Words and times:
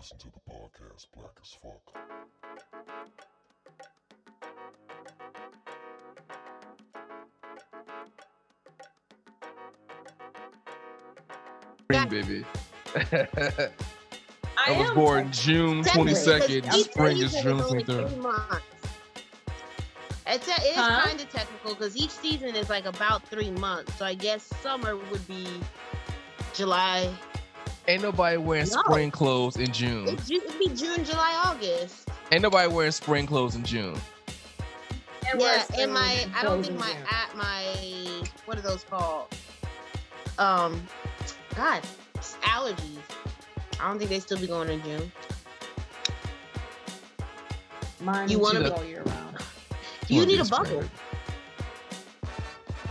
listen 0.00 0.16
to 0.16 0.28
the 0.30 0.40
podcast 0.50 1.08
Black 1.14 1.36
as 1.42 1.52
Fuck. 1.62 1.94
Spring 11.84 12.08
baby. 12.08 12.44
I 12.96 13.68
I 14.74 14.78
was 14.80 14.90
born 14.92 15.30
June 15.32 15.82
twenty 15.84 16.14
second. 16.14 16.62
22nd. 16.64 16.70
'cause 16.70 16.84
Spring 16.84 17.18
is 17.18 17.32
season 17.32 17.42
June 17.42 17.58
23rd. 17.58 18.62
It's 20.26 20.46
a, 20.46 20.52
it 20.52 20.62
is 20.62 20.76
Huh? 20.76 21.06
kind 21.06 21.20
of 21.20 21.28
technical 21.30 21.74
because 21.74 21.96
each 21.96 22.10
season 22.10 22.54
is 22.54 22.70
like 22.70 22.84
about 22.84 23.26
three 23.26 23.50
months. 23.50 23.94
So 23.96 24.04
I 24.04 24.14
guess 24.14 24.44
summer 24.62 24.96
would 24.96 25.26
be 25.26 25.46
July. 26.54 27.12
Ain't 27.88 28.02
nobody 28.02 28.36
wearing 28.36 28.68
No. 28.68 28.82
spring 28.86 29.10
clothes 29.10 29.56
in 29.56 29.72
June. 29.72 30.06
It'd 30.08 30.58
be 30.58 30.68
June, 30.68 31.04
July, 31.04 31.42
August. 31.44 32.08
Ain't 32.30 32.42
nobody 32.42 32.68
wearing 32.72 32.92
spring 32.92 33.26
clothes 33.26 33.54
in 33.54 33.64
June. 33.64 34.00
And 35.30 35.40
yeah, 35.40 35.64
we're 35.76 35.82
and 35.82 35.92
my 35.92 36.26
I 36.36 36.42
don't 36.42 36.62
think 36.64 36.78
my 36.78 36.92
June. 36.92 37.06
at 37.10 37.36
my 37.36 38.22
what 38.46 38.58
are 38.58 38.62
those 38.62 38.84
called? 38.84 39.34
Um, 40.38 40.82
God, 41.54 41.82
allergies. 42.42 42.98
I 43.80 43.88
don't 43.88 43.98
think 43.98 44.10
they 44.10 44.20
still 44.20 44.38
be 44.38 44.46
going 44.46 44.68
in 44.68 44.82
June. 44.82 45.12
Mine 48.00 48.28
you 48.28 48.38
wanna 48.38 48.60
be- 48.60 48.70
all 48.70 48.84
year 48.84 49.02
round. 49.02 49.36
You 50.08 50.26
need 50.26 50.40
a 50.40 50.44
spring. 50.44 50.62
bubble. 50.64 50.84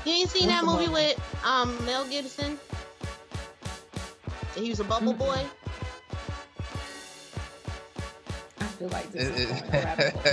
You 0.05 0.13
ain't 0.13 0.30
seen 0.30 0.47
What's 0.47 0.61
that 0.61 0.66
movie 0.66 0.88
with 0.88 1.19
um 1.45 1.83
Mel 1.85 2.05
Gibson? 2.08 2.59
He 4.59 4.70
was 4.70 4.80
a 4.80 4.84
bubble 4.84 5.13
boy. 5.13 5.45
I 8.59 8.63
feel 8.77 8.90
like 8.90 9.09
this 9.12 9.30
is 9.30 9.45
going 9.62 9.73
a 9.73 9.77
rabbit 9.86 10.13
hole. 10.13 10.23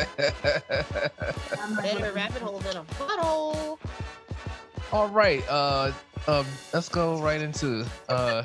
I'm 1.63 1.75
not 1.75 1.83
Better 1.85 1.99
gonna- 2.01 2.13
rabbit 2.13 2.43
hole 2.43 2.59
than 2.59 2.77
a 2.79 2.85
butthole. 2.85 3.79
All 4.93 5.09
right. 5.09 5.45
Uh, 5.49 5.93
um, 6.27 6.47
let's 6.73 6.89
go 6.89 7.21
right 7.21 7.41
into 7.41 7.87
uh, 8.09 8.43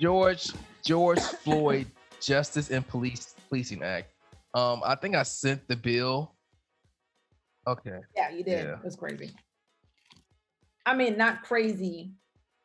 George 0.00 0.50
George 0.84 1.20
Floyd 1.20 1.86
Justice 2.20 2.70
and 2.70 2.86
Police 2.86 3.34
Policing 3.48 3.82
Act. 3.82 4.08
Um, 4.54 4.82
I 4.84 4.94
think 4.94 5.14
I 5.14 5.22
sent 5.22 5.66
the 5.68 5.76
bill. 5.76 6.34
Okay. 7.66 7.98
Yeah, 8.16 8.30
you 8.30 8.44
did. 8.44 8.64
Yeah. 8.66 8.74
It 8.74 8.84
was 8.84 8.96
crazy. 8.96 9.30
I 10.84 10.94
mean, 10.96 11.16
not 11.16 11.42
crazy, 11.42 12.12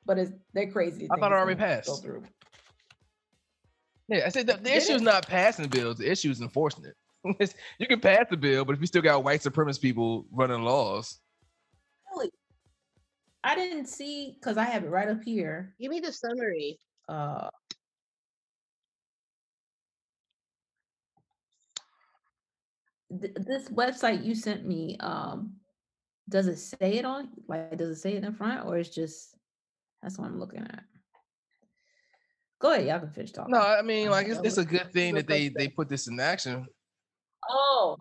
but 0.07 0.17
it's 0.17 0.31
they're 0.53 0.71
crazy. 0.71 1.07
I 1.11 1.19
thought 1.19 1.31
it 1.31 1.35
already 1.35 1.59
passed. 1.59 1.87
Go 1.87 1.97
through. 1.97 2.23
Yeah, 4.07 4.23
I 4.25 4.29
said 4.29 4.47
the, 4.47 4.53
the 4.53 4.75
issue 4.75 4.93
is 4.93 5.01
not 5.01 5.27
passing 5.27 5.63
the 5.63 5.69
bill. 5.69 5.93
The 5.93 6.09
issue 6.09 6.31
is 6.31 6.41
enforcing 6.41 6.85
it. 6.85 6.95
You 7.77 7.87
can 7.87 7.99
pass 7.99 8.25
the 8.29 8.37
bill, 8.37 8.63
but 8.63 8.73
if 8.73 8.79
you 8.79 8.87
still 8.87 9.01
got 9.01 9.21
white 9.23 9.41
supremacist 9.41 9.81
people 9.81 10.25
running 10.31 10.61
laws, 10.61 11.19
Really? 12.09 12.31
I 13.43 13.53
didn't 13.55 13.87
see 13.87 14.37
because 14.39 14.57
I 14.57 14.63
have 14.63 14.83
it 14.85 14.89
right 14.89 15.09
up 15.09 15.21
here. 15.23 15.75
Give 15.79 15.91
me 15.91 15.99
the 15.99 16.13
summary. 16.13 16.79
Uh, 17.09 17.49
th- 23.21 23.33
this 23.35 23.69
website 23.69 24.23
you 24.23 24.35
sent 24.35 24.65
me, 24.65 24.95
um, 25.01 25.53
does 26.29 26.47
it 26.47 26.57
say 26.57 26.93
it 26.93 27.05
on? 27.05 27.29
Like, 27.47 27.77
does 27.77 27.89
it 27.89 27.95
say 28.01 28.13
it 28.13 28.23
in 28.23 28.33
front, 28.33 28.65
or 28.65 28.77
it's 28.77 28.89
just 28.89 29.36
that's 30.01 30.17
what 30.17 30.27
I'm 30.27 30.39
looking 30.39 30.61
at? 30.61 30.83
Go 32.59 32.73
ahead, 32.73 32.87
y'all 32.87 32.99
can 32.99 33.11
finish 33.11 33.31
talking. 33.31 33.51
no, 33.51 33.59
I 33.59 33.81
mean, 33.81 34.09
like 34.09 34.27
it's, 34.27 34.39
it's 34.43 34.57
a 34.57 34.65
good 34.65 34.91
thing 34.91 35.13
that 35.15 35.27
they 35.27 35.49
they 35.49 35.67
put 35.67 35.89
this 35.89 36.07
in 36.07 36.19
action. 36.19 36.65
Oh, 37.49 37.97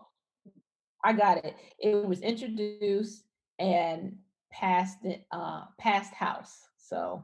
I 1.03 1.13
got 1.13 1.45
it. 1.45 1.55
It 1.79 2.07
was 2.07 2.21
introduced 2.21 3.23
and 3.59 4.17
passed 4.51 5.05
it, 5.05 5.25
uh, 5.31 5.65
passed 5.77 6.13
House. 6.13 6.61
So, 6.77 7.23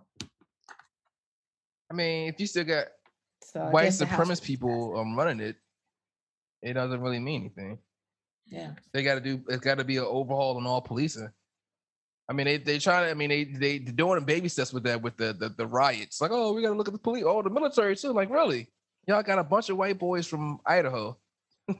I 1.91 1.93
mean, 1.93 2.29
if 2.29 2.39
you 2.39 2.45
still 2.45 2.65
got 2.65 2.87
so 3.43 3.65
white 3.69 3.89
supremacist 3.89 4.43
people 4.43 4.97
um 4.97 5.17
running 5.17 5.39
it, 5.39 5.55
it 6.61 6.73
doesn't 6.73 7.01
really 7.01 7.19
mean 7.19 7.41
anything. 7.41 7.79
Yeah. 8.47 8.71
They 8.93 9.03
got 9.03 9.15
to 9.15 9.21
do. 9.21 9.43
It's 9.49 9.63
got 9.63 9.79
to 9.79 9.83
be 9.83 9.97
an 9.97 10.05
overhaul 10.07 10.57
on 10.57 10.67
all 10.67 10.81
policing. 10.81 11.29
I 12.29 12.33
mean, 12.33 12.45
they 12.45 12.57
they 12.57 12.79
try 12.79 13.03
to. 13.03 13.11
I 13.11 13.13
mean, 13.13 13.29
they 13.29 13.43
they 13.43 13.77
they're 13.79 13.93
doing 13.93 14.23
baby 14.23 14.47
steps 14.47 14.73
with 14.73 14.83
that 14.83 15.01
with 15.01 15.17
the 15.17 15.33
the, 15.33 15.49
the 15.49 15.67
riots. 15.67 16.21
Like, 16.21 16.31
oh, 16.31 16.53
we 16.53 16.61
got 16.61 16.69
to 16.69 16.75
look 16.75 16.87
at 16.87 16.93
the 16.93 16.99
police. 16.99 17.23
Oh, 17.27 17.41
the 17.41 17.49
military 17.49 17.95
too. 17.95 18.13
Like, 18.13 18.29
really? 18.29 18.69
Y'all 19.07 19.21
got 19.23 19.39
a 19.39 19.43
bunch 19.43 19.69
of 19.69 19.77
white 19.77 19.99
boys 19.99 20.27
from 20.27 20.59
Idaho. 20.65 21.17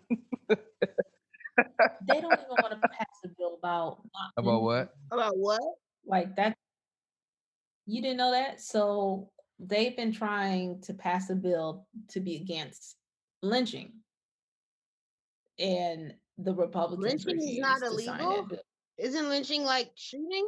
They 2.08 2.20
don't 2.20 2.34
even 2.34 2.46
want 2.50 2.82
to 2.82 2.88
pass 2.90 3.08
a 3.24 3.28
bill 3.38 3.58
about 3.60 4.00
About 4.38 4.64
what? 4.64 4.94
About 5.12 5.38
what? 5.38 5.62
like 6.06 6.36
that. 6.36 6.58
You 7.86 8.02
didn't 8.02 8.18
know 8.18 8.32
that? 8.32 8.62
So 8.62 9.30
they've 9.60 9.96
been 9.96 10.12
trying 10.12 10.82
to 10.82 10.94
pass 10.94 11.30
a 11.30 11.36
bill 11.36 11.88
to 12.10 12.20
be 12.20 12.38
against 12.38 12.96
lynching. 13.42 13.94
And 15.60 16.14
the 16.38 16.54
Republicans 16.54 17.26
Lynching 17.26 17.48
is 17.48 17.60
not 17.60 17.82
refused 17.82 18.00
to 18.00 18.06
sign 18.06 18.18
that 18.18 18.24
illegal? 18.24 18.58
Bill. 18.98 19.06
Isn't 19.08 19.30
lynching 19.30 19.64
like 19.64 19.92
shooting? 19.96 20.48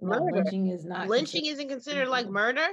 No, 0.00 0.08
Murder. 0.20 0.36
lynching 0.42 0.68
is 0.68 0.84
not 0.84 1.08
Lynching 1.08 1.42
considered- 1.42 1.52
isn't 1.52 1.68
considered 1.68 2.08
like 2.08 2.28
murder. 2.28 2.66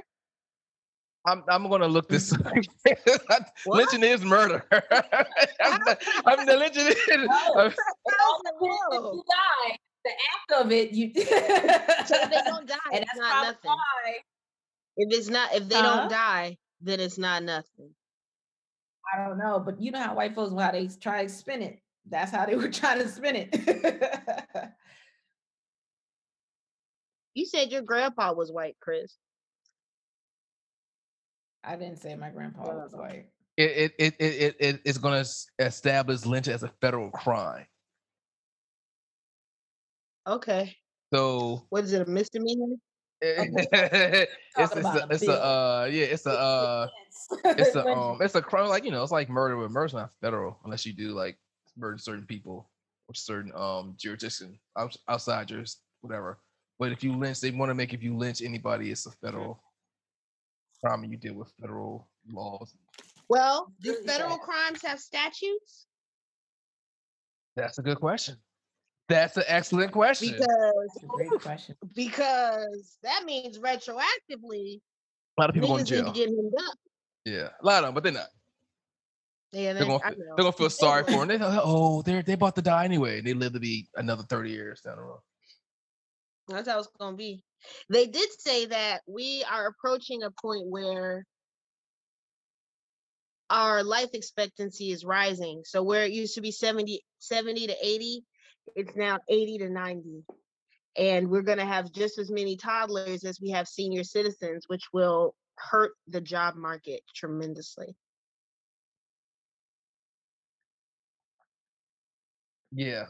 I'm 1.26 1.42
I'm 1.50 1.68
gonna 1.68 1.88
look 1.88 2.06
mm. 2.08 2.12
this. 2.12 2.32
up. 3.30 3.50
Lynching 3.66 4.02
is 4.02 4.24
murder. 4.24 4.64
I'm, 4.72 5.80
the, 5.84 5.98
I'm 6.24 6.46
the 6.46 6.56
lynching 6.56 6.86
is. 6.86 6.96
No. 7.08 7.54
I'm- 7.56 7.70
It 8.06 8.14
all 8.24 8.40
depends 8.44 8.78
if 8.92 9.02
you 9.02 9.24
die. 9.28 9.76
The 10.04 10.10
act 10.10 10.64
of 10.64 10.72
it, 10.72 10.92
you. 10.92 11.12
So 11.14 11.22
if 12.22 12.30
they 12.30 12.40
don't 12.44 12.66
die, 12.66 12.76
and 12.92 13.02
it's 13.02 13.10
that's 13.12 13.18
not 13.18 13.42
nothing. 13.46 13.58
why 13.64 14.14
If 14.96 15.18
it's 15.18 15.28
not, 15.28 15.52
if 15.54 15.68
they 15.68 15.74
Huh? 15.74 15.82
don't 15.82 16.08
die, 16.10 16.56
then 16.80 17.00
it's 17.00 17.18
not 17.18 17.42
nothing. 17.42 17.90
I 19.12 19.26
don't 19.26 19.38
know, 19.38 19.58
but 19.58 19.80
you 19.82 19.90
know 19.90 20.00
how 20.00 20.14
white 20.14 20.34
folks 20.34 20.52
how 20.58 20.70
they 20.70 20.86
try 20.86 21.24
to 21.24 21.28
spin 21.28 21.62
it. 21.62 21.80
That's 22.10 22.30
how 22.30 22.46
they 22.46 22.56
were 22.56 22.68
trying 22.70 22.98
to 22.98 23.08
spin 23.08 23.36
it. 23.36 24.74
You 27.34 27.46
said 27.46 27.70
your 27.70 27.82
grandpa 27.82 28.32
was 28.32 28.50
white, 28.50 28.76
Chris. 28.80 29.16
I 31.62 31.76
didn't 31.76 31.98
say 31.98 32.16
my 32.16 32.30
grandpa 32.30 32.62
was 32.62 32.92
white. 32.92 33.26
It 33.56 33.94
it 33.98 34.14
it 34.18 34.20
it, 34.20 34.56
it 34.58 34.80
it's 34.84 34.98
gonna 34.98 35.24
establish 35.60 36.26
lynching 36.26 36.54
as 36.54 36.64
a 36.64 36.72
federal 36.80 37.10
crime. 37.10 37.66
Okay. 40.26 40.76
So 41.14 41.66
What 41.70 41.84
is 41.84 41.92
it? 41.92 42.08
A 42.08 42.10
misdemeanor? 42.10 42.74
it's 43.20 43.66
it's 44.56 44.74
a, 44.74 45.08
it's 45.10 45.28
a 45.28 45.44
uh 45.44 45.88
yeah 45.90 46.04
it's 46.04 46.26
a 46.26 46.30
uh 46.30 46.86
It's 47.10 47.28
it's 47.44 47.76
a 47.76 47.88
um 47.88 48.20
it's 48.20 48.34
a 48.34 48.42
crime 48.42 48.68
like 48.68 48.84
you 48.84 48.90
know 48.90 49.02
it's 49.02 49.12
like 49.12 49.28
murder 49.28 49.56
but 49.56 49.70
murder's 49.70 49.94
not 49.94 50.10
federal 50.20 50.58
unless 50.64 50.86
you 50.86 50.92
do 50.92 51.10
like 51.14 51.36
murder 51.78 51.98
certain 51.98 52.26
people 52.26 52.68
or 53.08 53.14
certain 53.14 53.52
um 53.54 53.94
jurisdiction 53.96 54.58
outs- 54.76 54.98
outside 55.08 55.50
yours 55.50 55.78
whatever 56.00 56.38
but 56.78 56.92
if 56.92 57.02
you 57.02 57.14
lynch 57.16 57.40
they 57.40 57.50
want 57.50 57.70
to 57.70 57.74
make 57.74 57.94
if 57.94 58.02
you 58.02 58.16
lynch 58.16 58.42
anybody 58.42 58.90
it's 58.90 59.06
a 59.06 59.10
federal 59.10 59.62
crime 60.84 61.02
and 61.02 61.12
you 61.12 61.18
deal 61.18 61.34
with 61.34 61.50
federal 61.60 62.06
laws 62.30 62.74
Well, 63.28 63.72
do 63.80 63.94
federal 64.06 64.36
bad. 64.38 64.40
crimes 64.40 64.82
have 64.84 65.00
statutes? 65.00 65.86
that's 67.56 67.78
a 67.78 67.82
good 67.82 67.98
question 67.98 68.36
that's 69.08 69.36
an 69.38 69.44
excellent 69.46 69.90
question 69.92 70.34
Because 70.38 71.02
a 71.02 71.06
great 71.06 71.30
question. 71.40 71.74
because 71.94 72.98
that 73.02 73.24
means 73.24 73.58
retroactively 73.58 74.80
a 75.36 75.40
lot 75.40 75.48
of 75.50 75.54
people 75.54 75.68
going 75.68 75.84
niggas 75.84 75.88
to 75.88 75.94
need 75.96 76.02
jail 76.04 76.12
to 76.12 76.18
get 76.20 76.28
him 76.28 76.50
up. 76.68 76.74
yeah 77.24 77.48
a 77.60 77.66
lot 77.66 77.78
of 77.82 77.86
them 77.88 77.94
but 77.94 78.02
they're 78.02 78.12
not 78.12 78.28
Yeah, 79.52 79.72
they're 79.72 79.86
gonna, 79.86 80.00
they're 80.04 80.36
gonna 80.36 80.52
feel 80.52 80.70
sorry 80.70 81.04
for 81.04 81.22
him. 81.22 81.28
They 81.28 81.38
thought, 81.38 81.62
oh, 81.64 82.02
they're 82.02 82.22
they 82.22 82.34
about 82.34 82.54
to 82.56 82.62
die 82.62 82.84
anyway. 82.84 83.20
They 83.20 83.32
live 83.32 83.54
to 83.54 83.60
be 83.60 83.88
another 83.96 84.22
thirty 84.24 84.50
years 84.50 84.82
down 84.82 84.96
the 84.96 85.02
road. 85.02 85.20
That's 86.48 86.68
how 86.68 86.78
it's 86.78 86.88
gonna 86.98 87.16
be. 87.16 87.42
They 87.88 88.06
did 88.06 88.28
say 88.38 88.66
that 88.66 89.00
we 89.06 89.44
are 89.50 89.66
approaching 89.66 90.22
a 90.22 90.30
point 90.30 90.66
where 90.66 91.24
our 93.50 93.82
life 93.82 94.10
expectancy 94.12 94.90
is 94.90 95.04
rising. 95.04 95.62
So 95.64 95.82
where 95.82 96.04
it 96.04 96.12
used 96.12 96.34
to 96.34 96.42
be 96.42 96.50
70, 96.50 97.02
70 97.18 97.68
to 97.68 97.76
80, 97.82 98.24
it's 98.76 98.96
now 98.96 99.18
80 99.28 99.58
to 99.58 99.70
90. 99.70 100.24
And 100.96 101.30
we're 101.30 101.42
gonna 101.42 101.64
have 101.64 101.90
just 101.92 102.18
as 102.18 102.30
many 102.30 102.56
toddlers 102.56 103.24
as 103.24 103.40
we 103.40 103.50
have 103.50 103.66
senior 103.66 104.04
citizens, 104.04 104.64
which 104.66 104.84
will 104.92 105.34
hurt 105.56 105.92
the 106.06 106.20
job 106.20 106.56
market 106.56 107.00
tremendously. 107.14 107.96
Yeah. 112.72 113.06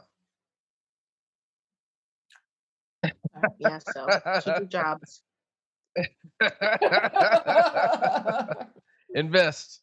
Uh, 3.04 3.10
yeah, 3.58 3.78
so 3.92 4.06
keep 4.42 4.56
your 4.58 4.64
jobs. 4.66 5.22
Invest. 9.14 9.80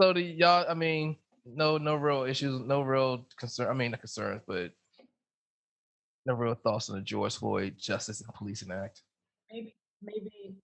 So 0.00 0.12
the 0.12 0.22
y'all, 0.22 0.66
I 0.68 0.74
mean, 0.74 1.16
no, 1.44 1.78
no 1.78 1.94
real 1.96 2.22
issues, 2.24 2.60
no 2.60 2.82
real 2.82 3.26
concern. 3.38 3.68
I 3.68 3.74
mean, 3.74 3.90
not 3.92 4.00
concerns, 4.00 4.42
but 4.46 4.72
no 6.26 6.34
real 6.34 6.54
thoughts 6.54 6.90
on 6.90 6.96
the 6.96 7.02
George 7.02 7.36
Floyd 7.36 7.76
Justice 7.78 8.20
and 8.20 8.32
Policing 8.34 8.70
Act. 8.72 9.02
Maybe, 9.52 9.74
maybe. 10.02 10.56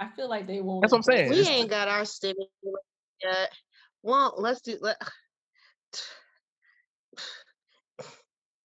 I 0.00 0.08
feel 0.14 0.28
like 0.28 0.46
they 0.46 0.60
won't. 0.60 0.82
That's 0.82 0.92
what 0.92 0.98
I'm 0.98 1.02
saying. 1.02 1.30
We 1.30 1.40
It's- 1.40 1.48
ain't 1.48 1.70
got 1.70 1.88
our 1.88 2.04
stimulus 2.04 2.48
yet. 3.22 3.50
Well, 4.02 4.34
let's 4.38 4.60
do. 4.60 4.78
Let, 4.80 4.96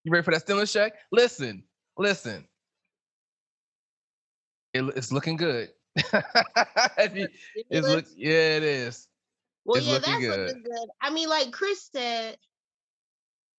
You 0.03 0.11
ready 0.11 0.23
for 0.23 0.31
that 0.31 0.41
stimulus 0.41 0.71
check? 0.71 0.93
Listen, 1.11 1.63
listen. 1.97 2.45
It, 4.73 4.83
it's 4.95 5.11
looking 5.11 5.37
good. 5.37 5.69
You- 7.13 7.27
it's 7.69 7.87
look, 7.87 8.05
yeah, 8.15 8.57
it 8.57 8.63
is. 8.63 9.07
Well, 9.65 9.77
It's 9.77 9.87
yeah, 9.87 9.99
that's 9.99 10.19
good. 10.19 10.39
looking 10.47 10.63
good. 10.63 10.89
I 11.01 11.09
mean, 11.11 11.29
like 11.29 11.51
Chris 11.51 11.89
said, 11.95 12.37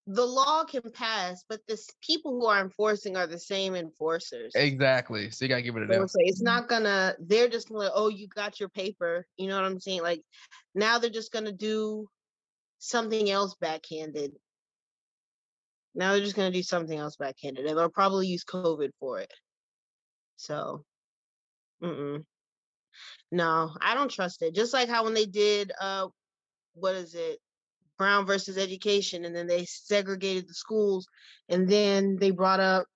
the 0.06 0.24
law 0.24 0.64
can 0.64 0.82
pass, 0.92 1.44
but 1.48 1.60
the 1.66 1.78
people 2.02 2.32
who 2.32 2.46
are 2.46 2.60
enforcing 2.60 3.16
are 3.16 3.26
the 3.26 3.38
same 3.38 3.74
enforcers. 3.74 4.52
Exactly. 4.54 5.30
So 5.30 5.44
you 5.44 5.48
gotta 5.48 5.62
give 5.62 5.76
it 5.76 5.86
So 5.88 5.94
them. 5.94 6.02
it's, 6.02 6.14
it's 6.18 6.42
mm. 6.42 6.44
not 6.44 6.68
gonna. 6.68 7.14
They're 7.20 7.48
just 7.48 7.70
gonna. 7.70 7.90
Oh, 7.94 8.08
you 8.08 8.28
got 8.28 8.60
your 8.60 8.68
paper. 8.68 9.26
You 9.38 9.48
know 9.48 9.56
what 9.56 9.64
I'm 9.64 9.80
saying? 9.80 10.02
Like 10.02 10.22
now 10.74 10.98
they're 10.98 11.08
just 11.08 11.32
gonna 11.32 11.52
do 11.52 12.06
something 12.78 13.30
else 13.30 13.54
backhanded. 13.60 14.32
Now 15.94 16.12
they're 16.12 16.24
just 16.24 16.36
gonna 16.36 16.50
do 16.50 16.62
something 16.62 16.98
else 16.98 17.16
backhanded, 17.16 17.66
and 17.66 17.78
they'll 17.78 17.88
probably 17.88 18.26
use 18.26 18.44
COVID 18.44 18.90
for 18.98 19.20
it. 19.20 19.32
So, 20.36 20.84
mm-mm. 21.82 22.24
no, 23.30 23.70
I 23.80 23.94
don't 23.94 24.10
trust 24.10 24.42
it. 24.42 24.54
Just 24.54 24.72
like 24.72 24.88
how 24.88 25.04
when 25.04 25.14
they 25.14 25.26
did, 25.26 25.72
uh, 25.80 26.08
what 26.74 26.94
is 26.94 27.14
it, 27.14 27.38
Brown 27.98 28.26
versus 28.26 28.58
Education, 28.58 29.24
and 29.24 29.34
then 29.34 29.46
they 29.46 29.64
segregated 29.64 30.48
the 30.48 30.54
schools, 30.54 31.06
and 31.48 31.68
then 31.68 32.16
they 32.16 32.30
brought 32.30 32.60
up 32.60 32.86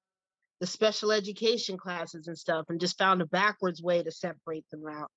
the 0.60 0.66
special 0.66 1.12
education 1.12 1.76
classes 1.76 2.26
and 2.26 2.36
stuff, 2.36 2.66
and 2.68 2.80
just 2.80 2.98
found 2.98 3.22
a 3.22 3.26
backwards 3.26 3.80
way 3.82 4.02
to 4.02 4.10
separate 4.10 4.68
them 4.70 4.82
out. 4.88 5.10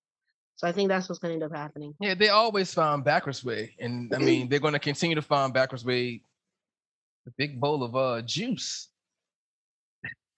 So 0.55 0.67
I 0.67 0.71
think 0.71 0.89
that's 0.89 1.09
what's 1.09 1.17
going 1.17 1.31
to 1.31 1.43
end 1.43 1.51
up 1.51 1.57
happening. 1.57 1.95
Yeah, 1.99 2.13
they 2.13 2.29
always 2.29 2.71
found 2.71 3.03
backwards 3.03 3.43
way, 3.43 3.75
and 3.79 4.13
I 4.13 4.19
mean 4.19 4.47
they're 4.49 4.59
going 4.59 4.73
to 4.73 4.79
continue 4.79 5.15
to 5.15 5.21
find 5.21 5.53
backwards 5.53 5.83
way. 5.83 6.21
The 7.25 7.33
big 7.37 7.59
bowl 7.59 7.83
of 7.83 7.95
uh 7.95 8.21
juice. 8.23 8.89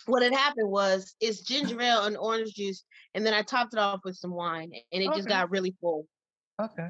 What 0.05 0.21
had 0.21 0.33
happened 0.33 0.69
was 0.69 1.15
it's 1.21 1.41
ginger 1.47 1.79
ale 1.81 2.05
and 2.05 2.17
orange 2.17 2.53
juice, 2.53 2.83
and 3.13 3.25
then 3.25 3.33
I 3.33 3.41
topped 3.41 3.73
it 3.73 3.79
off 3.79 4.01
with 4.03 4.15
some 4.15 4.31
wine, 4.31 4.71
and 4.91 5.03
it 5.03 5.13
just 5.13 5.27
got 5.27 5.51
really 5.51 5.75
full. 5.79 6.07
Okay. 6.61 6.89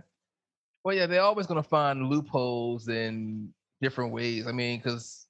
Well, 0.84 0.96
yeah, 0.96 1.06
they're 1.06 1.22
always 1.22 1.48
going 1.48 1.62
to 1.62 1.68
find 1.68 2.10
loopholes 2.10 2.90
in 2.90 3.54
different 3.82 4.12
ways. 4.12 4.48
I 4.48 4.52
mean, 4.52 4.80
because 4.80 5.28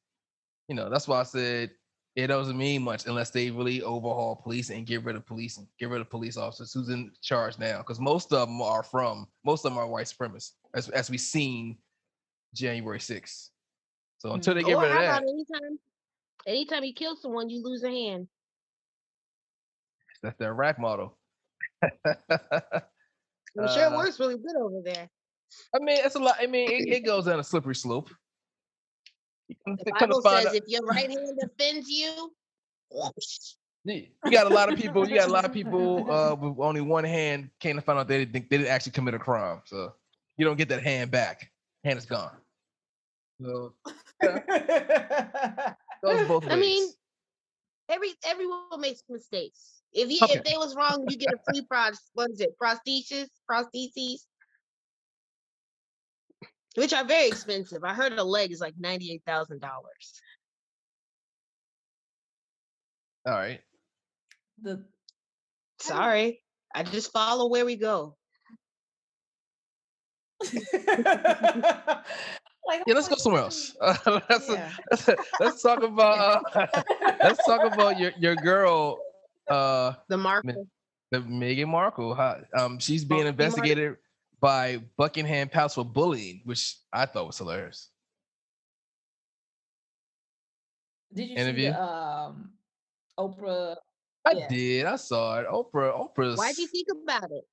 you 0.68 0.76
know 0.76 0.90
that's 0.90 1.08
why 1.08 1.20
I 1.20 1.24
said 1.24 1.72
it 2.16 2.28
doesn't 2.28 2.58
mean 2.58 2.84
much 2.84 3.08
unless 3.08 3.32
they 3.32 3.50
really 3.50 3.82
overhaul 3.82 4.36
police 4.36 4.70
and 4.70 4.86
get 4.86 5.04
rid 5.04 5.16
of 5.16 5.26
policing, 5.26 5.68
get 5.80 5.90
rid 5.90 6.02
of 6.02 6.10
police 6.10 6.38
officers. 6.38 6.74
Who's 6.74 6.90
in 6.90 7.12
charge 7.22 7.58
now? 7.58 7.80
Because 7.80 8.00
most 8.00 8.32
of 8.32 8.48
them 8.48 8.62
are 8.62 8.84
from 8.84 9.28
most 9.44 9.66
of 9.66 9.72
them 9.72 9.80
are 9.80 9.88
white 9.88 10.08
supremacists, 10.08 10.52
as 10.74 10.90
as 10.90 11.10
we've 11.10 11.20
seen 11.20 11.78
January 12.54 13.00
6th. 13.00 13.50
So 14.24 14.32
until 14.32 14.56
they 14.56 14.64
get 14.64 14.76
or 14.76 14.82
rid 14.84 14.92
of 14.92 14.98
that, 15.00 15.22
anytime, 15.24 15.80
anytime 16.48 16.84
you 16.86 16.94
kill 16.94 17.18
someone, 17.18 17.50
you 17.50 17.62
lose 17.62 17.84
a 17.84 17.90
hand. 17.90 18.30
that's 20.22 20.38
their 20.38 20.54
rack 20.54 20.80
model. 20.80 21.18
I'm 21.84 23.68
sure 23.68 23.84
it 23.84 23.98
works 23.98 24.18
really 24.22 24.38
good 24.38 24.56
over 24.58 24.80
there. 24.82 25.10
I 25.76 25.80
mean, 25.80 26.00
it's 26.06 26.16
a 26.16 26.20
lot. 26.20 26.36
I 26.40 26.48
mean, 26.48 26.72
it, 26.72 26.88
it 26.88 27.00
goes 27.06 27.26
down 27.26 27.42
a 27.42 27.44
slippery 27.44 27.76
slope. 27.76 28.10
The 29.50 29.76
to- 29.84 29.92
come 30.00 30.10
to 30.12 30.22
Bible 30.24 30.38
says 30.38 30.46
out- 30.46 30.56
if 30.56 30.64
your 30.68 30.84
right 30.86 31.10
hand 31.10 31.38
offends 31.44 31.90
you, 31.90 32.34
You 33.84 34.08
got 34.32 34.50
a 34.50 34.56
lot 34.56 34.72
of 34.72 34.80
people. 34.80 35.06
You 35.06 35.16
got 35.16 35.28
a 35.28 35.34
lot 35.34 35.44
of 35.44 35.52
people 35.52 36.10
uh, 36.10 36.34
with 36.40 36.60
only 36.60 36.80
one 36.80 37.04
hand. 37.04 37.50
Came 37.60 37.76
to 37.76 37.82
find 37.82 38.00
out 38.00 38.08
they 38.08 38.24
didn't, 38.24 38.50
they 38.50 38.58
didn't 38.58 38.70
actually 38.72 38.94
commit 38.94 39.16
a 39.16 39.20
crime. 39.20 39.62
So 39.66 39.92
you 40.38 40.46
don't 40.46 40.58
get 40.58 40.70
that 40.70 40.82
hand 40.82 41.12
back. 41.12 41.52
Hand 41.84 42.00
is 42.00 42.06
gone. 42.06 42.32
So 43.42 43.74
goes 46.04 46.28
both 46.28 46.44
ways. 46.44 46.52
I 46.52 46.56
mean, 46.56 46.90
every 47.90 48.14
everyone 48.26 48.80
makes 48.80 49.04
mistakes. 49.10 49.82
If 49.94 50.10
you 50.10 50.20
Okay. 50.24 50.34
if 50.34 50.44
they 50.44 50.58
was 50.58 50.76
wrong, 50.76 51.06
you 51.08 51.18
get 51.18 51.34
a 51.34 51.38
free 51.46 51.66
pros. 51.70 52.00
What 52.14 52.32
is 52.32 52.42
it? 52.42 52.56
Prosthesis, 52.62 53.28
prostheses, 53.50 54.26
which 56.76 56.94
are 56.94 57.06
very 57.06 57.28
expensive. 57.28 57.84
I 57.84 57.94
heard 57.94 58.14
a 58.14 58.24
leg 58.24 58.52
is 58.52 58.60
like 58.60 58.76
ninety 58.78 59.12
eight 59.12 59.24
thousand 59.26 59.62
dollars. 59.62 60.22
all 63.26 63.34
right. 63.34 63.62
the 64.62 64.84
Sorry, 65.80 66.42
I 66.74 66.84
just 66.84 67.12
follow 67.12 67.50
where 67.50 67.66
we 67.66 67.76
go. 67.76 68.16
like, 72.68 72.84
Yeah, 72.86 72.94
let's 72.96 73.08
go 73.08 73.16
somewhere 73.16 73.42
else. 73.44 73.76
Uh, 73.80 73.96
let's, 74.30 74.50
Yeah. 74.50 74.70
let's, 74.92 75.10
let's 75.40 75.62
talk 75.62 75.84
about 75.84 76.46
uh, 76.56 76.82
let's 77.22 77.46
talk 77.46 77.64
about 77.64 77.98
your 78.00 78.12
your 78.18 78.36
girl, 78.36 79.00
uh, 79.50 79.94
The 80.08 80.18
Markle. 80.18 80.68
the 81.12 81.20
Meghan 81.20 81.68
Markle. 81.68 82.14
How, 82.16 82.42
um, 82.58 82.80
she's 82.80 83.04
being 83.06 83.28
investigated 83.28 83.98
by 84.40 84.82
Buckingham 84.98 85.50
Palace 85.50 85.76
for 85.76 85.86
bullying, 85.86 86.42
which 86.46 86.76
I 86.92 87.06
thought 87.06 87.28
was 87.28 87.38
hilarious. 87.38 87.90
Did 91.14 91.30
you 91.30 91.36
interview? 91.38 91.66
see 91.68 91.72
the 91.72 91.82
um 91.82 92.54
Oprah? 93.20 93.76
I 94.26 94.34
Yeah. 94.34 94.48
did. 94.48 94.86
I 94.86 94.96
saw 94.96 95.40
it. 95.40 95.48
Oprah. 95.48 95.94
Oprah's. 95.94 96.38
Why'd 96.38 96.58
you 96.58 96.68
think 96.68 96.88
about 97.04 97.30
it? 97.32 97.44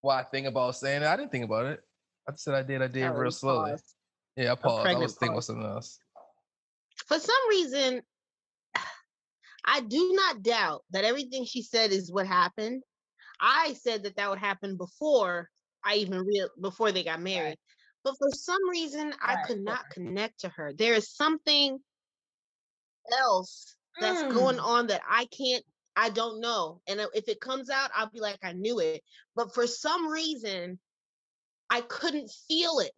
why 0.00 0.18
I 0.20 0.24
think 0.24 0.46
about 0.48 0.74
saying 0.74 1.02
it. 1.02 1.06
I 1.06 1.16
didn't 1.16 1.30
think 1.30 1.44
about 1.44 1.66
it. 1.66 1.84
I 2.28 2.32
said 2.36 2.54
I 2.54 2.62
did. 2.62 2.82
I 2.82 2.86
did 2.86 3.04
Oh, 3.04 3.12
real 3.12 3.30
slowly. 3.30 3.72
paused. 3.72 3.94
Yeah, 4.36 4.52
I 4.52 4.54
paused. 4.54 4.86
I 4.86 4.94
was 4.98 5.14
thinking 5.16 5.40
something 5.40 5.64
else. 5.64 5.98
For 7.06 7.18
some 7.18 7.48
reason, 7.48 8.02
I 9.64 9.80
do 9.80 10.12
not 10.14 10.42
doubt 10.42 10.84
that 10.90 11.04
everything 11.04 11.44
she 11.44 11.62
said 11.62 11.92
is 11.92 12.12
what 12.12 12.26
happened. 12.26 12.82
I 13.40 13.74
said 13.74 14.04
that 14.04 14.16
that 14.16 14.30
would 14.30 14.38
happen 14.38 14.76
before 14.76 15.48
I 15.84 15.96
even 15.96 16.20
real 16.20 16.48
before 16.60 16.92
they 16.92 17.02
got 17.02 17.20
married. 17.20 17.58
But 18.04 18.16
for 18.18 18.30
some 18.30 18.68
reason, 18.68 19.14
I 19.20 19.36
could 19.46 19.60
not 19.60 19.88
connect 19.90 20.40
to 20.40 20.48
her. 20.50 20.72
There 20.72 20.94
is 20.94 21.10
something 21.12 21.78
else 23.18 23.76
that's 24.00 24.22
going 24.22 24.58
Mm. 24.58 24.64
on 24.64 24.86
that 24.88 25.02
I 25.08 25.26
can't, 25.26 25.64
I 25.96 26.10
don't 26.10 26.40
know. 26.40 26.80
And 26.86 27.00
if 27.14 27.28
it 27.28 27.40
comes 27.40 27.68
out, 27.70 27.90
I'll 27.94 28.10
be 28.10 28.20
like, 28.20 28.38
I 28.42 28.52
knew 28.52 28.80
it. 28.80 29.02
But 29.36 29.54
for 29.54 29.66
some 29.66 30.08
reason, 30.08 30.80
I 31.72 31.80
couldn't 31.80 32.30
feel 32.48 32.80
it. 32.80 32.92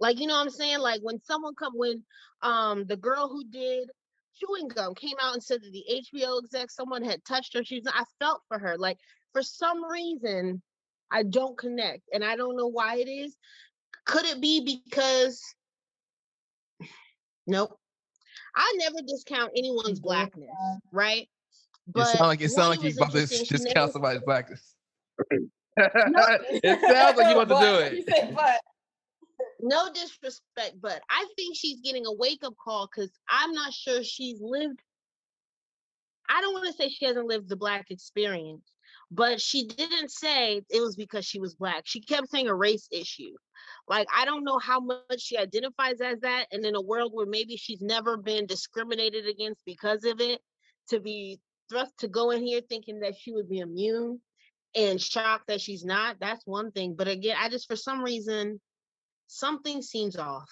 Like, 0.00 0.18
you 0.18 0.26
know 0.26 0.34
what 0.34 0.42
I'm 0.42 0.50
saying? 0.50 0.80
Like 0.80 1.00
when 1.00 1.20
someone 1.22 1.54
come 1.54 1.72
when 1.76 2.02
um 2.42 2.84
the 2.86 2.96
girl 2.96 3.28
who 3.28 3.44
did 3.44 3.88
chewing 4.34 4.68
gum 4.68 4.94
came 4.94 5.14
out 5.22 5.34
and 5.34 5.42
said 5.42 5.60
that 5.62 5.72
the 5.72 5.84
HBO 6.12 6.42
exec 6.42 6.70
someone 6.70 7.04
had 7.04 7.24
touched 7.24 7.54
her. 7.54 7.62
She's 7.62 7.84
I 7.86 8.02
felt 8.18 8.42
for 8.48 8.58
her. 8.58 8.76
Like 8.76 8.98
for 9.32 9.42
some 9.42 9.84
reason, 9.84 10.60
I 11.10 11.22
don't 11.22 11.56
connect. 11.56 12.02
And 12.12 12.24
I 12.24 12.34
don't 12.34 12.56
know 12.56 12.66
why 12.66 12.96
it 12.96 13.08
is. 13.08 13.36
Could 14.06 14.24
it 14.24 14.40
be 14.40 14.80
because 14.84 15.40
nope. 17.46 17.78
I 18.56 18.74
never 18.78 18.96
discount 19.06 19.52
anyone's 19.56 20.00
blackness, 20.00 20.48
right? 20.92 21.28
it 21.94 22.06
sound 22.06 22.28
like 22.28 22.40
it 22.40 22.50
sound 22.50 22.70
like 22.70 22.82
you 22.82 22.90
about 22.90 23.12
to 23.12 23.26
discount 23.26 23.76
never- 23.76 23.92
somebody's 23.92 24.22
blackness. 24.22 24.74
it 25.78 26.80
sounds 26.80 27.18
like 27.18 27.28
you 27.28 27.36
want 27.36 27.48
to 27.48 27.60
do 27.60 27.74
it. 27.76 27.92
you 27.92 28.04
say, 28.08 28.32
but 28.34 28.60
no 29.60 29.92
disrespect, 29.92 30.80
but 30.80 31.02
I 31.10 31.26
think 31.36 31.56
she's 31.56 31.80
getting 31.80 32.06
a 32.06 32.12
wake 32.12 32.44
up 32.44 32.54
call 32.62 32.88
because 32.88 33.10
I'm 33.28 33.52
not 33.52 33.72
sure 33.72 34.02
she's 34.02 34.40
lived. 34.40 34.80
I 36.28 36.40
don't 36.40 36.54
want 36.54 36.66
to 36.66 36.72
say 36.72 36.88
she 36.88 37.04
hasn't 37.04 37.26
lived 37.26 37.48
the 37.48 37.56
black 37.56 37.90
experience, 37.90 38.72
but 39.10 39.40
she 39.40 39.66
didn't 39.66 40.10
say 40.10 40.62
it 40.68 40.80
was 40.80 40.96
because 40.96 41.24
she 41.24 41.38
was 41.38 41.54
black. 41.54 41.82
She 41.84 42.00
kept 42.00 42.30
saying 42.30 42.48
a 42.48 42.54
race 42.54 42.88
issue. 42.90 43.34
Like, 43.88 44.08
I 44.14 44.24
don't 44.24 44.44
know 44.44 44.58
how 44.58 44.80
much 44.80 45.20
she 45.20 45.36
identifies 45.36 46.00
as 46.00 46.20
that. 46.20 46.46
And 46.52 46.64
in 46.64 46.74
a 46.74 46.80
world 46.80 47.12
where 47.14 47.26
maybe 47.26 47.56
she's 47.56 47.80
never 47.80 48.16
been 48.16 48.46
discriminated 48.46 49.26
against 49.26 49.60
because 49.64 50.04
of 50.04 50.20
it, 50.20 50.40
to 50.88 51.00
be 51.00 51.38
thrust 51.68 51.92
to 51.98 52.08
go 52.08 52.30
in 52.30 52.44
here 52.44 52.60
thinking 52.68 53.00
that 53.00 53.14
she 53.16 53.32
would 53.32 53.48
be 53.48 53.58
immune 53.58 54.20
and 54.76 55.00
shocked 55.00 55.46
that 55.48 55.60
she's 55.60 55.84
not, 55.84 56.16
that's 56.20 56.46
one 56.46 56.70
thing. 56.70 56.94
But 56.94 57.08
again, 57.08 57.36
I 57.40 57.48
just, 57.48 57.66
for 57.66 57.76
some 57.76 58.02
reason, 58.02 58.60
something 59.26 59.82
seems 59.82 60.16
off. 60.16 60.50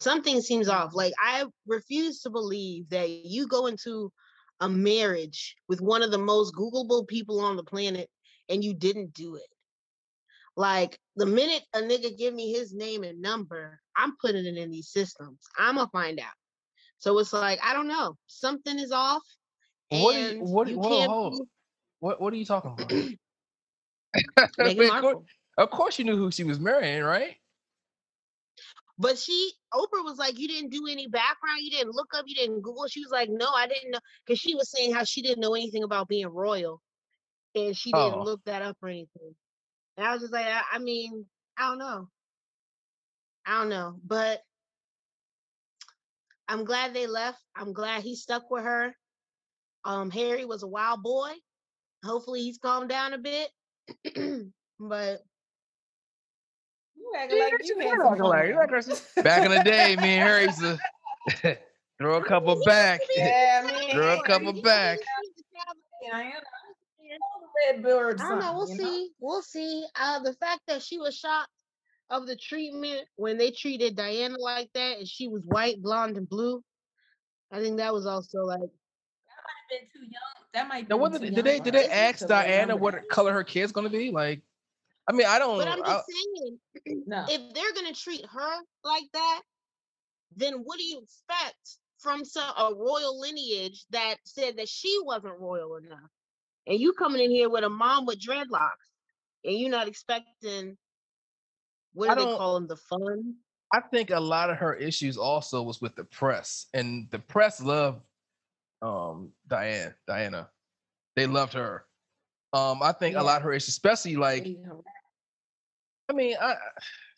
Something 0.00 0.40
seems 0.40 0.68
off. 0.68 0.94
Like 0.94 1.12
I 1.20 1.44
refuse 1.66 2.20
to 2.22 2.30
believe 2.30 2.88
that 2.90 3.08
you 3.10 3.48
go 3.48 3.66
into 3.66 4.12
a 4.60 4.68
marriage 4.68 5.56
with 5.68 5.80
one 5.80 6.02
of 6.02 6.10
the 6.10 6.18
most 6.18 6.54
Googleable 6.54 7.06
people 7.08 7.40
on 7.40 7.56
the 7.56 7.64
planet 7.64 8.08
and 8.48 8.62
you 8.62 8.74
didn't 8.74 9.14
do 9.14 9.36
it. 9.36 9.48
Like 10.56 10.98
the 11.16 11.26
minute 11.26 11.62
a 11.74 11.78
nigga 11.78 12.16
give 12.16 12.34
me 12.34 12.52
his 12.52 12.74
name 12.74 13.02
and 13.02 13.20
number, 13.20 13.80
I'm 13.96 14.14
putting 14.20 14.44
it 14.44 14.56
in 14.56 14.70
these 14.70 14.88
systems. 14.88 15.38
I'ma 15.56 15.86
find 15.92 16.20
out. 16.20 16.26
So 16.98 17.18
it's 17.18 17.32
like 17.32 17.60
I 17.64 17.72
don't 17.72 17.88
know, 17.88 18.16
something 18.26 18.78
is 18.78 18.92
off. 18.92 19.22
What 19.90 20.14
do 20.14 20.20
you, 20.20 20.44
what, 20.44 20.68
you 20.68 20.80
hold. 20.80 21.48
What 22.00 22.20
what 22.20 22.32
are 22.32 22.36
you 22.36 22.44
talking 22.44 22.72
about? 22.72 22.88
Meghan 22.88 23.18
Of 24.36 24.76
course- 24.76 24.88
Markle. 24.88 25.24
of 25.58 25.70
course 25.70 25.98
you 25.98 26.04
knew 26.04 26.16
who 26.16 26.30
she 26.30 26.44
was 26.44 26.58
marrying, 26.60 27.02
right? 27.02 27.36
But 29.00 29.16
she, 29.16 29.52
Oprah 29.72 30.02
was 30.04 30.18
like, 30.18 30.40
you 30.40 30.48
didn't 30.48 30.70
do 30.70 30.88
any 30.90 31.06
background, 31.06 31.60
you 31.60 31.70
didn't 31.70 31.94
look 31.94 32.08
up, 32.16 32.24
you 32.26 32.34
didn't 32.34 32.62
Google. 32.62 32.88
She 32.88 33.00
was 33.00 33.12
like, 33.12 33.28
no, 33.30 33.46
I 33.54 33.68
didn't 33.68 33.92
know, 33.92 34.00
because 34.26 34.40
she 34.40 34.56
was 34.56 34.70
saying 34.72 34.92
how 34.92 35.04
she 35.04 35.22
didn't 35.22 35.40
know 35.40 35.54
anything 35.54 35.84
about 35.84 36.08
being 36.08 36.26
royal, 36.26 36.80
and 37.54 37.76
she 37.76 37.92
didn't 37.92 38.14
Oh. 38.14 38.22
look 38.24 38.40
that 38.46 38.62
up 38.62 38.76
or 38.82 38.88
anything. 38.88 39.36
And 39.96 40.04
I 40.06 40.12
was 40.12 40.22
just 40.22 40.32
like, 40.32 40.46
I, 40.46 40.62
I 40.72 40.78
mean, 40.80 41.26
I 41.56 41.68
don't 41.68 41.78
know, 41.78 42.08
I 43.46 43.60
don't 43.60 43.68
know, 43.68 44.00
but 44.04 44.40
I'm 46.48 46.64
glad 46.64 46.92
they 46.92 47.06
left. 47.06 47.38
I'm 47.54 47.72
glad 47.72 48.02
he 48.02 48.16
stuck 48.16 48.50
with 48.50 48.64
her. 48.64 48.92
Um, 49.84 50.10
Harry 50.10 50.44
was 50.44 50.64
a 50.64 50.68
wild 50.68 51.02
boy. 51.04 51.30
Hopefully, 52.08 52.42
he's 52.42 52.58
calmed 52.58 52.88
down 52.88 53.12
a 53.14 53.18
bit. 53.18 53.48
but 54.80 55.20
You 56.96 57.12
acting 57.16 57.38
like 57.38 57.52
you 57.64 57.78
had 57.80 57.98
some 57.98 58.18
like- 58.18 58.46
you're 58.48 58.66
fun. 58.68 58.80
acting 58.80 58.94
like- 59.16 59.24
Back 59.24 59.44
in 59.44 59.50
the 59.52 59.62
day, 59.70 59.96
me 59.96 60.14
and 60.16 60.22
Harry 60.22 60.44
used 60.44 60.60
to 60.60 60.78
throw 61.98 62.16
a 62.16 62.24
couple 62.24 62.60
back. 62.64 63.00
Yeah, 63.16 63.62
man. 63.64 63.90
Throw 63.92 64.18
a 64.18 64.22
couple 64.24 64.52
back. 64.62 64.98
I 66.12 66.22
am. 66.22 66.32
The. 67.82 67.88
I 67.90 68.28
don't 68.28 68.38
know. 68.40 68.52
We'll 68.54 68.66
son, 68.66 68.76
you 68.76 68.82
know? 68.82 68.88
see. 68.90 69.10
We'll 69.20 69.42
see. 69.42 69.84
Uh, 69.98 70.20
the 70.20 70.32
fact 70.34 70.60
that 70.68 70.82
she 70.82 70.98
was 70.98 71.16
shocked 71.16 71.50
of 72.10 72.26
the 72.26 72.36
treatment 72.36 73.02
when 73.16 73.36
they 73.36 73.50
treated 73.50 73.96
Diana 73.96 74.36
like 74.38 74.70
that, 74.74 74.98
and 74.98 75.08
she 75.08 75.26
was 75.28 75.42
white, 75.44 75.82
blonde, 75.82 76.16
and 76.16 76.28
blue. 76.28 76.62
I 77.50 77.60
think 77.60 77.78
that 77.78 77.92
was 77.92 78.06
also 78.06 78.38
like 78.44 78.60
been 79.70 79.88
too 79.92 80.06
young. 80.06 80.44
That 80.54 80.68
might. 80.68 80.88
Now, 80.88 80.96
been 80.96 81.00
what 81.00 81.12
too 81.12 81.18
did, 81.18 81.34
did 81.34 81.36
young 81.36 81.44
they 81.44 81.58
for 81.58 81.64
did 81.64 81.74
they 81.74 81.86
ask 81.88 82.26
Diana 82.26 82.76
what 82.76 82.94
that. 82.94 83.08
color 83.08 83.32
her 83.32 83.44
kid's 83.44 83.72
gonna 83.72 83.88
be? 83.90 84.10
Like, 84.10 84.42
I 85.08 85.12
mean, 85.12 85.26
I 85.26 85.38
don't. 85.38 85.58
But 85.58 85.68
I'm 85.68 85.82
I- 85.82 85.86
just 85.86 86.06
saying, 86.86 87.02
No. 87.06 87.24
if 87.28 87.54
they're 87.54 87.72
gonna 87.74 87.94
treat 87.94 88.24
her 88.26 88.50
like 88.84 89.04
that, 89.12 89.42
then 90.36 90.54
what 90.64 90.78
do 90.78 90.84
you 90.84 91.00
expect 91.02 91.56
from 91.98 92.24
some 92.24 92.50
a 92.56 92.74
royal 92.74 93.18
lineage 93.20 93.84
that 93.90 94.16
said 94.24 94.56
that 94.58 94.68
she 94.68 94.98
wasn't 95.04 95.38
royal 95.38 95.76
enough? 95.76 96.10
And 96.66 96.78
you 96.78 96.92
coming 96.92 97.22
in 97.22 97.30
here 97.30 97.48
with 97.48 97.64
a 97.64 97.68
mom 97.70 98.04
with 98.06 98.20
dreadlocks, 98.20 98.70
and 99.44 99.58
you're 99.58 99.70
not 99.70 99.88
expecting 99.88 100.76
what 101.94 102.10
I 102.10 102.14
do 102.14 102.20
they 102.20 102.26
don't- 102.26 102.38
call 102.38 102.54
them? 102.54 102.66
The 102.68 102.76
fun. 102.76 103.34
I 103.72 103.80
think 103.80 104.08
a 104.10 104.18
lot 104.20 104.48
of 104.48 104.56
her 104.56 104.74
issues 104.74 105.18
also 105.18 105.62
was 105.62 105.80
with 105.82 105.94
the 105.94 106.04
press, 106.04 106.66
and 106.72 107.06
the 107.10 107.18
press 107.18 107.60
loved 107.60 108.00
um 108.82 109.32
Diane, 109.46 109.94
Diana. 110.06 110.48
They 111.16 111.26
loved 111.26 111.54
her. 111.54 111.84
Um, 112.52 112.82
I 112.82 112.92
think 112.92 113.16
a 113.16 113.22
lot 113.22 113.38
of 113.38 113.42
her 113.42 113.52
issues, 113.52 113.68
especially 113.68 114.16
like, 114.16 114.42
Pretty. 114.42 114.60
I 116.08 116.12
mean, 116.14 116.36
I, 116.40 116.54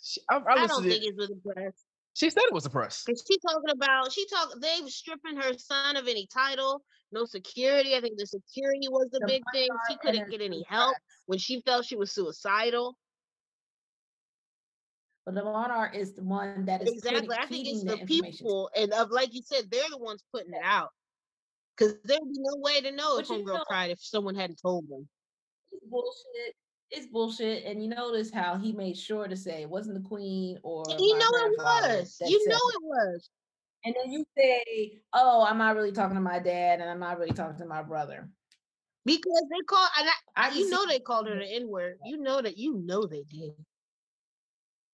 she, 0.03 0.21
I, 0.29 0.37
I, 0.39 0.53
I, 0.63 0.67
don't 0.67 0.83
think 0.83 1.03
to, 1.03 1.09
it's 1.09 1.17
with 1.17 1.29
the 1.29 1.53
press. 1.53 1.73
she 2.15 2.31
said 2.31 2.43
it 2.45 2.53
was 2.53 2.65
the 2.65 2.71
press. 2.71 3.05
Cause 3.05 3.23
she 3.29 3.39
talking 3.39 3.71
about 3.71 4.11
she 4.13 4.27
talk 4.27 4.49
they 4.61 4.81
was 4.83 4.95
stripping 4.95 5.37
her 5.37 5.57
son 5.57 5.97
of 5.97 6.09
any 6.09 6.27
title, 6.27 6.83
no 7.13 7.25
security. 7.25 7.95
I 7.95 8.01
think 8.01 8.19
the 8.19 8.27
security 8.27 8.89
was 8.89 9.09
the, 9.13 9.21
The 9.21 9.27
big 9.27 9.43
thing. 9.53 9.69
She 9.89 9.97
couldn't 9.99 10.31
get 10.31 10.41
any 10.41 10.65
help 10.69 10.95
press. 10.95 11.03
when 11.27 11.39
she 11.39 11.61
felt 11.61 11.85
she 11.85 11.97
was 11.97 12.13
suicidal. 12.13 12.97
But 15.27 15.35
the 15.35 15.45
monarch 15.45 15.95
is 15.95 16.15
the 16.15 16.25
one 16.25 16.65
that 16.65 16.83
is 16.83 16.91
Exactly. 16.91 17.37
I 17.39 17.47
think 17.47 17.69
it's 17.69 17.85
the 17.85 17.97
the 17.97 18.07
people 18.07 18.71
and 18.75 18.93
of 18.93 19.11
like 19.11 19.33
you 19.35 19.43
said, 19.45 19.71
they're 19.71 19.91
the 19.91 19.99
ones 19.99 20.25
putting 20.33 20.55
it 20.55 20.63
out. 20.65 20.89
Cause 21.81 21.95
there'd 22.05 22.21
be 22.21 22.37
no 22.39 22.57
way 22.59 22.81
to 22.83 22.93
know 22.93 23.17
But 23.17 23.25
if 23.25 23.31
you 23.31 23.37
homegirl 23.37 23.55
know- 23.55 23.65
cried 23.65 23.91
if 23.91 23.99
someone 24.03 24.35
hadn't 24.35 24.61
told 24.61 24.87
them. 24.89 25.09
It's 25.73 25.85
bullshit. 25.87 26.55
It's 26.91 27.07
bullshit. 27.07 27.65
And 27.65 27.83
you 27.83 27.89
notice 27.89 28.31
how 28.33 28.57
he 28.59 28.73
made 28.73 28.97
sure 28.99 29.27
to 29.27 29.37
say 29.37 29.63
it 29.63 29.71
wasn't 29.71 30.03
the 30.03 30.07
queen 30.09 30.59
or 30.63 30.85
you 30.99 31.17
know 31.19 31.29
it 31.33 31.59
was. 31.59 32.21
You 32.27 32.39
said 32.45 32.51
know 32.51 32.57
it. 32.57 32.75
it 32.75 32.83
was. 32.83 33.31
And 33.85 33.95
then 33.99 34.13
you 34.13 34.27
say, 34.37 35.01
"Oh, 35.15 35.43
I'm 35.49 35.57
not 35.57 35.75
really 35.75 35.93
talking 35.93 36.17
to 36.17 36.21
my 36.21 36.39
dad, 36.39 36.81
and 36.81 36.91
I'm 36.91 37.01
not 37.01 37.19
really 37.19 37.33
talking 37.33 37.57
to 37.59 37.65
my 37.67 37.83
brother." 37.83 38.29
Because 39.07 39.43
they 39.51 39.65
called 39.67 39.89
and 39.99 40.09
I, 40.37 40.49
I 40.49 40.53
you 40.53 40.69
know 40.69 40.87
they 40.87 40.99
called 40.99 41.29
her 41.29 41.35
the 41.39 41.47
N-word. 41.47 41.97
You 42.05 42.19
know 42.19 42.43
that 42.43 42.59
you 42.59 42.75
know 42.85 43.07
they 43.07 43.23
did. 43.23 43.53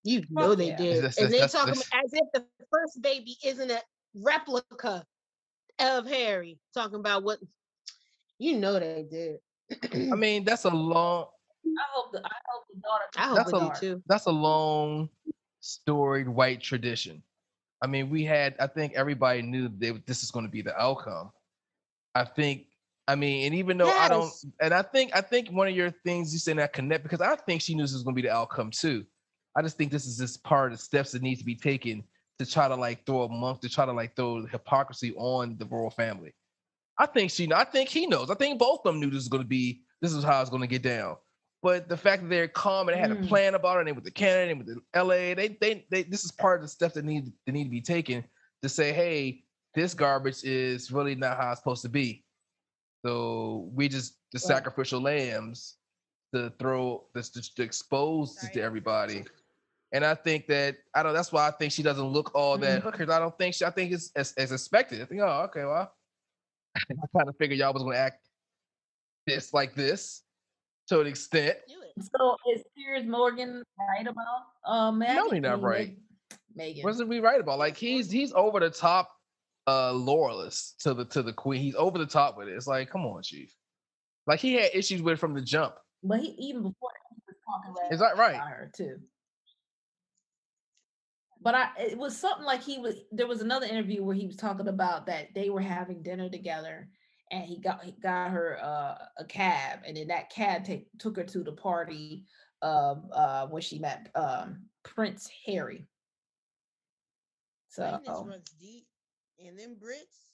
You 0.04 0.22
know 0.30 0.50
Fuck 0.50 0.58
they 0.58 0.68
yeah. 0.68 0.76
did. 0.76 0.96
That's- 0.98 1.18
and 1.18 1.32
they 1.32 1.40
talk 1.40 1.50
talking 1.50 1.74
that's- 1.74 1.90
as 2.04 2.12
if 2.12 2.26
the 2.32 2.44
first 2.70 3.02
baby 3.02 3.36
isn't 3.44 3.70
a 3.72 3.80
replica 4.14 5.04
of 5.78 6.06
Harry. 6.06 6.58
Talking 6.74 7.00
about 7.00 7.22
what 7.22 7.38
you 8.38 8.56
know 8.58 8.78
they 8.78 9.06
did. 9.10 9.38
I 10.12 10.14
mean, 10.16 10.44
that's 10.44 10.64
a 10.64 10.70
long, 10.70 11.26
I 11.66 11.82
hope 11.92 12.12
the 12.12 12.18
I 12.18 12.30
hope 12.48 12.64
the 12.72 12.80
daughter. 12.80 13.04
I 13.16 13.22
hope 13.28 13.36
That's 13.36 13.52
a- 13.52 13.80
do 13.80 13.94
too. 13.94 14.02
that's 14.06 14.26
a 14.26 14.30
long, 14.30 15.08
storied 15.60 16.28
white 16.28 16.60
tradition. 16.62 17.22
I 17.82 17.86
mean, 17.88 18.08
we 18.08 18.24
had, 18.24 18.54
I 18.58 18.68
think 18.68 18.94
everybody 18.94 19.42
knew 19.42 19.68
that 19.68 20.06
this 20.06 20.22
is 20.22 20.30
going 20.30 20.46
to 20.46 20.50
be 20.50 20.62
the 20.62 20.74
outcome. 20.80 21.30
I 22.14 22.24
think, 22.24 22.66
I 23.06 23.14
mean, 23.16 23.44
and 23.46 23.54
even 23.54 23.76
though 23.76 23.90
I 23.90 24.08
don't, 24.08 24.32
and 24.60 24.72
I 24.72 24.80
think, 24.82 25.14
I 25.14 25.20
think 25.20 25.50
one 25.50 25.68
of 25.68 25.76
your 25.76 25.90
things 25.90 26.32
you 26.32 26.38
said 26.38 26.56
that 26.58 26.72
connect 26.72 27.02
because 27.02 27.20
I 27.20 27.36
think 27.36 27.60
she 27.60 27.74
knew 27.74 27.82
this 27.82 27.92
was 27.92 28.02
going 28.02 28.14
to 28.16 28.22
be 28.22 28.26
the 28.26 28.34
outcome 28.34 28.70
too. 28.70 29.04
I 29.54 29.62
just 29.62 29.76
think 29.76 29.92
this 29.92 30.06
is 30.06 30.16
just 30.18 30.42
part 30.42 30.72
of 30.72 30.78
the 30.78 30.84
steps 30.84 31.12
that 31.12 31.22
needs 31.22 31.40
to 31.40 31.46
be 31.46 31.54
taken 31.54 32.02
to 32.38 32.46
try 32.46 32.68
to 32.68 32.74
like 32.74 33.06
throw 33.06 33.22
a 33.22 33.28
monk, 33.28 33.60
to 33.62 33.68
try 33.68 33.86
to 33.86 33.92
like 33.92 34.14
throw 34.16 34.44
hypocrisy 34.46 35.14
on 35.16 35.56
the 35.58 35.64
royal 35.66 35.90
family. 35.90 36.34
I 36.98 37.06
think 37.06 37.30
she, 37.30 37.50
I 37.52 37.64
think 37.64 37.88
he 37.88 38.06
knows. 38.06 38.30
I 38.30 38.34
think 38.34 38.58
both 38.58 38.80
of 38.84 38.92
them 38.92 39.00
knew 39.00 39.06
this 39.08 39.16
was 39.16 39.28
going 39.28 39.42
to 39.42 39.48
be, 39.48 39.82
this 40.00 40.12
is 40.12 40.24
how 40.24 40.40
it's 40.40 40.50
going 40.50 40.62
to 40.62 40.66
get 40.68 40.82
down. 40.82 41.16
But 41.62 41.88
the 41.88 41.96
fact 41.96 42.22
that 42.22 42.28
they're 42.28 42.48
calm 42.48 42.88
and 42.88 42.96
they 42.96 43.00
had 43.00 43.10
a 43.10 43.16
Mm. 43.16 43.28
plan 43.28 43.54
about 43.54 43.76
it, 43.76 43.80
and 43.80 43.88
they 43.88 43.92
went 43.92 44.04
to 44.04 44.10
Canada, 44.10 44.50
and 44.52 44.58
with 44.64 44.68
the 44.68 45.02
LA, 45.02 45.34
they, 45.34 45.56
they, 45.60 45.86
they, 45.90 46.02
this 46.04 46.24
is 46.24 46.30
part 46.32 46.60
of 46.60 46.62
the 46.62 46.68
stuff 46.68 46.94
that 46.94 47.04
need, 47.04 47.32
that 47.44 47.52
need 47.52 47.64
to 47.64 47.70
be 47.70 47.80
taken 47.80 48.24
to 48.62 48.68
say, 48.68 48.92
hey, 48.92 49.42
this 49.74 49.92
garbage 49.94 50.42
is 50.44 50.90
really 50.90 51.14
not 51.14 51.36
how 51.38 51.50
it's 51.52 51.60
supposed 51.60 51.82
to 51.82 51.88
be. 51.88 52.24
So 53.04 53.70
we 53.74 53.88
just 53.88 54.14
the 54.32 54.38
Right. 54.38 54.46
sacrificial 54.56 55.00
lambs 55.00 55.76
to 56.34 56.52
throw 56.58 57.04
this 57.14 57.28
to, 57.30 57.54
to 57.54 57.62
expose 57.62 58.36
to 58.36 58.60
everybody. 58.60 59.24
And 59.92 60.04
I 60.04 60.14
think 60.14 60.46
that 60.48 60.76
I 60.94 61.02
don't. 61.02 61.14
That's 61.14 61.30
why 61.32 61.46
I 61.46 61.50
think 61.52 61.72
she 61.72 61.82
doesn't 61.82 62.04
look 62.06 62.34
all 62.34 62.58
that 62.58 62.82
Mhm. 62.82 62.90
because 62.92 63.08
I 63.08 63.18
don't 63.18 63.36
think 63.38 63.54
she. 63.54 63.64
I 63.64 63.70
think 63.70 63.92
it's 63.92 64.10
as, 64.16 64.32
as 64.34 64.52
expected. 64.52 65.00
I 65.00 65.04
think, 65.04 65.20
oh, 65.22 65.42
okay, 65.48 65.64
well, 65.64 65.92
I 66.76 67.06
kind 67.16 67.28
of 67.28 67.36
figured 67.38 67.58
y'all 67.58 67.72
was 67.72 67.82
gonna 67.82 67.96
act 67.96 68.28
this 69.26 69.54
like 69.54 69.74
this 69.74 70.22
to 70.88 71.00
an 71.00 71.06
extent. 71.06 71.56
So 72.00 72.36
is 72.52 72.62
Piers 72.76 73.06
Morgan 73.06 73.62
right 73.78 74.06
about 74.06 74.42
uh 74.64 74.92
Maggie? 74.92 75.36
he 75.36 75.40
not 75.40 75.62
right. 75.62 75.96
Meghan. 76.58 76.84
What's 76.84 77.00
it 77.00 77.08
we 77.08 77.20
right 77.20 77.40
about? 77.40 77.58
Like 77.58 77.76
he's 77.76 78.10
he's 78.10 78.32
over 78.32 78.60
the 78.60 78.70
top, 78.70 79.10
uh, 79.68 79.92
loyalist 79.92 80.80
to 80.80 80.94
the 80.94 81.04
to 81.06 81.22
the 81.22 81.32
queen. 81.32 81.60
He's 81.62 81.74
over 81.76 81.96
the 81.98 82.06
top 82.06 82.36
with 82.36 82.48
it. 82.48 82.52
It's 82.54 82.66
like, 82.66 82.90
come 82.90 83.06
on, 83.06 83.22
chief. 83.22 83.54
Like 84.26 84.40
he 84.40 84.54
had 84.54 84.70
issues 84.74 85.00
with 85.00 85.14
it 85.14 85.16
from 85.20 85.32
the 85.34 85.40
jump. 85.40 85.74
But 86.02 86.20
he 86.20 86.28
even 86.38 86.62
before 86.62 86.90
that, 86.92 87.14
he 87.14 87.22
was 87.28 87.36
talking 87.46 87.74
bad 87.74 87.92
Is 87.94 88.00
that 88.00 88.16
right? 88.16 88.36
her 88.36 88.70
too. 88.76 88.98
But 91.46 91.54
I 91.54 91.68
it 91.78 91.96
was 91.96 92.16
something 92.18 92.44
like 92.44 92.60
he 92.60 92.80
was 92.80 92.96
there 93.12 93.28
was 93.28 93.40
another 93.40 93.66
interview 93.66 94.02
where 94.02 94.16
he 94.16 94.26
was 94.26 94.34
talking 94.34 94.66
about 94.66 95.06
that 95.06 95.32
they 95.32 95.48
were 95.48 95.60
having 95.60 96.02
dinner 96.02 96.28
together 96.28 96.88
and 97.30 97.44
he 97.44 97.60
got 97.60 97.84
he 97.84 97.92
got 97.92 98.32
her 98.32 98.58
uh, 98.60 98.96
a 99.16 99.24
cab 99.24 99.78
and 99.86 99.96
then 99.96 100.08
that 100.08 100.28
cab 100.28 100.64
take, 100.64 100.88
took 100.98 101.16
her 101.16 101.22
to 101.22 101.44
the 101.44 101.52
party 101.52 102.24
um 102.62 103.04
uh 103.12 103.46
when 103.46 103.62
she 103.62 103.78
met 103.78 104.08
um 104.16 104.64
Prince 104.82 105.30
Harry. 105.46 105.86
So 107.68 108.00
runs 108.26 108.50
deep, 108.58 108.88
and 109.38 109.56
them 109.56 109.76
Brits, 109.80 110.32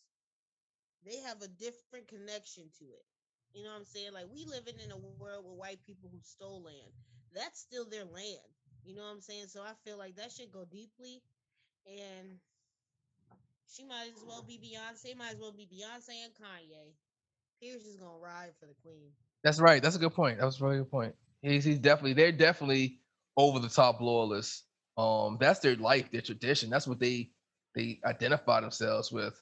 they 1.04 1.18
have 1.18 1.42
a 1.42 1.48
different 1.48 2.08
connection 2.08 2.70
to 2.78 2.84
it. 2.86 3.04
You 3.52 3.64
know 3.64 3.68
what 3.72 3.80
I'm 3.80 3.84
saying? 3.84 4.14
Like 4.14 4.28
we 4.32 4.46
living 4.46 4.80
in 4.82 4.90
a 4.90 4.96
world 4.96 5.44
with 5.44 5.58
white 5.58 5.84
people 5.84 6.08
who 6.10 6.20
stole 6.22 6.62
land. 6.62 6.92
That's 7.34 7.60
still 7.60 7.84
their 7.84 8.06
land. 8.06 8.48
You 8.84 8.96
know 8.96 9.02
what 9.02 9.12
I'm 9.12 9.20
saying? 9.20 9.46
So 9.48 9.62
I 9.62 9.72
feel 9.84 9.98
like 9.98 10.16
that 10.16 10.32
should 10.32 10.50
go 10.52 10.64
deeply, 10.64 11.22
and 11.86 12.38
she 13.72 13.84
might 13.84 14.10
as 14.16 14.24
well 14.26 14.42
be 14.42 14.58
Beyonce. 14.58 15.16
Might 15.16 15.32
as 15.32 15.40
well 15.40 15.52
be 15.52 15.64
Beyonce 15.66 16.24
and 16.24 16.34
Kanye. 16.34 16.92
Piers 17.60 17.84
is 17.84 17.96
gonna 17.96 18.18
ride 18.18 18.50
for 18.58 18.66
the 18.66 18.74
queen. 18.82 19.10
That's 19.44 19.60
right. 19.60 19.82
That's 19.82 19.96
a 19.96 20.00
good 20.00 20.14
point. 20.14 20.38
That 20.38 20.44
was 20.46 20.60
a 20.60 20.64
really 20.64 20.78
good 20.78 20.90
point. 20.90 21.14
He's, 21.42 21.64
he's 21.64 21.78
definitely 21.78 22.14
they're 22.14 22.32
definitely 22.32 23.00
over 23.36 23.58
the 23.58 23.68
top 23.68 24.00
loyalists. 24.00 24.64
Um, 24.96 25.38
that's 25.40 25.60
their 25.60 25.76
life, 25.76 26.10
their 26.10 26.20
tradition. 26.20 26.70
That's 26.70 26.86
what 26.86 27.00
they 27.00 27.30
they 27.74 28.00
identify 28.04 28.60
themselves 28.60 29.10
with. 29.12 29.40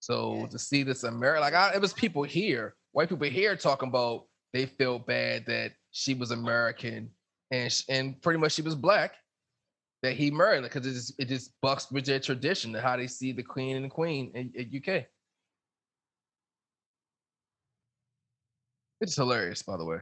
So 0.00 0.34
Yeah. 0.34 0.46
to 0.48 0.58
see 0.58 0.82
this 0.82 1.04
America, 1.04 1.40
like 1.40 1.54
I, 1.54 1.74
it 1.74 1.80
was 1.80 1.92
people 1.92 2.22
here, 2.24 2.74
white 2.92 3.08
people 3.08 3.26
here 3.28 3.56
talking 3.56 3.88
about 3.88 4.26
they 4.52 4.66
felt 4.66 5.06
bad 5.06 5.46
that 5.46 5.72
she 5.92 6.14
was 6.14 6.30
American 6.30 7.10
and 7.50 7.72
sh- 7.72 7.84
and 7.88 8.20
pretty 8.22 8.38
much 8.38 8.52
she 8.52 8.62
was 8.62 8.74
black 8.74 9.14
that 10.02 10.14
he 10.14 10.30
married 10.30 10.62
because 10.62 10.86
it 10.86 10.92
just 10.92 11.14
it 11.18 11.28
just 11.28 11.52
bucks 11.62 11.90
with 11.90 12.06
their 12.06 12.20
tradition 12.20 12.74
of 12.74 12.82
how 12.82 12.96
they 12.96 13.06
see 13.06 13.32
the 13.32 13.42
queen 13.42 13.76
and 13.76 13.84
the 13.84 13.88
queen 13.88 14.30
in, 14.34 14.52
in 14.54 14.76
UK. 14.76 15.04
It's 19.00 19.16
hilarious, 19.16 19.62
by 19.62 19.76
the 19.76 19.84
way. 19.84 19.98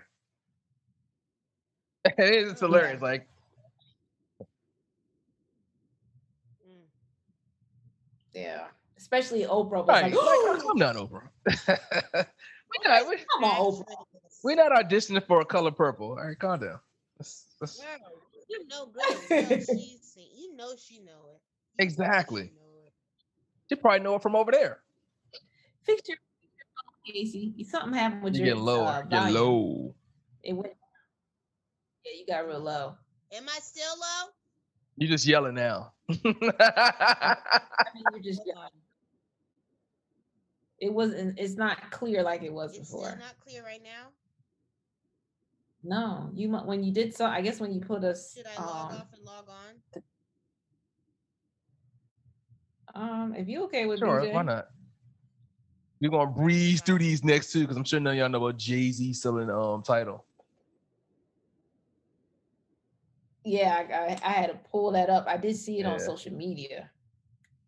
it 2.04 2.14
is 2.18 2.52
it's 2.52 2.60
hilarious. 2.60 3.02
Like 3.02 3.26
Mm. 6.68 6.84
Yeah. 8.34 8.64
Especially 8.96 9.44
Oprah 9.44 9.86
was 9.86 9.88
right, 9.88 10.04
like, 10.04 10.14
like, 10.56 10.62
I'm 10.70 10.78
not 10.78 10.96
over. 10.96 11.30
we're 11.46 12.90
not 12.90 13.08
we, 13.08 13.16
come 13.16 13.44
on, 13.44 13.72
Oprah. 13.72 13.84
we 14.42 14.54
not 14.54 14.72
auditioning 14.72 15.24
for 15.26 15.40
a 15.40 15.44
color 15.44 15.70
purple. 15.70 16.10
All 16.10 16.16
right, 16.16 16.38
calm 16.38 16.60
down. 16.60 16.80
Let's, 17.60 17.78
let's, 17.78 17.98
Girl, 18.00 18.22
you 18.48 18.66
know 18.68 18.86
good. 18.86 19.50
and 19.50 19.60
she's 19.62 20.02
seen- 20.02 20.28
You 20.36 20.56
know 20.56 20.74
she 20.76 20.98
know 20.98 21.02
it. 21.02 21.06
You 21.06 21.10
know 21.10 21.38
Exactly. 21.78 22.42
she 22.42 22.48
know 22.48 22.84
it. 22.86 22.92
you 23.70 23.76
probably 23.76 24.00
know 24.00 24.16
it 24.16 24.22
from 24.22 24.36
over 24.36 24.50
there. 24.52 24.80
Fix 25.84 26.02
your, 26.08 26.16
phone, 26.16 27.14
Casey. 27.14 27.54
Something 27.70 27.92
happened 27.98 28.22
with 28.22 28.34
You 28.36 28.44
your 28.46 28.54
get 28.56 28.62
lower. 28.62 28.86
uh, 28.86 29.02
get 29.02 29.18
volume. 29.20 29.34
low. 29.34 29.94
It 30.42 30.52
went. 30.54 30.72
Yeah, 32.04 32.12
you 32.18 32.26
got 32.26 32.46
real 32.46 32.60
low. 32.60 32.96
Am 33.32 33.44
I 33.48 33.58
still 33.60 33.90
low? 33.98 34.30
You 34.96 35.08
just 35.08 35.26
yelling 35.26 35.54
now. 35.54 35.92
I 36.08 36.14
mean, 37.94 38.04
you 38.14 38.22
just 38.22 38.40
Hold 38.44 38.56
on. 38.64 38.70
it 40.78 40.92
wasn't. 40.92 41.38
It's 41.38 41.56
not 41.56 41.90
clear 41.90 42.22
like 42.22 42.42
it 42.42 42.52
was 42.52 42.76
It's 42.76 42.88
still 42.88 43.00
before. 43.00 43.16
not 43.18 43.38
clear 43.40 43.62
right 43.64 43.82
now. 43.82 44.08
No, 45.84 46.30
you 46.34 46.48
mu- 46.48 46.64
when 46.64 46.82
you 46.82 46.92
did 46.92 47.14
so. 47.14 47.26
I 47.26 47.42
guess 47.42 47.60
when 47.60 47.72
you 47.72 47.80
put 47.80 48.02
us. 48.04 48.32
Should 48.34 48.46
I 48.46 48.56
log 48.64 48.90
Um, 48.92 48.96
off 48.96 49.08
and 49.12 49.22
log 49.24 49.44
on? 52.94 53.22
um, 53.22 53.34
if 53.34 53.48
you 53.48 53.64
okay 53.64 53.84
with 53.84 53.98
sure, 53.98 54.22
BJ, 54.22 54.32
why 54.32 54.42
not? 54.42 54.68
We're 56.00 56.10
gonna 56.10 56.30
breeze 56.30 56.80
through 56.80 56.98
these 56.98 57.22
next 57.22 57.52
two 57.52 57.60
because 57.60 57.76
I'm 57.76 57.84
sure 57.84 58.00
none 58.00 58.14
of 58.14 58.18
y'all 58.18 58.28
know 58.30 58.38
about 58.38 58.56
Jay 58.58 58.90
Z 58.90 59.12
selling 59.12 59.50
um 59.50 59.82
Tidal. 59.82 60.24
Yeah, 63.44 63.84
I, 63.86 63.92
I, 63.92 64.18
I 64.24 64.32
had 64.32 64.50
to 64.50 64.58
pull 64.70 64.92
that 64.92 65.10
up. 65.10 65.26
I 65.28 65.36
did 65.36 65.54
see 65.56 65.80
it 65.80 65.84
on 65.86 66.00
social 66.00 66.32
media. 66.32 66.90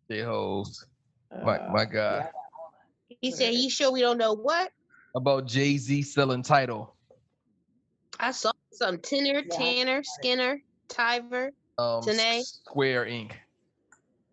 J 0.09 0.21
hoes. 0.21 0.85
My 1.43 1.59
Uh, 1.59 1.71
my 1.71 1.83
yeah, 1.83 1.85
God. 1.85 2.29
He 3.21 3.31
said, 3.31 3.53
"You 3.53 3.69
sure 3.69 3.91
we 3.91 4.01
don't 4.01 4.17
know 4.17 4.33
what?" 4.33 4.71
About 5.15 5.45
Jay 5.47 5.77
Z 5.77 6.01
selling 6.01 6.41
Tidal. 6.41 6.96
I 8.19 8.31
saw 8.31 8.51
some 8.71 8.99
Tinner, 8.99 9.41
Yeah, 9.49 9.57
Tanner, 9.57 10.03
Skinner, 10.03 10.61
Tiver, 10.87 11.51
Um 11.77 12.01
Tanae? 12.01 12.41
Square 12.43 13.05
Inc. 13.05 13.31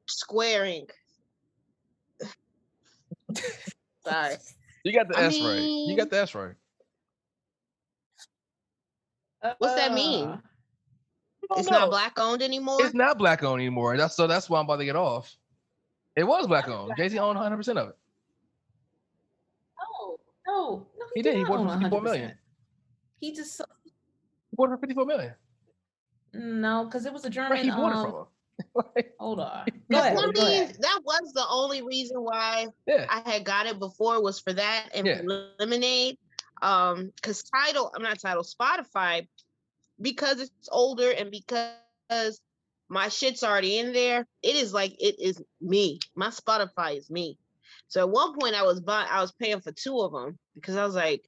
Square 0.06 0.62
Inc. 0.64 0.90
Sorry. 4.06 4.34
You 4.84 4.92
got 4.92 5.08
the 5.08 5.18
I 5.18 5.22
S 5.24 5.40
right. 5.40 5.60
You 5.60 5.96
got 5.96 6.10
the 6.10 6.20
S 6.20 6.34
right. 6.34 6.54
What's 9.58 9.74
that 9.74 9.92
mean? 9.92 10.26
Uh, 10.28 10.38
It's 11.56 11.70
know. 11.70 11.80
not 11.80 11.90
black 11.90 12.18
owned 12.18 12.42
anymore. 12.42 12.78
It's 12.80 12.94
not 12.94 13.18
black 13.18 13.42
owned 13.42 13.60
anymore. 13.60 13.96
That's 13.96 14.16
so 14.16 14.26
that's 14.26 14.48
why 14.48 14.58
I'm 14.58 14.64
about 14.64 14.76
to 14.76 14.84
get 14.84 14.96
off. 14.96 15.34
It 16.16 16.24
was 16.24 16.46
black 16.46 16.68
owned. 16.68 16.92
Jay 16.98 17.08
Z 17.08 17.18
owned 17.18 17.36
100 17.36 17.56
percent 17.56 17.78
of 17.78 17.88
it. 17.90 17.96
Oh 19.98 20.18
no, 20.46 20.86
no. 20.98 21.06
He 21.14 21.22
did. 21.22 21.34
He 21.34 21.42
not 21.42 21.48
bought 21.48 21.60
it 21.60 21.70
own 21.72 21.80
54 21.80 22.00
million. 22.02 22.30
100%. 22.30 22.34
He 23.20 23.34
just 23.34 23.56
so- 23.56 23.64
He 23.64 23.73
bought 24.54 24.70
it 24.70 24.75
for 24.75 24.78
54 24.78 25.04
million. 25.06 25.34
no, 26.32 26.84
because 26.84 27.07
it 27.07 27.12
was 27.12 27.24
a 27.24 27.31
German. 27.31 27.50
Where 27.50 27.62
he 27.62 27.70
bought 27.70 27.92
it 27.92 27.96
um, 27.96 28.05
from 28.05 28.14
him. 28.20 28.26
Like, 28.94 29.14
Hold 29.18 29.40
on. 29.40 29.66
Go 29.90 29.98
ahead. 29.98 30.14
one 30.14 30.31
Go 30.33 30.42
that 30.42 31.00
was 31.05 31.33
the 31.35 31.44
only 31.50 31.83
reason 31.83 32.18
why 32.18 32.68
yeah. 32.87 33.07
I 33.09 33.28
had 33.28 33.44
got 33.44 33.66
it 33.66 33.78
before 33.78 34.22
was 34.22 34.38
for 34.38 34.52
that 34.52 34.90
and 34.94 35.07
Yeah. 35.07 35.18
for 35.18 35.52
Lemonade. 35.59 36.18
Um, 36.62 37.11
because 37.16 37.42
Tidal, 37.42 37.90
I'm 37.94 38.02
not 38.02 38.20
Tidal, 38.20 38.44
Spotify, 38.44 39.26
because 40.00 40.40
it's 40.40 40.68
older 40.70 41.11
and 41.11 41.31
because 41.31 42.40
my 42.88 43.09
shit's 43.09 43.42
already 43.42 43.78
in 43.78 43.92
there, 43.92 44.26
it 44.42 44.57
is 44.57 44.72
like 44.72 44.92
it 45.00 45.16
is 45.18 45.42
me. 45.61 45.98
My 46.14 46.28
Spotify 46.28 46.96
is 46.96 47.11
me. 47.11 47.38
So 47.88 48.00
at 48.00 48.11
one 48.11 48.38
point 48.38 48.55
I 48.55 48.62
was 48.62 48.81
buying, 48.81 49.09
I 49.11 49.20
was 49.20 49.33
paying 49.33 49.61
for 49.61 49.72
two 49.72 50.00
of 50.00 50.12
them 50.12 50.38
because 50.55 50.76
I 50.76 50.85
was 50.85 50.94
like, 50.94 51.24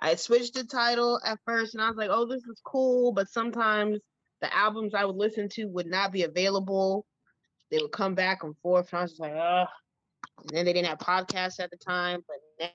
I 0.00 0.14
switched 0.14 0.54
the 0.54 0.64
Tidal 0.64 1.20
at 1.24 1.38
first 1.46 1.74
and 1.74 1.82
I 1.82 1.88
was 1.88 1.96
like, 1.96 2.10
oh, 2.12 2.26
this 2.26 2.42
is 2.44 2.60
cool, 2.64 3.12
but 3.12 3.28
sometimes 3.28 3.98
the 4.40 4.54
albums 4.54 4.94
I 4.94 5.04
would 5.04 5.16
listen 5.16 5.48
to 5.50 5.66
would 5.66 5.86
not 5.86 6.12
be 6.12 6.24
available. 6.24 7.06
They 7.70 7.78
would 7.78 7.92
come 7.92 8.14
back 8.14 8.44
and 8.44 8.56
forth, 8.58 8.92
and 8.92 8.98
I 8.98 9.02
was 9.02 9.12
just 9.12 9.20
like, 9.20 9.34
ugh. 9.34 9.66
And 10.42 10.50
then 10.50 10.64
they 10.64 10.72
didn't 10.72 10.88
have 10.88 10.98
podcasts 10.98 11.58
at 11.58 11.70
the 11.70 11.76
time, 11.76 12.22
but 12.28 12.70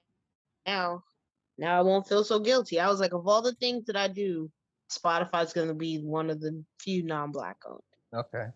now, 0.65 1.03
now 1.57 1.77
I 1.77 1.81
won't 1.81 2.07
feel 2.07 2.23
so 2.23 2.39
guilty. 2.39 2.79
I 2.79 2.89
was 2.89 2.99
like, 2.99 3.13
of 3.13 3.27
all 3.27 3.41
the 3.41 3.53
things 3.53 3.85
that 3.85 3.95
I 3.95 4.07
do, 4.07 4.49
Spotify's 4.91 5.53
going 5.53 5.67
to 5.67 5.73
be 5.73 5.99
one 5.99 6.29
of 6.29 6.41
the 6.41 6.63
few 6.79 7.03
non-black 7.03 7.57
owned. 7.69 7.81
Okay. 8.13 8.47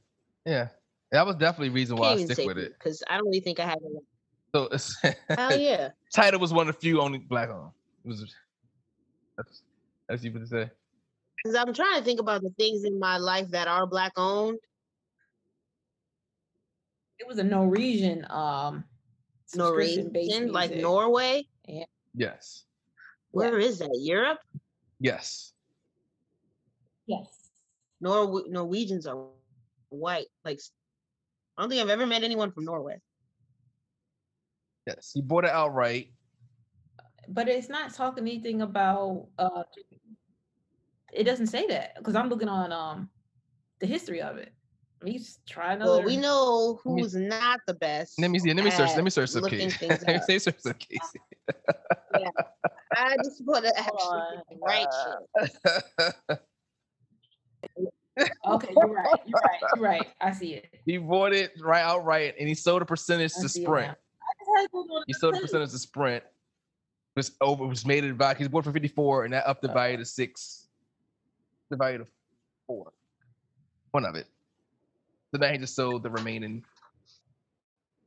Yeah. 0.45 0.67
That 1.11 1.25
was 1.25 1.35
definitely 1.37 1.69
reason 1.69 1.95
why 1.95 2.13
I 2.13 2.25
stick 2.25 2.45
with 2.45 2.57
it. 2.57 2.73
because 2.73 3.01
I 3.09 3.17
don't 3.17 3.27
really 3.27 3.39
think 3.39 3.59
I 3.59 3.67
had. 3.67 3.77
A, 3.77 4.79
So 4.99 5.13
hell 5.29 5.57
yeah, 5.57 5.89
Tidal 6.13 6.39
was 6.39 6.51
one 6.51 6.67
of 6.67 6.75
the 6.75 6.81
few 6.81 6.99
only 6.99 7.19
black 7.19 7.49
owned. 7.49 7.71
It 8.03 8.07
was 8.09 8.35
that's 9.37 9.61
that's 10.07 10.23
you 10.23 10.31
to 10.31 10.47
say. 10.47 10.69
because 11.37 11.55
I'm 11.55 11.73
trying 11.73 11.99
to 11.99 12.03
think 12.03 12.19
about 12.19 12.41
the 12.41 12.51
things 12.57 12.83
in 12.83 12.99
my 12.99 13.17
life 13.17 13.49
that 13.49 13.67
are 13.67 13.85
black 13.85 14.13
owned. 14.17 14.59
It 17.19 17.27
was 17.27 17.39
a 17.39 17.43
Norwegian 17.43 18.25
um 18.29 18.83
subscription-based 19.47 20.31
Norwegian, 20.31 20.51
like 20.51 20.69
music. 20.71 20.83
Norway. 20.83 21.47
Yes. 22.13 22.65
Where 23.31 23.59
is 23.59 23.79
that? 23.79 23.91
Europe? 23.99 24.39
Yes. 24.99 25.53
Yes. 27.05 27.27
Nor 27.99 28.43
Norwegians 28.47 29.05
are 29.07 29.27
white. 29.89 30.27
Like, 30.43 30.59
I 31.57 31.61
don't 31.61 31.69
think 31.69 31.81
I've 31.81 31.89
ever 31.89 32.05
met 32.05 32.23
anyone 32.23 32.51
from 32.51 32.65
Norway. 32.65 32.97
Yes. 34.87 35.13
you 35.15 35.21
bought 35.21 35.45
it 35.45 35.51
outright. 35.51 36.11
But 37.27 37.47
it's 37.47 37.69
not 37.69 37.93
talking 37.93 38.23
anything 38.23 38.61
about 38.61 39.27
uh 39.37 39.63
it 41.13 41.23
doesn't 41.23 41.47
say 41.47 41.67
that 41.67 41.95
because 41.97 42.15
I'm 42.15 42.29
looking 42.29 42.49
on 42.49 42.71
um 42.71 43.09
the 43.79 43.87
history 43.87 44.21
of 44.21 44.37
it. 44.37 44.53
Let 45.01 45.11
me 45.11 45.17
just 45.19 45.45
try 45.45 45.73
another 45.73 45.91
Well, 45.91 46.03
we 46.03 46.17
know 46.17 46.79
Let 46.85 46.95
me- 46.95 47.01
who's 47.01 47.15
not 47.15 47.59
the 47.67 47.73
best. 47.73 48.19
Let 48.19 48.31
me 48.31 48.39
see. 48.39 48.53
Let 48.53 48.63
me 48.63 48.71
search. 48.71 48.95
Let 48.95 49.03
me 49.03 49.09
search 49.09 49.29
some 49.29 49.41
looking 49.41 49.69
case. 49.69 49.81
Let 50.07 50.21
up. 50.21 50.27
me 50.27 50.39
search 50.39 50.59
some 50.59 50.73
case. 50.73 51.13
I 52.97 53.17
just 53.17 53.43
want 53.45 53.65
to 53.65 53.77
actually 53.77 53.93
on, 53.99 54.35
get 54.37 54.45
the 54.49 54.57
right 54.61 54.87
shit. 56.29 56.39
Okay, 58.47 58.73
you're 58.77 58.87
right. 58.87 59.19
You're 59.25 59.39
right. 59.43 59.61
You're 59.75 59.83
right. 59.83 60.07
I 60.21 60.31
see 60.31 60.53
it. 60.53 60.67
he 60.85 60.97
bought 60.97 61.33
it 61.33 61.51
right 61.61 61.83
outright, 61.83 62.35
and 62.39 62.47
he 62.47 62.55
sold 62.55 62.81
a 62.81 62.85
percentage 62.85 63.33
I 63.37 63.41
to 63.41 63.49
Sprint. 63.49 63.89
I 63.91 63.93
just 64.39 64.49
had 64.57 64.71
Google 64.71 65.03
He 65.07 65.13
sold 65.13 65.35
a 65.35 65.39
percentage 65.39 65.71
to 65.71 65.79
Sprint. 65.79 66.23
Was 67.15 67.31
over. 67.39 67.65
Was 67.65 67.85
made 67.85 68.03
it 68.03 68.17
back. 68.17 68.37
He's 68.37 68.47
bought 68.49 68.65
for 68.65 68.73
fifty 68.73 68.89
four, 68.89 69.23
and 69.23 69.33
that 69.33 69.47
upped 69.47 69.61
the 69.61 69.69
Uh. 69.71 69.73
value 69.73 69.97
to 69.97 70.05
six. 70.05 70.67
The 71.69 71.77
value 71.77 71.99
to 71.99 72.07
four. 72.67 72.91
One 73.91 74.05
of 74.05 74.15
it. 74.15 74.27
So 75.33 75.39
now 75.39 75.47
he 75.51 75.57
just 75.57 75.75
sold 75.75 76.03
the 76.03 76.09
remaining 76.09 76.63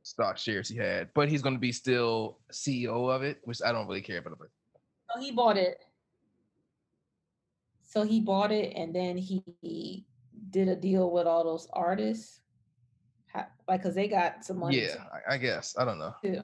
stock 0.03 0.37
shares 0.37 0.69
he 0.69 0.77
had, 0.77 1.09
but 1.13 1.27
he's 1.29 1.41
going 1.41 1.55
to 1.55 1.59
be 1.59 1.71
still 1.71 2.39
CEO 2.51 3.13
of 3.13 3.21
it, 3.23 3.39
which 3.43 3.61
I 3.63 3.71
don't 3.71 3.87
really 3.87 4.01
care 4.01 4.19
about. 4.19 4.37
But 4.39 4.49
So 5.13 5.19
he 5.19 5.31
bought 5.31 5.57
it. 5.57 5.83
So 7.83 8.03
he 8.03 8.19
bought 8.19 8.51
it 8.51 8.73
and 8.75 8.95
then 8.95 9.17
he 9.17 10.05
did 10.51 10.67
a 10.67 10.75
deal 10.75 11.11
with 11.11 11.25
all 11.27 11.43
those 11.43 11.67
artists. 11.73 12.41
Ha- 13.33 13.49
Like, 13.67 13.83
cause 13.83 13.93
they 13.95 14.07
got 14.07 14.43
some 14.45 14.57
money. 14.59 14.81
yeah, 14.81 15.03
I, 15.27 15.35
I 15.35 15.37
guess 15.37 15.75
I 15.77 15.85
don't 15.85 15.97
know. 15.99 16.13
too. 16.23 16.41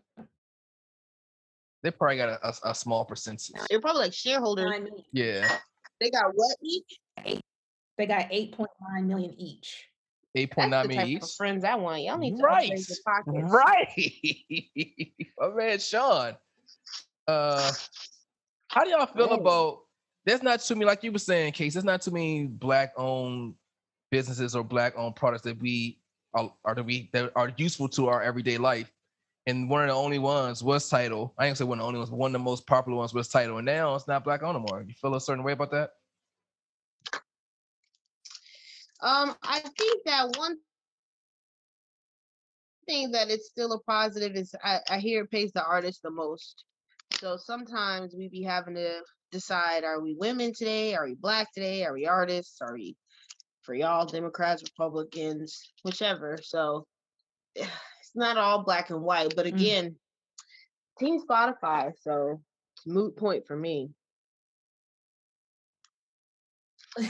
They 1.86 1.92
probably 1.92 2.18
got 2.18 2.30
a, 2.30 2.48
a, 2.48 2.72
a 2.72 2.76
small 2.76 3.06
percentage. 3.06 3.52
They're 3.70 3.80
probably 3.80 4.06
like 4.06 4.14
shareholders. 4.14 4.72
I 4.74 4.80
mean, 4.80 5.04
Yeah, 5.12 5.48
They 6.02 6.10
got 6.10 6.32
what 6.34 6.58
each? 6.64 7.00
they 7.96 8.08
got 8.08 8.32
8.9 8.32 9.06
million 9.06 9.36
each. 9.38 9.88
eight 10.34 10.50
point 10.50 10.72
That's 10.72 10.82
nine 10.84 10.90
the 10.90 10.96
million 10.96 11.14
type 11.20 11.24
of 11.24 11.30
each. 11.30 11.36
friends 11.36 11.64
I 11.64 11.76
want. 11.76 12.02
Y'all 12.02 12.18
need 12.18 12.38
to 12.38 12.42
Right, 12.44 12.72
upgrade 12.72 12.90
your 12.90 12.98
pockets. 13.06 13.54
right. 13.54 15.22
My 15.38 15.50
man 15.50 15.78
Sean. 15.78 16.36
Uh, 17.28 17.72
how 18.70 18.84
do 18.84 18.90
y'all 18.90 19.06
feel 19.06 19.34
about? 19.34 19.82
There's 20.26 20.42
not 20.42 20.62
too 20.62 20.74
many, 20.74 20.86
like 20.86 21.04
you 21.04 21.12
were 21.12 21.20
saying, 21.20 21.54
Case. 21.54 21.74
There's 21.74 21.86
not 21.86 22.02
too 22.02 22.10
many 22.10 22.48
black-owned 22.48 23.54
businesses 24.10 24.56
or 24.56 24.64
black-owned 24.64 25.16
products 25.16 25.44
that 25.44 25.60
we 25.62 26.00
are, 26.34 26.52
are 26.66 26.74
that 26.74 26.84
we 26.84 27.12
that 27.14 27.32
are 27.36 27.54
useful 27.58 27.88
to 27.90 28.08
our 28.08 28.24
everyday 28.24 28.58
life. 28.58 28.92
And 29.48 29.70
one 29.70 29.84
of 29.84 29.90
the 29.90 29.96
only 29.96 30.18
ones 30.20 30.64
was 30.64 30.90
Tidal. 30.90 31.34
I 31.38 31.48
ain't 31.48 31.58
say 31.58 31.66
one 31.66 31.80
of 31.80 31.84
the 31.84 31.88
only 31.88 32.00
ones, 32.00 32.10
but 32.10 32.18
one 32.18 32.30
of 32.30 32.34
the 32.34 32.40
most 32.40 32.66
popular 32.66 32.98
ones 32.98 33.14
was 33.14 33.28
Tidal. 33.28 33.58
And 33.58 33.66
now 33.66 33.96
it's 33.96 34.08
not 34.08 34.24
black 34.24 34.42
owned 34.42 34.56
no 34.56 34.66
more. 34.68 34.84
You 34.88 34.94
feel 34.96 35.14
a 35.14 35.22
certain 35.22 35.44
way 35.44 35.52
about 35.52 35.72
that? 35.72 35.92
Um, 39.02 39.36
I 39.44 39.60
think 39.60 40.04
that 40.06 40.36
one 40.38 40.58
thing 42.88 43.12
that 43.12 43.30
it's 43.30 43.48
still 43.48 43.74
a 43.74 43.80
positive 43.80 44.36
is 44.36 44.56
I, 44.64 44.80
I 44.90 44.98
hear 44.98 45.24
it 45.24 45.32
pays 45.32 45.52
the 45.52 45.64
artist 45.64 46.02
the 46.02 46.10
most. 46.10 46.64
So 47.12 47.38
sometimes 47.38 48.16
we 48.18 48.30
be 48.30 48.42
having 48.42 48.76
to 48.76 49.02
decide 49.32 49.84
are 49.84 50.02
we 50.02 50.16
women 50.20 50.54
today? 50.54 50.96
Are 50.96 51.06
we 51.06 51.16
black 51.16 51.54
today? 51.54 51.86
Are 51.86 51.94
we 51.94 52.08
artists? 52.08 52.58
Are 52.62 52.74
we 52.74 52.96
for 53.66 53.74
y'all 53.74 54.06
Democrats, 54.06 54.62
Republicans, 54.64 55.72
whichever. 55.84 56.38
So 56.42 56.86
not 58.16 58.38
all 58.38 58.64
black 58.64 58.90
and 58.90 59.02
white. 59.02 59.36
But 59.36 59.46
Mm. 59.46 59.54
again, 59.54 59.96
Team 61.00 61.22
Spotify, 61.26 61.94
so 62.02 62.42
it's 62.78 62.88
moot 62.88 63.16
point 63.16 63.46
for 63.46 63.56
me. 63.56 63.92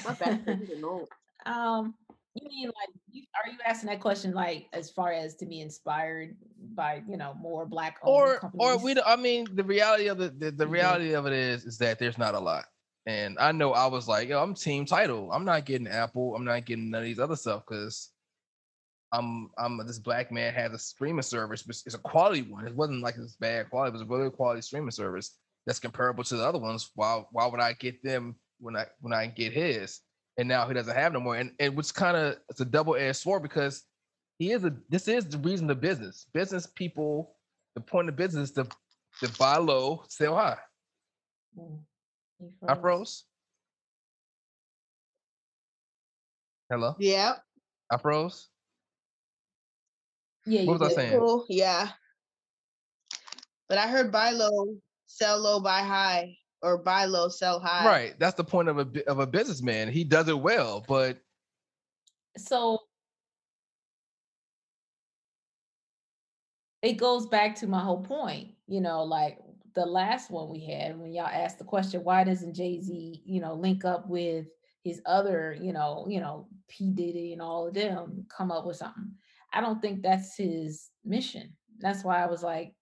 My 0.03 0.13
bad. 0.13 0.41
I 0.47 0.53
didn't 0.53 0.81
know. 0.81 1.07
Um, 1.45 1.93
you 2.33 2.47
mean 2.49 2.67
like 2.67 2.89
you, 3.11 3.23
are 3.35 3.49
you 3.51 3.57
asking 3.65 3.89
that 3.89 4.01
question 4.01 4.33
like 4.33 4.67
as 4.73 4.89
far 4.89 5.11
as 5.13 5.35
to 5.35 5.45
be 5.45 5.61
inspired 5.61 6.35
by 6.73 7.01
you 7.07 7.17
know 7.17 7.35
more 7.39 7.65
black 7.65 7.99
Or 8.03 8.39
companies? 8.39 8.65
or 8.65 8.77
we 8.79 8.93
don't- 8.95 9.07
I 9.07 9.15
mean 9.15 9.45
the 9.53 9.63
reality 9.63 10.07
of 10.07 10.17
the 10.17 10.29
the, 10.29 10.51
the 10.51 10.65
Mhm. 10.65 10.71
reality 10.71 11.13
of 11.13 11.27
it 11.27 11.33
is 11.33 11.65
is 11.65 11.77
that 11.77 11.99
there's 11.99 12.17
not 12.17 12.33
a 12.33 12.39
lot. 12.39 12.65
And 13.05 13.37
I 13.39 13.51
know 13.51 13.71
I 13.73 13.85
was 13.85 14.07
like, 14.07 14.29
yo, 14.29 14.41
I'm 14.41 14.55
team 14.55 14.85
Tidal. 14.85 15.31
I'm 15.31 15.45
not 15.45 15.65
getting 15.65 15.87
Apple. 15.87 16.35
I'm 16.35 16.43
not 16.43 16.65
getting 16.65 16.89
none 16.89 17.01
of 17.01 17.05
these 17.05 17.19
other 17.19 17.35
stuff 17.35 17.63
because 17.67 18.09
I'm 19.11 19.49
I'm 19.57 19.77
this 19.85 19.99
black 19.99 20.31
man 20.31 20.53
has 20.53 20.73
a 20.73 20.79
streaming 20.79 21.21
service, 21.21 21.63
but 21.63 21.77
it's 21.85 21.95
a 21.95 21.99
quality 21.99 22.41
one. 22.41 22.67
It 22.67 22.75
wasn't 22.75 23.01
like 23.01 23.15
it's 23.17 23.35
bad 23.35 23.69
quality, 23.69 23.89
it 23.89 23.93
was 23.93 24.01
a 24.01 24.05
really 24.05 24.29
quality 24.29 24.61
streaming 24.61 24.91
service 24.91 25.37
that's 25.65 25.79
comparable 25.79 26.23
to 26.23 26.37
the 26.37 26.45
other 26.45 26.59
ones. 26.59 26.91
Why 26.95 27.23
why 27.31 27.47
would 27.47 27.59
I 27.59 27.73
get 27.73 28.03
them 28.03 28.35
when 28.59 28.75
I 28.75 28.85
when 28.99 29.13
I 29.13 29.27
get 29.27 29.53
his? 29.53 29.99
And 30.37 30.49
now 30.49 30.67
he 30.67 30.73
doesn't 30.73 30.95
have 30.95 31.13
no 31.13 31.19
more. 31.19 31.37
And 31.37 31.51
and 31.59 31.75
which 31.75 31.93
kind 31.93 32.17
of 32.17 32.37
it's 32.49 32.59
a 32.59 32.65
double 32.65 32.95
edged 32.95 33.17
sword 33.17 33.43
because 33.43 33.83
he 34.37 34.51
is 34.51 34.65
a 34.65 34.75
this 34.89 35.07
is 35.07 35.25
the 35.25 35.37
reason 35.37 35.67
the 35.67 35.75
business. 35.75 36.25
Business 36.33 36.67
people, 36.67 37.35
the 37.75 37.81
point 37.81 38.09
of 38.09 38.15
business 38.15 38.49
is 38.49 38.55
to 38.55 38.67
to 39.21 39.29
buy 39.39 39.57
low, 39.57 40.03
sell 40.09 40.35
high. 40.35 40.57
Mm, 41.57 41.79
I 42.67 42.75
froze. 42.75 42.81
froze. 42.81 43.23
Hello, 46.69 46.95
Yeah. 46.99 47.35
I 47.91 47.97
froze. 47.97 48.49
Yeah, 50.45 50.65
What 50.65 50.79
was 50.79 50.91
I 50.91 50.95
saying? 50.95 51.19
Cool. 51.19 51.45
Yeah. 51.49 51.89
But 53.67 53.77
I 53.79 53.87
heard 53.87 54.11
buy 54.11 54.31
low, 54.31 54.75
sell 55.07 55.39
low, 55.39 55.59
buy 55.59 55.79
high, 55.79 56.37
or 56.61 56.77
buy 56.77 57.05
low, 57.05 57.29
sell 57.29 57.59
high. 57.59 57.85
Right, 57.85 58.19
that's 58.19 58.35
the 58.35 58.43
point 58.43 58.69
of 58.69 58.77
a 58.77 59.09
of 59.09 59.19
a 59.19 59.27
businessman. 59.27 59.89
He 59.89 60.03
does 60.03 60.27
it 60.27 60.39
well, 60.39 60.85
but 60.87 61.17
So 62.37 62.79
it 66.81 66.93
goes 66.93 67.25
back 67.25 67.55
to 67.55 67.67
my 67.67 67.79
whole 67.79 68.03
point, 68.03 68.49
you 68.67 68.81
know, 68.81 69.03
like 69.03 69.39
the 69.73 69.85
last 69.85 70.29
one 70.29 70.49
we 70.49 70.63
had 70.63 70.97
when 70.97 71.11
y'all 71.11 71.25
asked 71.25 71.57
the 71.57 71.63
question, 71.63 72.03
why 72.03 72.23
doesn't 72.23 72.53
Jay 72.53 72.79
Z, 72.79 73.23
you 73.25 73.41
know, 73.41 73.55
link 73.55 73.83
up 73.83 74.07
with 74.07 74.45
his 74.83 75.01
other, 75.05 75.57
you 75.59 75.73
know, 75.73 76.05
you 76.07 76.19
know, 76.19 76.47
P 76.67 76.91
Diddy 76.91 77.33
and 77.33 77.41
all 77.41 77.67
of 77.67 77.73
them, 77.73 78.25
come 78.29 78.51
up 78.51 78.65
with 78.65 78.77
something? 78.77 79.11
I 79.55 79.61
don't 79.61 79.81
think 79.81 80.03
that's 80.03 80.35
his 80.35 80.89
mission. 81.05 81.53
That's 81.79 82.03
why 82.03 82.21
I 82.21 82.27
was 82.27 82.43
like, 82.43 82.73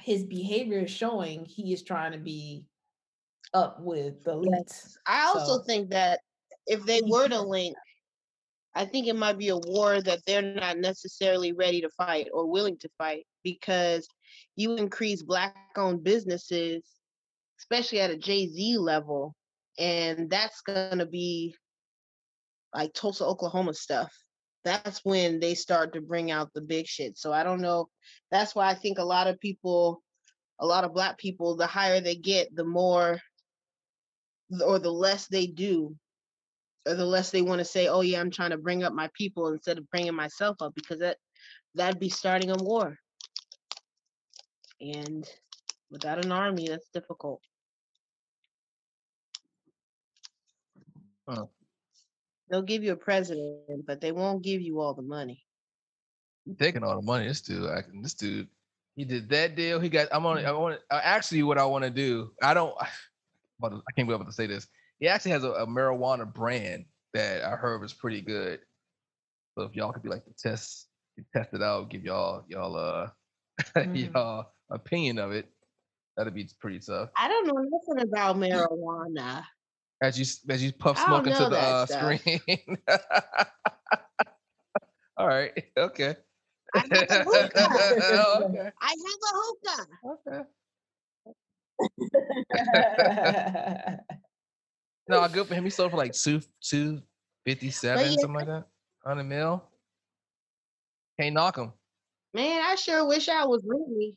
his 0.00 0.24
behavior 0.24 0.78
is 0.78 0.90
showing 0.90 1.44
he 1.44 1.72
is 1.72 1.82
trying 1.82 2.12
to 2.12 2.18
be 2.18 2.64
up 3.52 3.80
with 3.80 4.22
the 4.24 4.32
elites. 4.34 4.94
I 5.06 5.24
also 5.26 5.58
So- 5.58 5.64
think 5.64 5.90
that 5.90 6.20
if 6.66 6.84
they 6.86 7.00
were 7.02 7.28
to 7.28 7.40
link, 7.42 7.76
I 8.74 8.86
think 8.86 9.06
it 9.06 9.16
might 9.16 9.36
be 9.36 9.48
a 9.48 9.58
war 9.58 10.00
that 10.00 10.20
they're 10.26 10.40
not 10.40 10.78
necessarily 10.78 11.52
ready 11.52 11.82
to 11.82 11.90
fight 11.90 12.28
or 12.32 12.46
willing 12.46 12.78
to 12.78 12.88
fight 12.96 13.26
because 13.42 14.08
you 14.56 14.76
increase 14.76 15.22
black 15.22 15.54
owned 15.76 16.02
businesses, 16.04 16.82
especially 17.58 18.00
at 18.00 18.10
a 18.10 18.16
Jay 18.16 18.46
Z 18.48 18.78
level, 18.78 19.34
and 19.78 20.30
that's 20.30 20.62
going 20.62 20.98
to 20.98 21.06
be 21.06 21.54
like 22.74 22.94
Tulsa, 22.94 23.26
Oklahoma 23.26 23.74
stuff. 23.74 24.10
That's 24.64 25.04
when 25.04 25.40
they 25.40 25.54
start 25.54 25.94
to 25.94 26.00
bring 26.00 26.30
out 26.30 26.52
the 26.54 26.60
big 26.60 26.86
shit. 26.86 27.18
So 27.18 27.32
I 27.32 27.42
don't 27.42 27.60
know. 27.60 27.88
That's 28.30 28.54
why 28.54 28.68
I 28.68 28.74
think 28.74 28.98
a 28.98 29.04
lot 29.04 29.26
of 29.26 29.40
people, 29.40 30.02
a 30.60 30.66
lot 30.66 30.84
of 30.84 30.94
black 30.94 31.18
people, 31.18 31.56
the 31.56 31.66
higher 31.66 32.00
they 32.00 32.14
get, 32.14 32.54
the 32.54 32.64
more 32.64 33.20
or 34.64 34.78
the 34.78 34.92
less 34.92 35.26
they 35.28 35.46
do 35.46 35.96
or 36.86 36.94
the 36.94 37.04
less 37.04 37.30
they 37.30 37.42
want 37.42 37.58
to 37.58 37.64
say 37.64 37.88
oh 37.88 38.00
yeah 38.00 38.20
i'm 38.20 38.30
trying 38.30 38.50
to 38.50 38.58
bring 38.58 38.82
up 38.82 38.92
my 38.92 39.08
people 39.14 39.48
instead 39.48 39.78
of 39.78 39.88
bringing 39.90 40.14
myself 40.14 40.56
up 40.60 40.74
because 40.74 40.98
that 40.98 41.16
that'd 41.74 42.00
be 42.00 42.08
starting 42.08 42.50
a 42.50 42.56
war 42.56 42.98
and 44.80 45.28
without 45.90 46.24
an 46.24 46.32
army 46.32 46.68
that's 46.68 46.88
difficult 46.92 47.40
Huh. 51.28 51.46
They'll 52.52 52.62
give 52.62 52.84
you 52.84 52.92
a 52.92 52.96
president 52.96 53.84
but 53.86 54.00
they 54.00 54.12
won't 54.12 54.44
give 54.44 54.60
you 54.60 54.78
all 54.80 54.94
the 54.94 55.02
money 55.02 55.44
he 56.44 56.54
taking 56.54 56.82
all 56.82 56.96
the 56.96 57.02
money. 57.06 57.28
This 57.28 57.40
dude, 57.40 57.70
acting. 57.70 58.02
This 58.02 58.14
dude, 58.14 58.48
he 58.96 59.04
did 59.04 59.28
that 59.28 59.54
deal. 59.54 59.78
He 59.78 59.88
got. 59.88 60.08
I'm 60.10 60.26
on. 60.26 60.44
I 60.44 60.50
want. 60.52 60.80
Uh, 60.90 61.00
actually, 61.02 61.42
what 61.44 61.56
I 61.58 61.64
want 61.64 61.84
to 61.84 61.90
do. 61.90 62.32
I 62.42 62.54
don't. 62.54 62.74
But 63.60 63.74
I 63.74 63.92
can't 63.94 64.08
be 64.08 64.14
able 64.14 64.24
to 64.24 64.32
say 64.32 64.48
this. 64.48 64.66
He 64.98 65.06
actually 65.06 65.30
has 65.30 65.44
a, 65.44 65.50
a 65.52 65.66
marijuana 65.68 66.26
brand 66.26 66.86
that 67.14 67.44
I 67.44 67.50
heard 67.50 67.80
was 67.80 67.92
pretty 67.92 68.20
good. 68.20 68.58
So 69.56 69.62
if 69.62 69.76
y'all 69.76 69.92
could 69.92 70.02
be 70.02 70.08
like 70.08 70.24
the 70.24 70.34
test, 70.36 70.88
test 71.32 71.54
it 71.54 71.62
out, 71.62 71.88
give 71.88 72.02
y'all 72.02 72.44
y'all 72.48 72.76
uh 72.76 73.10
Mhm. 73.76 74.12
y'all 74.12 74.46
opinion 74.68 75.18
of 75.18 75.30
it. 75.30 75.46
That'd 76.16 76.34
be 76.34 76.48
pretty 76.60 76.80
tough. 76.80 77.10
i 77.16 77.28
don't 77.28 77.46
know 77.46 77.54
nothing 77.54 78.02
about 78.08 78.36
marijuana 78.36 79.44
As 80.02 80.18
you 80.18 80.26
as 80.52 80.62
you 80.64 80.72
puff 80.72 80.98
smoke 80.98 81.28
into 81.28 81.48
the 81.48 81.58
uh, 81.58 81.86
screen. 81.86 82.40
All 85.16 85.28
right. 85.28 85.52
Okay. 85.78 86.16
I 86.74 86.78
have 86.80 86.90
a 87.08 87.22
hookah. 87.22 87.62
Oh, 87.64 88.42
okay. 88.46 88.70
i 88.82 88.88
have 88.88 89.20
a 89.22 89.32
hookah 89.38 89.86
Okay. 90.10 90.42
No, 95.08 95.28
good 95.28 95.46
for 95.46 95.54
him. 95.54 95.64
He 95.64 95.70
sold 95.70 95.90
for 95.92 95.96
like 95.96 96.12
two 96.12 96.40
two 96.60 97.02
fifty 97.44 97.70
seven, 97.70 98.04
yeah. 98.06 98.16
something 98.18 98.34
like 98.34 98.46
that. 98.46 98.64
On 99.04 99.18
a 99.18 99.24
mil. 99.24 99.62
Can't 101.20 101.34
knock 101.34 101.58
him. 101.58 101.72
man 102.34 102.62
i 102.64 102.74
sure 102.74 103.06
wish 103.06 103.28
i 103.28 103.44
was 103.44 103.62
really 103.66 104.16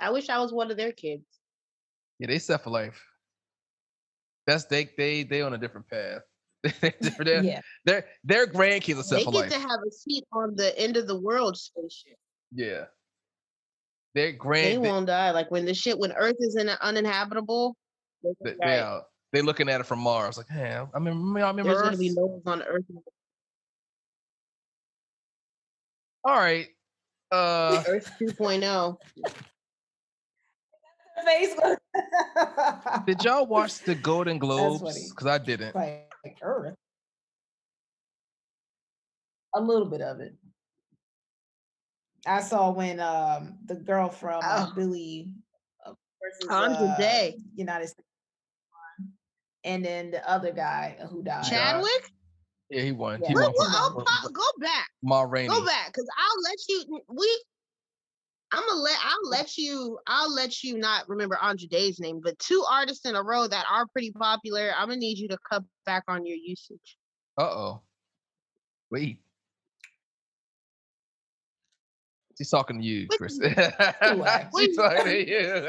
i 0.00 0.10
wish 0.10 0.28
i 0.28 0.38
was 0.40 0.52
one 0.52 0.70
of 0.70 0.76
their 0.76 0.92
kids 0.92 1.37
Yeah, 2.18 2.26
they 2.28 2.38
set 2.38 2.64
for 2.64 2.70
life. 2.70 3.04
That's 4.46 4.64
they 4.64 4.88
they 4.96 5.24
they 5.24 5.42
on 5.42 5.54
a 5.54 5.58
different 5.58 5.88
path. 5.88 6.22
They're- 7.20 7.42
yeah. 7.42 7.60
Their 7.84 8.06
their 8.24 8.46
grandkids 8.46 8.98
are 8.98 9.02
set 9.02 9.18
they 9.18 9.24
for 9.24 9.32
get 9.32 9.50
to 9.50 9.58
have 9.58 9.78
a 9.86 9.90
seat 9.90 10.24
on 10.32 10.56
the 10.56 10.76
end 10.78 10.96
of 10.96 11.06
the 11.06 11.18
world 11.18 11.56
spaceship 11.56 12.16
Yeah. 12.52 12.84
Their 14.14 14.32
they 14.32 14.32
grand 14.32 14.84
they, 14.84 14.90
won't 14.90 15.06
die. 15.06 15.30
Like 15.30 15.50
when 15.50 15.64
the 15.64 15.74
shit 15.74 15.98
when 15.98 16.12
Earth 16.12 16.36
is 16.40 16.56
in 16.56 16.68
uninhabitable, 16.68 17.76
they, 18.42 18.54
they. 18.60 19.00
They 19.32 19.42
looking 19.42 19.68
at 19.68 19.80
it 19.80 19.84
from 19.84 19.98
Mars. 19.98 20.38
Like, 20.38 20.48
hey, 20.48 20.72
I 20.72 20.86
remember, 20.94 21.40
I 21.40 21.48
remember 21.48 21.64
there's 21.64 21.78
Earth. 21.78 21.84
gonna 21.84 21.96
be 21.98 22.14
no 22.14 22.40
one 22.42 22.62
on 22.62 22.62
Earth. 22.62 22.84
All 26.24 26.36
right. 26.36 26.66
Uh, 27.30 27.82
Earth 27.86 28.10
oh. 28.20 28.24
2.0. 28.24 28.96
Face 31.24 31.54
look- 31.62 31.78
did 33.06 33.22
y'all 33.24 33.46
watch 33.46 33.78
the 33.80 33.94
Golden 33.94 34.38
Globes? 34.38 35.10
Because 35.10 35.26
I 35.26 35.38
didn't. 35.38 35.74
like 35.74 36.06
Earth. 36.42 36.74
A 39.54 39.60
little 39.60 39.86
bit 39.86 40.00
of 40.02 40.20
it. 40.20 40.34
I 42.26 42.40
saw 42.40 42.70
when 42.70 43.00
um 43.00 43.58
the 43.66 43.74
girl 43.76 44.08
from 44.08 44.40
uh, 44.44 44.66
Oh. 44.68 44.72
Billie 44.74 45.30
uh, 45.86 45.92
versus 46.22 46.50
Andra 46.50 46.88
uh, 46.88 46.96
Day. 46.98 47.38
United 47.54 47.86
States, 47.88 48.08
and 49.64 49.84
then 49.84 50.10
the 50.10 50.28
other 50.28 50.52
guy 50.52 50.96
uh, 51.02 51.06
who 51.06 51.22
died. 51.22 51.44
Chadwick? 51.44 52.10
Yeah, 52.70 52.82
he 52.82 52.92
won. 52.92 53.20
Yeah. 53.22 53.28
He 53.28 53.34
Well, 53.34 53.52
won. 53.56 53.68
well, 53.72 53.90
for- 53.94 54.04
I'll 54.06 54.22
for- 54.26 54.30
go 54.32 54.42
back. 54.60 54.88
Ma 55.02 55.22
Rainey. 55.22 55.48
Go 55.48 55.64
back. 55.64 55.92
Cause 55.94 56.06
I'll 56.18 56.42
let 56.42 56.58
you 56.68 57.00
we 57.08 57.44
I'm 58.52 58.66
gonna 58.66 58.80
let 58.80 58.98
I'll 59.04 59.30
let 59.30 59.58
you 59.58 59.98
I'll 60.06 60.32
let 60.34 60.62
you 60.64 60.78
not 60.78 61.08
remember 61.08 61.38
Andre 61.40 61.66
Day's 61.66 62.00
name, 62.00 62.20
but 62.22 62.38
two 62.38 62.64
artists 62.70 63.04
in 63.04 63.14
a 63.14 63.22
row 63.22 63.46
that 63.46 63.66
are 63.70 63.86
pretty 63.86 64.12
popular. 64.12 64.72
I'm 64.76 64.88
gonna 64.88 65.00
need 65.00 65.18
you 65.18 65.28
to 65.28 65.38
cut 65.50 65.62
back 65.84 66.04
on 66.08 66.24
your 66.24 66.36
usage. 66.36 66.96
Uh 67.38 67.42
oh. 67.42 67.82
Wait. 68.90 69.20
She's 72.38 72.48
talking 72.50 72.80
to 72.80 72.84
you, 72.84 73.08
Chris. 73.08 73.34
She's 74.58 74.76
talking 74.76 75.04
to 75.04 75.28
you. 75.28 75.68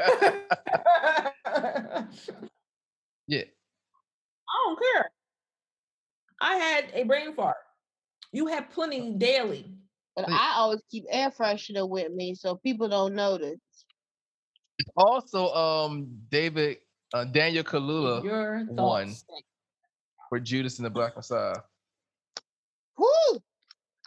yeah. 3.26 3.42
I 4.48 4.64
don't 4.64 4.78
care. 4.78 5.10
I 6.40 6.54
had 6.54 6.84
a 6.94 7.02
brain 7.02 7.34
fart. 7.34 7.56
You 8.32 8.46
have 8.46 8.70
plenty 8.70 9.10
daily. 9.14 9.66
But 10.20 10.28
Wait. 10.28 10.36
I 10.38 10.54
always 10.56 10.80
keep 10.90 11.04
air 11.08 11.30
freshener 11.30 11.88
with 11.88 12.12
me 12.12 12.34
so 12.34 12.56
people 12.56 12.88
don't 12.88 13.14
notice. 13.14 13.58
Also, 14.96 15.48
um, 15.54 16.08
David, 16.30 16.78
uh, 17.14 17.24
Daniel 17.24 17.64
Kaluuya 17.64 18.22
Your 18.22 18.64
one. 18.66 19.14
for 20.28 20.38
Judas 20.38 20.78
and 20.78 20.84
the 20.84 20.90
Black 20.90 21.16
Messiah. 21.16 21.56
Whoo! 22.98 23.40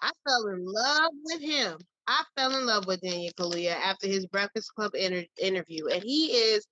I 0.02 0.12
fell 0.28 0.48
in 0.54 0.64
love 0.64 1.12
with 1.24 1.42
him. 1.42 1.80
I 2.06 2.24
fell 2.38 2.56
in 2.58 2.68
love 2.68 2.86
with 2.86 3.02
Daniel 3.02 3.34
Kaluuya 3.40 3.76
after 3.76 4.08
his 4.08 4.28
Breakfast 4.28 4.72
Club 4.76 4.92
inter- 4.94 5.26
interview, 5.42 5.88
and 5.88 6.04
he 6.04 6.28
is 6.28 6.68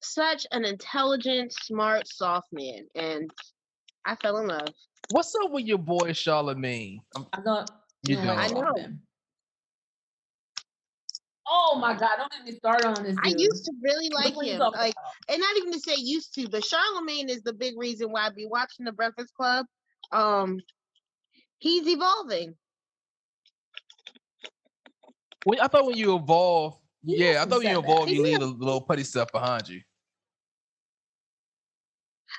such 0.00 0.48
an 0.50 0.64
intelligent, 0.64 1.52
smart, 1.52 2.08
soft 2.08 2.48
man, 2.52 2.86
and 2.96 3.30
I 4.04 4.16
fell 4.16 4.38
in 4.38 4.48
love. 4.48 4.68
What's 5.10 5.32
up 5.44 5.52
with 5.52 5.66
your 5.66 5.78
boy 5.78 6.12
Charlemagne? 6.12 7.02
I'm, 7.14 7.26
I 7.32 7.40
thought 7.42 7.79
you 8.04 8.16
don't 8.16 8.28
I 8.28 8.48
know. 8.48 8.74
him. 8.76 9.00
Oh 11.52 11.78
my 11.80 11.94
God! 11.94 12.10
Don't 12.16 12.30
get 12.30 12.44
me 12.44 12.52
started 12.52 12.86
on 12.86 13.02
this. 13.02 13.16
I 13.22 13.28
used 13.28 13.64
to 13.64 13.72
really 13.82 14.08
like 14.10 14.34
him, 14.34 14.60
like, 14.60 14.92
about. 14.92 14.94
and 15.28 15.40
not 15.40 15.56
even 15.56 15.72
to 15.72 15.80
say 15.80 15.94
used 15.96 16.32
to, 16.34 16.48
but 16.48 16.64
Charlemagne 16.64 17.28
is 17.28 17.42
the 17.42 17.52
big 17.52 17.76
reason 17.76 18.12
why 18.12 18.26
I 18.26 18.30
be 18.30 18.46
watching 18.46 18.84
the 18.84 18.92
Breakfast 18.92 19.34
Club. 19.34 19.66
Um, 20.12 20.60
he's 21.58 21.88
evolving. 21.88 22.54
when, 25.44 25.60
I 25.60 25.66
thought 25.66 25.86
when 25.86 25.96
you 25.96 26.14
evolve, 26.14 26.78
He 27.04 27.16
yeah, 27.16 27.42
I 27.42 27.46
thought 27.46 27.58
when 27.58 27.68
you 27.68 27.74
some 27.74 27.84
evolve, 27.84 28.08
you 28.08 28.24
setbacks. 28.24 28.44
leave 28.44 28.58
the 28.58 28.64
little 28.64 28.80
petty 28.82 29.02
stuff 29.02 29.32
behind 29.32 29.68
you. 29.68 29.80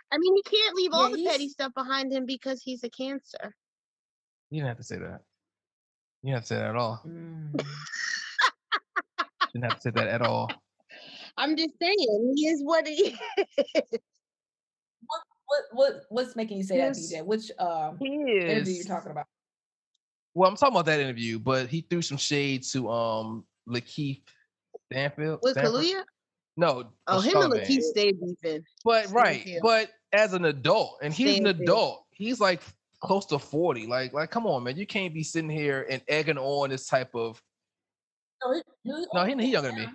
I 0.09 0.17
mean, 0.17 0.35
he 0.35 0.43
can't 0.43 0.75
leave 0.75 0.91
all 0.93 1.11
the 1.11 1.25
petty 1.25 1.49
stuff 1.49 1.73
behind 1.73 2.13
him 2.13 2.25
because 2.25 2.61
he's 2.61 2.83
a 2.83 2.89
cancer. 2.89 3.55
You 4.49 4.59
didn't 4.59 4.69
have 4.69 4.77
to 4.77 4.83
say 4.83 4.97
that. 4.99 5.21
You 6.23 6.33
didn't 6.33 6.35
have 6.35 6.43
to 6.43 6.47
say 6.47 6.55
that 6.57 6.69
at 6.69 6.75
all. 6.75 7.01
Mm. 7.07 7.63
Didn't 9.53 9.65
have 9.65 9.75
to 9.75 9.81
say 9.81 9.89
that 9.91 10.07
at 10.07 10.21
all. 10.21 10.51
I'm 11.37 11.55
just 11.55 11.73
saying, 11.81 12.33
he 12.35 12.47
is 12.47 12.61
what 12.63 12.87
he 12.87 12.93
is. 13.37 13.99
What 15.45 15.61
what 15.73 15.93
what's 16.09 16.35
making 16.35 16.57
you 16.57 16.63
say 16.63 16.77
Yes. 16.77 17.09
that, 17.09 17.17
DJ? 17.23 17.25
Which 17.25 17.51
um 17.59 17.97
interview 18.01 18.73
you're 18.73 18.81
is. 18.81 18.85
talking 18.85 19.11
about? 19.11 19.25
Well, 20.33 20.49
I'm 20.49 20.55
talking 20.55 20.75
about 20.75 20.85
that 20.85 20.99
interview, 20.99 21.39
but 21.39 21.67
he 21.67 21.81
threw 21.89 22.01
some 22.01 22.17
shade 22.17 22.63
to 22.71 22.89
um 22.89 23.45
Lakeith 23.67 24.21
Stanfield. 24.91 25.39
With 25.41 25.53
Stanford? 25.53 25.81
Kaluuya? 25.81 26.03
No. 26.55 26.91
Oh, 27.07 27.15
with 27.17 27.25
him 27.25 27.31
and 27.41 27.41
Charlemagne. 27.51 27.65
Lakeith 27.65 27.81
stay 27.81 28.11
beefing. 28.11 28.63
But 28.85 29.09
right, 29.11 29.41
Stanfield. 29.41 29.63
but 29.63 29.89
as 30.13 30.33
an 30.33 30.45
adult, 30.45 30.99
and 31.01 31.13
he's 31.13 31.39
an 31.39 31.47
adult, 31.47 32.05
he's 32.11 32.39
like 32.39 32.61
close 33.01 33.25
to 33.27 33.39
40. 33.39 33.87
Like, 33.87 34.13
like, 34.13 34.31
come 34.31 34.45
on, 34.47 34.63
man. 34.63 34.77
You 34.77 34.87
can't 34.87 35.13
be 35.13 35.23
sitting 35.23 35.49
here 35.49 35.85
and 35.89 36.01
egging 36.07 36.37
on 36.37 36.69
this 36.69 36.87
type 36.87 37.13
of 37.13 37.41
No, 38.43 38.53
he, 38.53 38.61
he, 38.83 39.05
no, 39.13 39.25
he, 39.25 39.45
he 39.45 39.51
younger 39.51 39.69
than 39.69 39.79
me. 39.79 39.87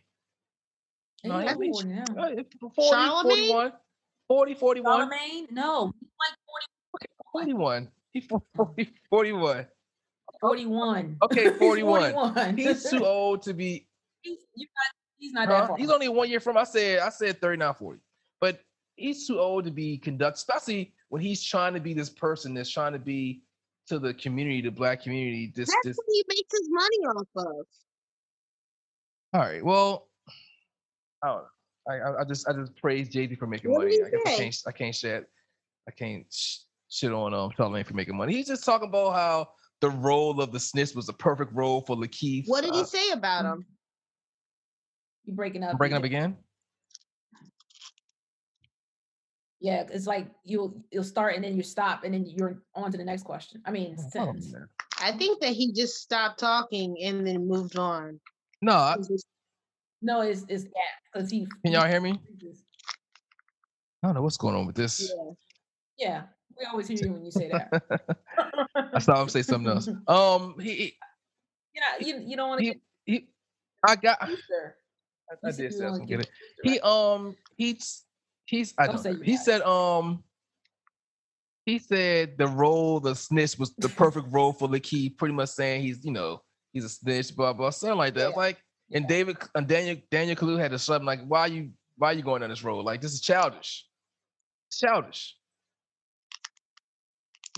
He 1.23 1.29
No, 1.29 1.39
he- 1.39 1.71
older 1.71 1.87
now. 1.87 2.05
Uh, 2.19 2.31
40, 2.75 2.91
Charlemagne? 2.91 3.49
41. 3.49 3.73
40, 4.29 4.55
41. 4.55 4.93
Charlemagne? 4.99 5.47
No, 5.51 5.93
he's 6.01 6.11
like 6.21 7.11
41. 7.33 7.89
He's 8.13 8.27
40, 8.57 8.91
41. 9.11 9.67
41. 10.41 11.17
Okay, 11.23 11.51
41. 11.59 12.13
41. 12.13 12.57
He's 12.57 12.91
too 12.91 13.05
old 13.05 13.43
to 13.43 13.55
be 13.55 13.87
he's, 14.23 14.39
not, 14.57 14.69
he's 15.19 15.33
not 15.33 15.49
that 15.49 15.69
far. 15.69 15.77
He's 15.77 15.91
only 15.91 16.09
one 16.09 16.29
year 16.29 16.41
from. 16.41 16.57
I 16.57 16.65
said 16.65 17.01
I 17.01 17.09
said 17.11 17.41
39, 17.41 17.75
40. 17.75 18.01
But 18.41 18.61
he's 18.97 19.27
too 19.27 19.39
old 19.39 19.65
to 19.65 19.71
be 19.71 19.99
conduct, 19.99 20.37
especially 20.37 20.93
when 21.09 21.23
he's 21.23 21.43
trying 21.43 21.75
to 21.75 21.81
be 21.81 21.95
this 21.95 22.11
person 22.11 22.55
that's 22.55 22.71
trying 22.71 22.93
to 22.93 22.99
be 22.99 23.43
to 23.89 23.99
the 23.99 24.15
community, 24.15 24.61
the 24.61 24.71
black 24.71 25.03
community. 25.03 25.53
This 25.55 25.69
That's 25.69 25.85
this 25.85 25.97
what 25.97 26.07
he 26.13 26.25
makes 26.29 26.49
his 26.53 26.69
money 26.71 26.97
off 27.19 27.29
of. 27.37 27.67
all 29.35 29.41
right. 29.41 29.65
Well, 29.65 30.09
I 31.23 31.29
don't 31.29 31.37
know. 31.39 31.47
I, 31.89 31.95
I, 31.95 32.21
I 32.21 32.25
just 32.25 32.49
I 32.49 32.53
just 32.53 32.75
praise 32.77 33.09
Jay 33.09 33.29
Z 33.29 33.37
for 33.37 33.47
making 33.47 33.71
What 33.71 33.85
money. 33.85 34.01
I 34.03 34.11
guess 34.11 34.21
I 34.27 34.37
can't 34.37 34.57
I 34.67 34.73
can't 34.73 34.95
shit 34.95 35.27
I 35.89 35.93
can't 35.93 36.27
sh- 36.33 36.59
shit 36.91 37.13
on 37.13 37.33
um 37.33 37.51
Charlemagne 37.57 37.85
for 37.85 37.95
making 37.95 38.17
money. 38.17 38.35
He's 38.35 38.49
just 38.49 38.65
talking 38.65 38.89
about 38.89 39.13
how 39.13 39.49
the 39.81 39.91
role 39.91 40.41
of 40.41 40.51
the 40.53 40.59
SNIS 40.59 40.97
was 40.97 41.07
the 41.07 41.13
perfect 41.13 41.53
role 41.53 41.83
for 41.83 41.95
Lakeith. 41.95 42.45
What 42.49 42.65
did 42.65 42.75
he 42.75 42.81
Uh, 42.81 42.85
say 42.85 43.11
about 43.13 43.45
him? 43.45 43.65
you 45.27 45.35
breaking 45.35 45.63
up. 45.63 45.73
I'm 45.73 45.79
breaking 45.79 45.97
up 45.97 46.05
again. 46.05 46.37
Yeah, 49.67 49.83
it's 49.91 50.07
like 50.07 50.29
you'll 50.45 50.81
you'll 50.93 51.03
start 51.03 51.35
and 51.35 51.43
then 51.43 51.57
you 51.57 51.65
stop 51.65 52.05
and 52.05 52.15
then 52.15 52.25
you're 52.25 52.63
on 52.77 52.93
to 52.93 52.97
the 52.97 53.05
next 53.05 53.25
question. 53.25 53.61
I 53.67 53.73
mean, 53.73 53.97
Oh, 53.99 54.03
hold 54.17 54.29
on 54.29 54.37
a 54.37 54.41
sentence. 54.41 54.71
I 55.03 55.11
think 55.11 55.41
that 55.41 55.55
he 55.55 55.73
just 55.73 55.97
stopped 55.97 56.39
talking 56.39 56.97
and 57.03 57.27
then 57.27 57.49
moved 57.49 57.77
on. 57.77 58.21
No, 58.63 58.75
I- 58.75 58.97
No, 60.03 60.21
it's 60.21 60.45
it's 60.49 60.63
gap 60.63 60.73
because 61.13 61.31
he. 61.33 61.49
can 61.65 61.73
y'all 61.73 61.89
hear 61.89 62.01
me? 62.01 62.13
I 64.05 64.07
don't 64.07 64.15
know 64.15 64.23
what's 64.23 64.37
going 64.37 64.55
on 64.55 64.67
with 64.69 64.77
this. 64.77 65.13
Yeah. 65.19 65.33
Yeah, 65.99 66.23
we 66.57 66.65
always 66.67 66.87
hear 66.87 66.99
you 67.03 67.13
when 67.15 67.25
you 67.25 67.33
say 67.33 67.49
that. 67.49 68.21
I 68.95 69.01
saw 69.01 69.21
him 69.21 69.29
say 69.29 69.43
something 69.43 69.73
else. 69.73 69.89
Um, 70.07 70.55
he, 70.61 70.75
he, 70.77 70.95
you 71.75 71.81
know, 71.81 72.07
you, 72.07 72.25
you 72.25 72.37
don't 72.37 72.51
want 72.51 72.61
to 72.61 72.67
get 72.67 72.77
he 73.05 73.27
I 73.85 73.97
got. 73.97 74.19
I. 74.23 74.29
I 75.45 75.51
did 75.51 75.59
you 75.59 75.71
say 75.73 75.85
I 75.87 75.91
was 75.91 75.99
gonna 75.99 76.09
get 76.09 76.19
get 76.19 76.29
it. 76.29 76.31
He 76.63 76.79
um 76.81 77.35
he's 77.57 78.06
he's 78.47 78.75
I 78.79 78.87
Don't 78.87 78.95
don't 78.97 79.03
say 79.03 79.11
know. 79.13 79.19
you 79.19 79.25
He 79.25 79.33
got 79.33 79.45
said 79.45 79.63
um 79.63 80.25
he 81.67 81.79
said 81.79 82.39
the 82.39 82.47
role 82.49 83.01
the 83.01 83.15
snitch 83.15 83.59
was 83.59 83.75
the 83.79 83.89
perfect 83.89 84.27
role 84.31 84.53
for 84.53 84.69
Lakeith, 84.69 85.17
pretty 85.19 85.35
much 85.35 85.51
saying 85.51 85.83
he's 85.83 86.05
you 86.05 86.13
know 86.13 86.43
he's 86.73 86.85
a 86.85 86.89
snitch, 86.89 87.35
blah 87.37 87.53
blah 87.53 87.71
something 87.71 87.99
like 87.99 88.15
that. 88.15 88.31
Yeah. 88.31 88.37
Like 88.37 88.59
and 88.93 89.05
Yeah. 89.05 89.09
David 89.09 89.37
and 89.55 89.67
Daniel 89.67 89.97
Daniel 90.11 90.37
Kalu 90.37 90.59
had 90.59 90.71
to 90.71 90.79
shut 90.79 91.01
him 91.01 91.07
like 91.07 91.21
why 91.27 91.41
are 91.41 91.49
you 91.49 91.71
why 91.97 92.11
are 92.11 92.15
you 92.15 92.23
going 92.23 92.43
on 92.43 92.51
this 92.51 92.63
road 92.63 92.85
like 92.85 93.01
this 93.01 93.13
is 93.13 93.21
childish, 93.21 93.87
It's 94.69 94.79
childish. 94.79 95.37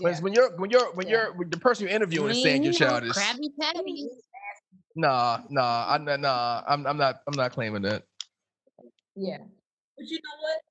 But 0.01 0.13
Yeah. 0.13 0.19
when 0.21 0.33
you're 0.33 0.57
when 0.57 0.69
you're 0.71 0.91
when 0.93 1.07
Yeah. 1.07 1.13
you're 1.13 1.33
when 1.33 1.49
the 1.49 1.57
person 1.57 1.85
you're 1.87 1.95
interviewing 1.95 2.31
is 2.31 2.41
saying 2.41 2.63
you're 2.63 2.73
childish. 2.73 3.15
Krabby 3.15 3.49
Patties. 3.59 4.07
Nah, 4.95 5.41
nah, 5.49 5.85
I'm 5.93 6.03
not, 6.03 6.19
nah, 6.19 6.63
I'm, 6.67 6.85
I'm 6.85 6.97
not, 6.97 7.21
I'm 7.27 7.35
not 7.37 7.51
claiming 7.53 7.83
that. 7.83 8.03
Yeah. 9.15 9.37
But 9.97 10.07
you 10.07 10.17
know 10.17 10.41
what? 10.41 10.61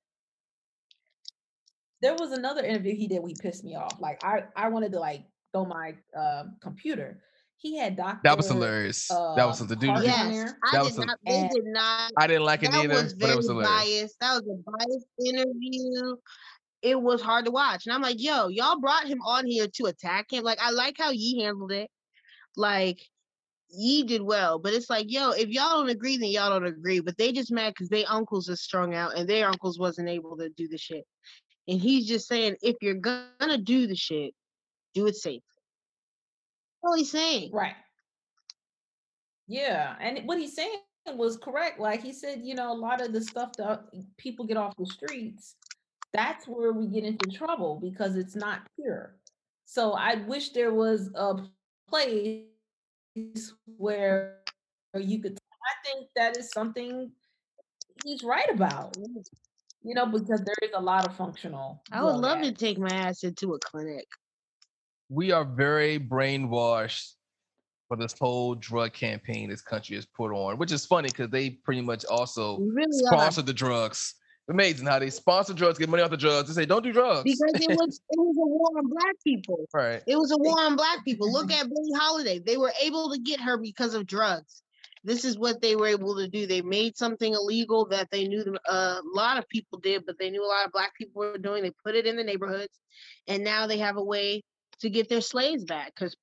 There 2.01 2.15
was 2.15 2.31
another 2.31 2.63
interview 2.63 2.95
he 2.95 3.07
did. 3.07 3.21
We 3.21 3.33
pissed 3.35 3.63
me 3.63 3.75
off. 3.75 3.99
Like 3.99 4.23
I, 4.23 4.43
I 4.55 4.69
wanted 4.69 4.91
to 4.93 4.99
like 4.99 5.23
throw 5.53 5.65
my 5.65 5.95
uh, 6.17 6.43
computer. 6.61 7.21
He 7.57 7.77
had 7.77 7.97
Doctor. 7.97 8.21
That 8.23 8.37
was 8.37 8.47
hilarious. 8.47 9.07
that 9.09 9.45
was 9.45 9.61
uh, 9.61 9.65
the 9.65 9.75
dude. 9.75 9.89
Harvey 9.89 10.07
did- 10.07 10.13
on 10.15 10.31
Yes, 10.31 10.35
there. 10.45 10.57
I 10.63 10.77
That 10.83 10.95
did 10.95 11.05
not. 11.05 11.17
They 11.25 11.49
did 11.53 11.65
not. 11.65 12.11
I 12.17 12.27
didn't 12.27 12.43
like 12.45 12.63
it 12.63 12.71
That 12.71 12.85
either, 12.85 12.93
was 13.03 13.13
but 13.13 13.23
it 13.23 13.27
very 13.27 13.35
was 13.37 13.47
hilarious. 13.47 13.69
biased. 13.69 14.19
That 14.21 14.33
was 14.35 14.43
a 14.47 14.71
biased 14.71 15.07
interview. 15.25 16.15
It 16.81 17.01
was 17.01 17.21
hard 17.21 17.43
to 17.43 17.51
watch, 17.51 17.85
and 17.85 17.93
I'm 17.93 18.01
like, 18.01 18.21
"Yo, 18.23 18.47
y'all 18.47 18.79
brought 18.79 19.05
him 19.05 19.19
on 19.25 19.45
here 19.45 19.67
to 19.67 19.85
attack 19.87 20.31
him." 20.31 20.45
Like, 20.45 20.59
I 20.61 20.71
like 20.71 20.95
how 20.97 21.11
Yee 21.11 21.41
handled 21.43 21.73
it. 21.73 21.89
Like, 22.55 23.01
Yee 23.69 24.03
did 24.03 24.21
well, 24.21 24.57
but 24.59 24.73
it's 24.73 24.89
like, 24.89 25.11
yo, 25.11 25.31
if 25.31 25.49
y'all 25.49 25.79
don't 25.81 25.89
agree, 25.89 26.15
then 26.17 26.29
y'all 26.29 26.49
don't 26.49 26.65
agree. 26.65 27.01
But 27.01 27.17
they 27.17 27.33
just 27.33 27.51
mad 27.51 27.73
because 27.73 27.89
their 27.89 28.05
uncles 28.07 28.49
are 28.49 28.55
strung 28.55 28.95
out, 28.95 29.17
and 29.17 29.27
their 29.27 29.47
uncles 29.49 29.77
wasn't 29.77 30.07
able 30.07 30.37
to 30.37 30.47
do 30.47 30.69
the 30.69 30.77
shit. 30.77 31.03
And 31.69 31.79
he's 31.79 32.07
just 32.07 32.27
saying, 32.27 32.55
if 32.63 32.77
you're 32.81 32.95
gonna 32.95 33.59
do 33.59 33.85
the 33.85 33.95
shit, 33.95 34.33
do 34.95 35.05
it 35.05 35.15
safely. 35.15 35.43
That's 36.81 36.91
all 36.91 36.97
he's 36.97 37.11
saying. 37.11 37.51
Right. 37.53 37.75
Yeah, 39.47 39.95
and 39.99 40.27
what 40.27 40.39
he's 40.39 40.55
saying 40.55 40.79
was 41.13 41.37
correct. 41.37 41.79
Like 41.79 42.01
he 42.01 42.11
said, 42.11 42.41
you 42.43 42.55
know, 42.55 42.71
a 42.71 42.73
lot 42.73 43.01
of 43.01 43.13
the 43.13 43.21
stuff 43.21 43.53
that 43.57 43.83
people 44.17 44.45
get 44.45 44.57
off 44.57 44.75
the 44.77 44.85
streets, 44.87 45.55
that's 46.11 46.47
where 46.47 46.73
we 46.73 46.87
get 46.87 47.03
into 47.03 47.29
trouble 47.29 47.79
because 47.79 48.15
it's 48.15 48.35
not 48.35 48.61
pure. 48.75 49.15
So 49.65 49.93
I 49.93 50.15
wish 50.27 50.49
there 50.49 50.73
was 50.73 51.11
a 51.13 51.35
place 51.87 52.45
where 53.77 54.37
you 54.95 55.21
could. 55.21 55.37
I 55.37 55.87
think 55.87 56.07
that 56.15 56.35
is 56.35 56.49
something 56.49 57.11
he's 58.03 58.23
right 58.23 58.49
about. 58.51 58.97
You 59.83 59.95
know, 59.95 60.05
because 60.05 60.41
there 60.41 60.55
is 60.61 60.71
a 60.75 60.81
lot 60.81 61.07
of 61.07 61.15
functional. 61.15 61.81
I 61.91 62.03
would 62.03 62.11
drug 62.19 62.21
love 62.21 62.41
to 62.41 62.51
take 62.51 62.77
my 62.77 62.89
ass 62.89 63.23
into 63.23 63.53
a 63.53 63.59
clinic. 63.59 64.05
We 65.09 65.31
are 65.31 65.45
very 65.45 65.99
brainwashed 65.99 67.13
for 67.87 67.97
this 67.97 68.13
whole 68.19 68.55
drug 68.55 68.93
campaign 68.93 69.49
this 69.49 69.61
country 69.61 69.95
has 69.95 70.05
put 70.05 70.31
on, 70.31 70.57
which 70.57 70.71
is 70.71 70.85
funny 70.85 71.09
because 71.09 71.29
they 71.29 71.49
pretty 71.49 71.81
much 71.81 72.05
also 72.05 72.59
We 72.59 72.69
really 72.69 73.03
are. 73.05 73.13
sponsor 73.13 73.41
the 73.41 73.53
drugs. 73.53 74.15
Amazing 74.49 74.87
how 74.87 74.97
they 74.99 75.09
sponsor 75.11 75.53
drugs, 75.53 75.77
get 75.77 75.89
money 75.89 76.01
off 76.03 76.09
the 76.09 76.17
drugs. 76.17 76.47
They 76.53 76.61
say 76.63 76.65
don't 76.65 76.83
do 76.83 76.91
drugs. 76.91 77.23
because 77.23 77.39
it 77.53 77.69
was 77.69 78.01
it 78.09 78.17
was 78.19 78.35
a 78.37 78.47
war 78.47 78.69
on 78.77 78.89
black 78.89 79.15
people. 79.23 79.65
right. 79.73 80.01
It 80.07 80.15
was 80.17 80.31
a 80.31 80.37
war 80.37 80.59
on 80.59 80.75
black 80.75 81.05
people. 81.05 81.31
Look 81.31 81.51
at 81.53 81.67
Billie 81.69 81.93
Holiday. 81.95 82.39
They 82.39 82.57
were 82.57 82.73
able 82.83 83.11
to 83.11 83.19
get 83.19 83.39
her 83.39 83.57
because 83.57 83.93
of 83.93 84.05
drugs. 84.07 84.61
This 85.03 85.23
is 85.23 85.37
what 85.37 85.61
they 85.61 85.75
were 85.75 85.87
able 85.87 86.15
to 86.17 86.27
do. 86.27 86.45
They 86.45 86.61
made 86.61 86.97
something 86.97 87.33
illegal 87.33 87.87
that 87.87 88.09
they 88.11 88.27
knew 88.27 88.43
uh, 88.69 89.01
a 89.01 89.15
lot 89.15 89.37
of 89.37 89.47
people 89.47 89.79
did, 89.79 90.05
but 90.05 90.19
they 90.19 90.29
knew 90.29 90.43
a 90.43 90.47
lot 90.47 90.65
of 90.65 90.71
black 90.71 90.95
people 90.95 91.21
were 91.21 91.37
doing. 91.37 91.63
They 91.63 91.71
put 91.85 91.95
it 91.95 92.05
in 92.05 92.17
the 92.17 92.23
neighborhoods, 92.23 92.79
and 93.27 93.43
now 93.43 93.67
they 93.67 93.77
have 93.77 93.97
a 93.97 94.03
way 94.03 94.43
to 94.81 94.89
get 94.89 95.09
their 95.09 95.21
slaves 95.21 95.63
back 95.63 95.93
because 95.95 96.15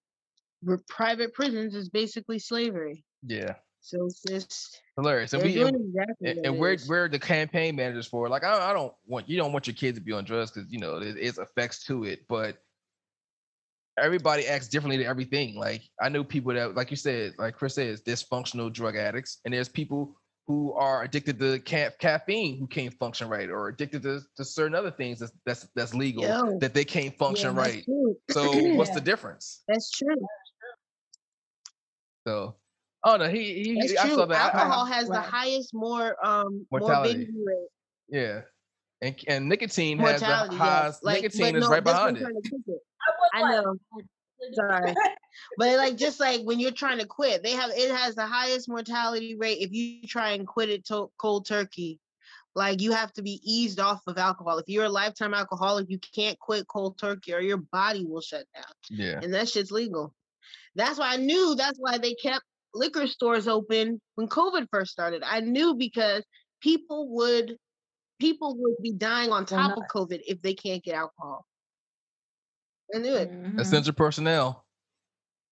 private 0.88 1.32
prisons 1.32 1.74
is 1.74 1.88
basically 1.88 2.38
slavery. 2.38 3.04
Yeah. 3.26 3.54
So 3.80 4.06
it's 4.06 4.22
just 4.22 4.82
Hilarious. 4.96 5.32
And 5.34 5.42
we 5.42 5.62
and, 5.62 5.76
exactly 5.76 6.30
and, 6.30 6.46
and 6.46 6.58
we're 6.58 6.76
we're 6.88 7.08
the 7.08 7.18
campaign 7.18 7.76
managers 7.76 8.06
for. 8.06 8.26
it. 8.26 8.30
Like 8.30 8.44
I, 8.44 8.70
I 8.70 8.72
don't 8.72 8.94
want 9.06 9.28
you 9.28 9.36
don't 9.36 9.52
want 9.52 9.66
your 9.66 9.74
kids 9.74 9.98
to 9.98 10.04
be 10.04 10.12
on 10.12 10.24
drugs 10.24 10.50
because 10.50 10.70
you 10.72 10.78
know 10.78 10.96
is 10.96 11.38
effects 11.38 11.84
to 11.84 12.04
it, 12.04 12.20
but 12.28 12.56
everybody 13.98 14.46
acts 14.46 14.68
differently 14.68 14.98
to 14.98 15.04
everything. 15.04 15.56
Like 15.56 15.82
I 16.00 16.08
know 16.08 16.22
people 16.24 16.52
that, 16.54 16.74
like 16.74 16.90
you 16.90 16.96
said, 16.96 17.32
like 17.38 17.54
Chris 17.56 17.74
says, 17.74 18.02
dysfunctional 18.02 18.72
drug 18.72 18.96
addicts, 18.96 19.38
and 19.44 19.54
there's 19.54 19.68
people 19.68 20.16
who 20.46 20.72
are 20.74 21.02
addicted 21.02 21.40
to 21.40 21.58
ca- 21.58 21.90
caffeine 21.98 22.56
who 22.58 22.66
can't 22.68 22.94
function 22.94 23.28
right, 23.28 23.50
or 23.50 23.68
addicted 23.68 24.02
to, 24.02 24.20
to 24.36 24.44
certain 24.44 24.74
other 24.76 24.90
things 24.92 25.18
that's 25.18 25.32
that's 25.44 25.66
that's 25.74 25.94
legal 25.94 26.22
Yo. 26.24 26.58
that 26.60 26.72
they 26.74 26.84
can't 26.84 27.16
function 27.18 27.56
that's 27.56 27.68
right. 27.74 27.84
True. 27.84 28.16
So 28.30 28.52
what's 28.76 28.90
the 28.92 29.00
difference? 29.00 29.62
That's 29.66 29.90
true. 29.90 30.14
So 32.26 32.54
oh 33.04 33.16
no, 33.16 33.28
he 33.28 33.54
he 33.62 33.74
That's 33.80 33.96
I 33.98 34.06
true. 34.06 34.16
saw 34.16 34.26
that. 34.26 34.36
I- 34.54 34.58
I- 34.58 34.62
Alcohol 34.62 34.84
has 34.86 35.08
the 35.08 35.20
highest 35.20 35.70
more 35.74 36.16
um 36.24 36.66
Mortality. 36.70 37.28
rate. 37.44 37.68
yeah, 38.08 38.40
and 39.00 39.16
and 39.28 39.48
nicotine 39.48 39.98
has 39.98 40.20
the 40.20 40.26
highest. 40.26 40.52
yes. 40.52 41.02
Like, 41.02 41.22
nicotine 41.22 41.56
is 41.56 41.62
no, 41.64 41.68
right 41.70 41.84
that's 41.84 41.98
what 41.98 42.08
I'm 42.08 42.14
behind 42.14 42.36
it. 42.36 42.80
Trying 43.32 43.62
to 43.62 43.72
keep 43.72 43.98
it. 43.98 44.60
I, 44.64 44.68
I 44.68 44.80
know. 44.80 44.84
Sorry. 44.84 44.94
But 45.58 45.76
like 45.76 45.96
just 45.96 46.20
like 46.20 46.42
when 46.42 46.60
you're 46.60 46.70
trying 46.70 46.98
to 46.98 47.06
quit, 47.06 47.42
they 47.42 47.52
have 47.52 47.70
it 47.74 47.94
has 47.94 48.14
the 48.14 48.26
highest 48.26 48.68
mortality 48.68 49.36
rate 49.36 49.58
if 49.60 49.72
you 49.72 50.06
try 50.06 50.30
and 50.30 50.46
quit 50.46 50.68
it 50.68 50.86
to 50.86 51.10
cold 51.18 51.46
turkey. 51.46 52.00
Like 52.54 52.80
you 52.80 52.92
have 52.92 53.12
to 53.14 53.22
be 53.22 53.40
eased 53.44 53.80
off 53.80 54.00
of 54.06 54.16
alcohol. 54.16 54.58
If 54.58 54.68
you're 54.68 54.86
a 54.86 54.90
lifetime 54.90 55.34
alcoholic, 55.34 55.90
you 55.90 55.98
can't 56.14 56.38
quit 56.38 56.66
cold 56.68 56.98
turkey 56.98 57.34
or 57.34 57.40
your 57.40 57.58
body 57.58 58.06
will 58.06 58.22
shut 58.22 58.46
down. 58.54 58.64
Yeah. 58.88 59.20
And 59.22 59.34
that 59.34 59.48
shit's 59.48 59.70
legal. 59.70 60.14
That's 60.74 60.98
why 60.98 61.12
I 61.12 61.16
knew 61.16 61.54
that's 61.54 61.78
why 61.78 61.98
they 61.98 62.14
kept 62.14 62.44
liquor 62.74 63.06
stores 63.06 63.48
open 63.48 64.00
when 64.14 64.28
COVID 64.28 64.68
first 64.70 64.92
started. 64.92 65.22
I 65.24 65.40
knew 65.40 65.74
because 65.74 66.24
people 66.60 67.08
would 67.16 67.56
people 68.18 68.56
would 68.58 68.76
be 68.82 68.92
dying 68.92 69.32
on 69.32 69.44
top 69.44 69.76
of. 69.76 69.84
COVID 69.94 70.22
if 70.26 70.40
they 70.40 70.54
can't 70.54 70.82
get 70.82 70.94
alcohol. 70.94 71.44
I 72.94 72.98
knew 72.98 73.14
it. 73.14 73.30
Mhm. 73.30 73.60
Essential 73.60 73.92
personnel. 73.94 74.64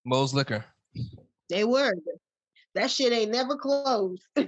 Mo's 0.05 0.33
liquor. 0.35 0.65
They 1.49 1.65
were. 1.65 1.95
That 2.75 2.91
shit 2.91 3.13
ain't 3.13 3.31
never 3.33 3.57
closed. 3.57 4.23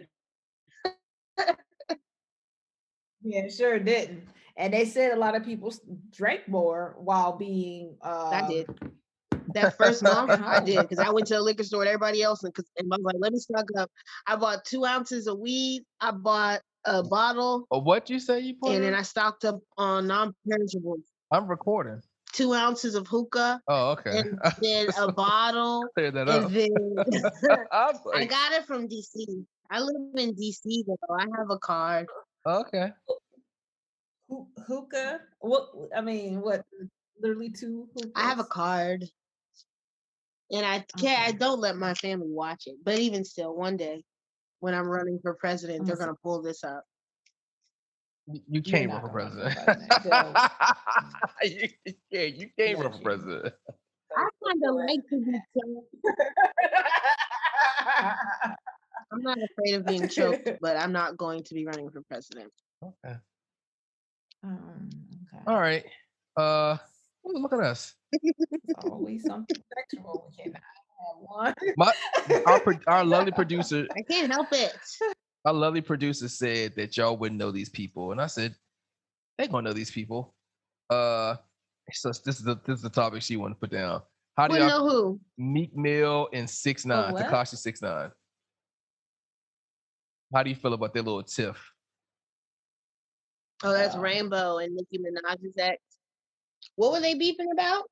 Yeah, 3.22 3.49
sure 3.49 3.79
didn't. 3.81 4.22
And 4.57 4.72
they 4.72 4.85
said 4.85 5.11
a 5.12 5.16
lot 5.16 5.35
of 5.35 5.44
people 5.44 5.72
drank 6.12 6.46
more 6.49 6.94
while 6.99 7.37
being. 7.37 7.96
Uh, 8.01 8.31
I 8.33 8.46
did. 8.49 8.66
That 9.55 9.77
first 9.77 10.03
month, 10.03 10.31
I 10.33 10.61
did 10.61 10.83
because 10.83 10.99
I 11.01 11.11
went 11.11 11.27
to 11.29 11.35
the 11.35 11.40
liquor 11.42 11.64
store 11.64 11.81
with 11.81 11.88
everybody 11.88 12.22
else 12.22 12.44
and, 12.44 12.55
'cause- 12.55 12.70
and 12.77 12.92
I 12.92 12.96
was 12.96 13.05
like, 13.05 13.16
let 13.18 13.33
me 13.33 13.38
stock 13.40 13.64
up. 13.77 13.90
I 14.29 14.37
bought 14.37 14.64
two 14.64 14.85
ounces 14.85 15.27
of 15.27 15.38
weed. 15.40 15.83
I 16.01 16.12
bought 16.12 16.61
a 16.85 17.03
bottle, 17.03 17.66
Oh, 17.72 17.81
what 17.81 18.09
you 18.11 18.20
say 18.20 18.40
you 18.40 18.55
put? 18.62 18.75
and 18.75 18.85
then? 18.85 18.94
I 18.94 19.03
stocked 19.03 19.44
up 19.44 19.59
on 19.77 20.07
non-perishables. 20.07 21.01
I'm 21.33 21.49
recording. 21.49 22.01
Two 22.37 22.53
ounces 22.53 22.94
of 22.94 23.07
hookah, 23.07 23.62
Oh, 23.66 23.92
okay. 23.92 24.18
and 24.18 24.38
then 24.61 24.88
a 24.99 25.11
bottle, 25.12 25.87
Clear 25.94 26.11
that 26.11 26.29
and 26.29 26.44
up. 26.44 26.53
then 26.53 26.68
I 27.72 27.92
I 28.14 28.25
got 28.27 28.53
it 28.53 28.66
from 28.66 28.87
DC. 28.88 29.25
I 29.70 29.81
live 29.81 29.96
in 30.18 30.35
DC 30.35 30.85
though. 30.87 31.14
I 31.14 31.25
have 31.38 31.49
a 31.51 31.59
card. 31.59 32.07
okay. 32.44 32.92
hoo- 34.29 34.49
hookah. 34.66 35.20
What 35.38 35.70
I 35.96 36.03
mean, 36.03 36.42
what? 36.42 36.62
Literally 37.18 37.49
two. 37.49 37.88
Hookahs? 37.94 38.12
I 38.14 38.25
have 38.25 38.38
a 38.38 38.44
card. 38.44 39.07
And 40.53 40.66
I 40.66 40.85
can't 40.99 41.27
I 41.27 41.33
don't 41.33 41.61
let 41.61 41.77
my 41.77 41.94
family 41.94 42.29
watch 42.29 42.64
it. 42.66 42.77
But 42.85 42.99
even 42.99 43.25
still, 43.25 43.57
one 43.57 43.79
day 43.79 44.05
when 44.61 44.75
I'm 44.75 44.87
running 44.87 45.20
for 45.22 45.33
president, 45.37 45.87
they're 45.87 45.96
gonna 45.96 46.12
pull 46.22 46.42
this 46.42 46.62
up. 46.64 46.85
You- 48.29 48.43
You 48.49 48.62
can't 48.62 48.91
run 48.91 49.01
for 49.03 49.09
gonna 49.09 49.15
run 49.15 49.31
for 49.31 49.55
president. 49.55 49.89
president, 49.89 50.37
you, 51.45 51.69
you 51.85 51.95
can't. 52.12 52.35
You 52.37 52.51
can't 52.59 52.79
run 52.81 52.93
for 52.93 52.99
president. 52.99 53.55
I 54.17 54.29
kinda 54.47 54.73
like 54.73 55.01
to 55.11 55.17
be 55.25 55.33
choked. 55.57 55.95
I'm 59.12 59.23
not 59.23 59.39
afraid 59.39 59.75
of 59.75 59.87
being 59.87 60.09
choked, 60.09 60.51
but 60.61 60.77
I'm 60.77 60.93
not 60.93 61.17
going 61.17 61.45
to 61.45 61.55
be 61.55 61.65
running 61.67 61.91
for 61.91 62.03
president. 62.03 62.53
Okay. 62.83 63.15
Um, 64.43 64.91
okay. 65.33 65.43
All 65.47 65.61
right. 65.61 65.85
Uh, 66.37 66.77
look 67.25 67.53
at 67.53 67.61
us. 67.61 67.95
Always 68.85 69.25
something 69.25 69.57
sexual. 69.75 70.29
We 70.37 70.43
cannot 70.45 70.62
have 70.62 71.19
one. 71.21 71.55
My 71.77 71.93
our 72.47 72.61
our 72.89 73.05
lovely 73.05 73.33
producer, 73.33 73.87
I 73.97 74.03
can't 74.03 74.31
help 74.33 74.49
it. 74.53 74.77
Our 75.47 75.53
lovely 75.53 75.81
producer 75.81 76.29
said 76.29 76.75
that 76.75 76.97
y'all 76.97 77.17
wouldn't 77.17 77.39
know 77.39 77.53
these 77.53 77.69
people, 77.69 78.11
and 78.11 78.21
I 78.21 78.27
said 78.27 78.57
they 79.39 79.47
gonna 79.47 79.69
know 79.69 79.73
these 79.73 79.93
people. 79.93 80.35
Uh, 80.91 81.37
so 81.93 82.09
this 82.09 82.39
is 82.39 82.43
the 82.43 82.57
this 82.67 82.79
is 82.79 82.83
the 82.83 82.91
topic 82.91 83.23
she 83.23 83.37
wanted 83.37 83.55
to 83.55 83.61
put 83.61 83.71
down. 83.71 84.03
How 84.37 84.49
do 84.49 84.55
Wanna 84.55 84.67
y'all 84.67 84.81
know 84.81 84.89
who? 84.89 85.21
Meek 85.39 85.75
Mill 85.77 86.29
and 86.33 86.51
Six 86.51 86.85
Nine, 86.85 87.13
what? 87.13 87.27
Tekashi 87.27 87.57
Six 87.57 87.81
Nine? 87.81 88.11
How 90.35 90.43
do 90.43 90.51
you 90.51 90.57
feel 90.57 90.75
about 90.75 90.93
their 90.93 91.05
little 91.05 91.23
tiff? 91.23 91.57
Oh, 93.63 93.73
that's 93.73 93.95
Wow. 93.95 94.01
Rainbow 94.01 94.59
and 94.59 94.75
Nicki 94.75 94.99
Minaj's 94.99 95.57
ex. 95.59 95.81
What 96.75 96.91
were 96.91 97.01
they 97.01 97.15
beefing 97.15 97.53
about? 97.53 97.85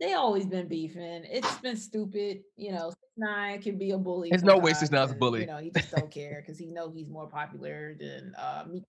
They 0.00 0.14
always 0.14 0.46
been 0.46 0.66
beefing. 0.66 1.24
It's 1.28 1.58
been 1.58 1.76
stupid. 1.76 2.40
You 2.56 2.72
know, 2.72 2.88
Six 2.88 3.12
Nine 3.18 3.60
can 3.60 3.76
be 3.76 3.90
a 3.90 3.98
bully. 3.98 4.30
There's 4.30 4.42
no 4.42 4.56
way 4.56 4.72
Six 4.72 4.88
sometimes, 4.88 5.10
Nine's 5.10 5.16
a 5.16 5.18
bully. 5.18 5.40
You 5.40 5.46
know, 5.46 5.58
he 5.58 5.70
just 5.70 5.90
don't 5.90 6.10
care 6.10 6.42
because 6.44 6.58
he 6.58 6.66
know 6.66 6.90
he's 6.90 7.10
more 7.10 7.28
popular 7.28 7.94
than 8.00 8.32
uh 8.38 8.64
Meek. 8.68 8.84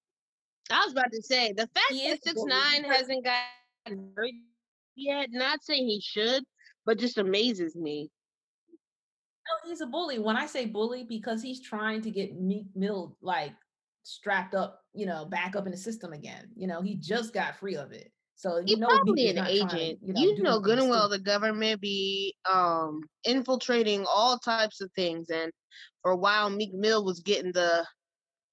I 0.71 0.83
was 0.85 0.93
about 0.93 1.11
to 1.11 1.21
say 1.21 1.51
the 1.51 1.67
fact 1.73 1.91
He 1.91 2.07
that 2.07 2.19
a 2.19 2.21
six 2.21 2.35
bully 2.35 2.49
nine 2.49 2.83
hasn't 2.85 3.25
gotten 3.25 4.11
hurt 4.15 4.31
yet. 4.95 5.27
Not 5.31 5.63
saying 5.63 5.85
he 5.85 5.99
should, 6.01 6.43
but 6.85 6.97
just 6.97 7.17
amazes 7.17 7.75
me. 7.75 8.09
No, 8.69 9.69
he's 9.69 9.81
a 9.81 9.87
bully. 9.87 10.19
When 10.19 10.37
I 10.37 10.45
say 10.45 10.65
bully, 10.65 11.03
because 11.03 11.41
he's 11.41 11.61
trying 11.61 12.01
to 12.03 12.11
get 12.11 12.39
Meek 12.39 12.67
Mill 12.73 13.17
like 13.21 13.51
strapped 14.03 14.55
up, 14.55 14.81
you 14.93 15.05
know, 15.05 15.25
back 15.25 15.57
up 15.57 15.65
in 15.65 15.71
the 15.71 15.77
system 15.77 16.13
again. 16.13 16.49
You 16.55 16.67
know, 16.67 16.81
he 16.81 16.95
just 16.95 17.33
got 17.33 17.57
free 17.57 17.75
of 17.75 17.91
it. 17.91 18.13
So 18.41 18.57
you 18.65 18.77
know, 18.77 18.87
probably 18.87 19.29
an 19.29 19.35
not 19.35 19.53
trying 19.53 19.69
agent. 19.77 19.99
you 20.01 20.13
You 20.15 20.41
know, 20.41 20.43
know, 20.43 20.59
good 20.59 20.79
and 20.79 20.89
well 20.89 21.07
the 21.09 21.19
government 21.19 21.79
be 21.81 22.35
um 22.49 23.01
infiltrating 23.23 24.03
all 24.11 24.39
types 24.39 24.81
of 24.81 24.89
things, 24.95 25.29
and 25.29 25.51
for 26.01 26.11
a 26.11 26.17
while 26.17 26.49
Meek 26.49 26.73
Mill 26.73 27.05
was 27.05 27.19
getting 27.19 27.51
the 27.51 27.85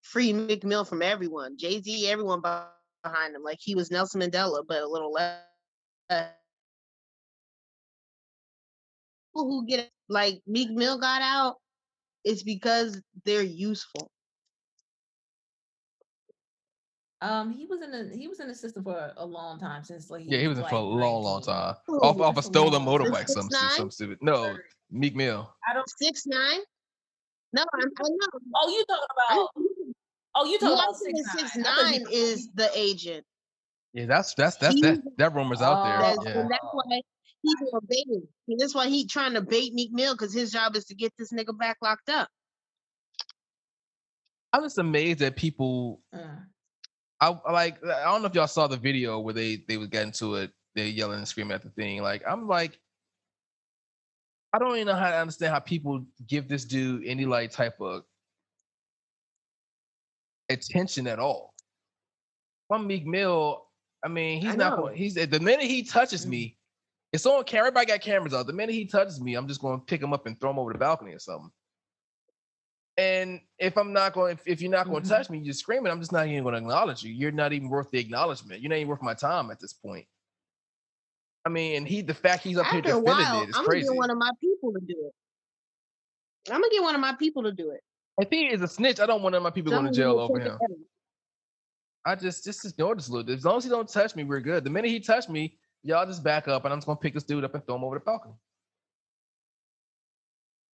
free 0.03 0.33
Meek 0.35 0.62
Mill 0.64 0.85
from 0.85 1.01
everyone. 1.03 1.57
Jay 1.59 1.81
Z, 1.81 2.07
everyone 2.11 2.42
behind 2.42 2.85
him, 3.35 3.42
like 3.42 3.59
he 3.61 3.74
was 3.74 3.90
Nelson 3.90 4.20
Mandela, 4.20 4.62
but 4.68 4.83
a 4.83 4.88
little 4.88 5.12
less. 5.12 5.40
People 9.33 9.48
who 9.48 9.66
get 9.66 9.90
like 10.09 10.42
Meek 10.46 10.70
Mill 10.70 10.98
got 10.98 11.22
out, 11.22 11.57
it's 12.24 12.42
because 12.42 13.01
they're 13.24 13.42
useful. 13.42 14.11
Um, 17.20 17.52
he 17.52 17.66
was 17.66 17.83
in 17.83 17.90
the 17.90 18.16
he 18.16 18.28
was 18.28 18.38
in 18.38 18.46
the 18.46 18.54
system 18.54 18.85
for 18.85 18.96
a, 18.96 19.12
a 19.16 19.26
long 19.26 19.59
time 19.59 19.83
since 19.83 20.09
like 20.09 20.22
Yeah, 20.26 20.38
he 20.38 20.46
was 20.46 20.59
in 20.59 20.64
for 20.66 20.76
a 20.76 20.81
like, 20.81 21.02
long, 21.04 21.22
long 21.24 21.42
time. 21.42 21.74
Who? 21.87 21.98
Off 22.00 22.20
off 22.20 22.37
a 22.38 22.42
stolen 22.42 22.85
long 22.85 23.00
motorbike, 23.00 23.28
some 23.28 23.50
stu- 23.50 23.57
6ix9ine? 23.57 23.70
some 23.76 23.90
stupid. 23.90 24.18
No, 24.22 24.57
Meek 24.90 25.16
Mill. 25.16 25.52
I 25.69 25.75
don't. 25.75 25.88
Six 26.00 26.27
nine. 26.27 26.60
No, 27.52 27.64
I'm, 27.75 27.81
I 27.81 28.08
know. 28.08 28.40
Oh, 28.56 28.69
you 28.69 28.85
talking 28.88 29.06
about? 29.16 29.48
Oh, 30.37 30.44
you 30.44 30.58
talking 30.58 30.75
about 30.75 30.96
six 30.96 31.12
nine? 31.35 31.48
Six 31.48 31.56
nine 31.56 32.04
is 32.12 32.48
the 32.54 32.71
agent. 32.75 33.25
Yeah, 33.94 34.06
that's 34.06 34.35
that's 34.35 34.56
that's 34.56 34.81
that 34.83 35.02
that 35.16 35.35
rumor's 35.35 35.60
out 35.60 35.85
there. 35.85 35.96
Oh. 35.98 36.02
That's, 36.02 36.37
Yeah. 36.37 36.46
that's 36.48 36.66
why 36.73 37.00
he's 37.42 37.54
gonna. 37.73 38.21
And 38.48 38.60
that's 38.60 38.75
why 38.75 38.87
he 38.88 39.06
trying 39.08 39.35
to 39.35 39.40
bait 39.40 39.75
Meek 39.75 39.90
Mill 39.92 40.14
because 40.14 40.33
his 40.33 40.52
job 40.52 40.77
is 40.77 40.85
to 40.85 40.94
get 40.94 41.12
this 41.19 41.33
nigga 41.33 41.58
back 41.58 41.79
locked 41.83 42.10
up. 42.10 42.29
I'm 44.52 44.62
just 44.62 44.79
amazed 44.79 45.19
that 45.19 45.35
people. 45.37 46.00
Uh, 46.12 46.21
I 47.21 47.37
like. 47.50 47.85
I 47.85 48.04
don't 48.04 48.23
know 48.23 48.29
if 48.29 48.35
y'all 48.35 48.46
saw 48.46 48.66
the 48.66 48.77
video 48.77 49.19
where 49.19 49.35
they 49.35 49.64
they 49.69 49.77
was 49.77 49.88
getting 49.88 50.12
to 50.12 50.37
it. 50.37 50.52
They 50.75 50.88
yelling 50.88 51.19
and 51.19 51.27
screaming 51.29 51.54
at 51.54 51.62
the 51.62 51.71
thing. 51.71 52.02
Like 52.02 52.23
I'm 52.29 52.46
like, 52.46 52.79
I 54.52 54.58
don't 54.58 54.75
even 54.77 54.87
know 54.87 54.94
how 54.94 55.10
to 55.10 55.16
understand 55.16 55.52
how 55.52 55.58
people 55.60 56.04
give 56.27 56.48
this 56.48 56.64
dude 56.64 57.04
any 57.04 57.27
like 57.27 57.50
type 57.50 57.81
of 57.81 58.02
attention 60.48 61.06
at 61.06 61.19
all. 61.19 61.54
From 62.69 62.87
Meek 62.87 63.06
Mill, 63.06 63.64
I 64.04 64.08
mean, 64.08 64.40
he's 64.40 64.52
I 64.52 64.56
not 64.56 64.77
going. 64.77 64.96
He's 64.96 65.14
the 65.14 65.40
minute 65.40 65.66
he 65.66 65.83
touches 65.83 66.25
Mm. 66.25 66.31
me, 66.31 66.58
it's 67.12 67.27
on 67.27 67.42
camera. 67.44 67.69
Everybody 67.69 67.87
got 67.87 68.00
cameras 68.00 68.35
out. 68.35 68.46
The 68.46 68.52
minute 68.52 68.75
he 68.75 68.85
touches 68.85 69.21
me, 69.21 69.35
I'm 69.35 69.48
just 69.48 69.60
going 69.60 69.81
to 69.81 69.85
pick 69.85 70.02
him 70.02 70.12
up 70.12 70.27
and 70.27 70.38
throw 70.38 70.50
him 70.50 70.58
over 70.58 70.73
the 70.73 70.79
balcony 70.79 71.14
or 71.14 71.19
something. 71.19 71.50
And 72.99 73.40
if 73.61 73.79
I'm 73.79 73.92
not 73.92 74.13
going, 74.13 74.33
if, 74.33 74.42
if 74.44 74.61
you're 74.61 74.73
not 74.73 74.88
going 74.88 75.05
to 75.05 75.09
Mhm. 75.09 75.17
touch 75.17 75.31
me, 75.31 75.38
you're 75.38 75.55
screaming. 75.55 75.92
I'm 75.92 76.01
just 76.01 76.11
not 76.11 76.27
even 76.27 76.42
going 76.42 76.55
to 76.55 76.59
acknowledge 76.59 77.05
you. 77.05 77.13
You're 77.13 77.31
not 77.31 77.53
even 77.53 77.69
worth 77.69 77.90
the 77.92 77.99
acknowledgement. 77.99 78.61
You're 78.61 78.71
not 78.71 78.77
even 78.77 78.88
worth 78.88 79.03
my 79.03 79.15
time 79.15 79.53
at 79.53 79.61
this 79.61 79.73
point. 79.73 80.07
I 81.46 81.49
mean, 81.49 81.77
and 81.77 81.87
he, 81.87 82.03
the 82.03 82.13
fact 82.13 82.42
he's 82.42 82.59
up 82.59 82.67
here 82.67 82.81
After 82.81 82.90
a 82.90 83.01
defending 83.01 83.25
while, 83.25 83.42
it 83.44 83.49
is 83.51 83.57
I'm 83.57 83.65
gonna 83.65 83.81
get 83.81 83.94
one 83.94 84.11
of 84.11 84.19
my 84.19 84.33
people 84.40 84.73
to 84.73 84.81
do 84.81 85.07
it. 85.07 86.53
I'm 86.53 86.61
gonna 86.61 86.73
get 86.73 86.83
one 86.83 86.94
of 86.96 87.01
my 87.01 87.15
people 87.15 87.44
to 87.44 87.53
do 87.53 87.71
it. 87.71 87.81
If 88.19 88.31
he 88.31 88.46
is 88.49 88.63
a 88.63 88.69
snitch, 88.69 88.99
I 88.99 89.07
don't 89.07 89.23
want 89.23 89.40
my 89.40 89.51
people 89.51 89.73
going 89.73 89.87
to 89.87 89.92
jail 89.92 90.19
over 90.19 90.40
him. 90.40 90.59
I 92.05 92.17
just 92.17 92.44
just 92.44 92.65
ignore 92.65 92.96
this 92.96 93.09
little. 93.09 93.33
As 93.33 93.44
long 93.44 93.59
as 93.59 93.65
he 93.65 93.71
don't 93.71 93.88
touch 93.88 94.17
me, 94.17 94.25
we're 94.25 94.40
good. 94.40 94.65
The 94.65 94.71
minute 94.71 94.90
he 94.90 94.99
touched 94.99 95.29
me, 95.29 95.57
y'all 95.85 96.05
just 96.05 96.25
back 96.25 96.49
up, 96.49 96.65
and 96.65 96.73
I'm 96.73 96.79
just 96.79 96.87
gonna 96.87 96.99
pick 96.99 97.15
this 97.15 97.23
dude 97.23 97.44
up 97.44 97.55
and 97.55 97.65
throw 97.65 97.77
him 97.77 97.85
over 97.85 97.96
the 97.96 98.05
balcony. 98.05 98.35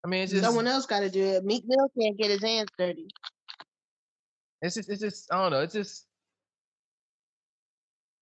I 0.05 0.07
mean, 0.07 0.23
it's 0.23 0.33
just, 0.33 0.45
Someone 0.45 0.67
else 0.67 0.85
got 0.85 1.01
to 1.01 1.09
do 1.11 1.25
it. 1.25 1.45
Meek 1.45 1.65
Mill 1.67 1.89
can't 1.99 2.17
get 2.19 2.31
his 2.31 2.43
hands 2.43 2.69
dirty. 2.79 3.09
it's 4.61 4.75
just, 4.75 4.91
it's 4.91 5.01
just, 5.01 5.33
I 5.33 5.41
don't 5.41 5.51
know. 5.51 5.61
It's 5.61 5.73
just, 5.73 6.07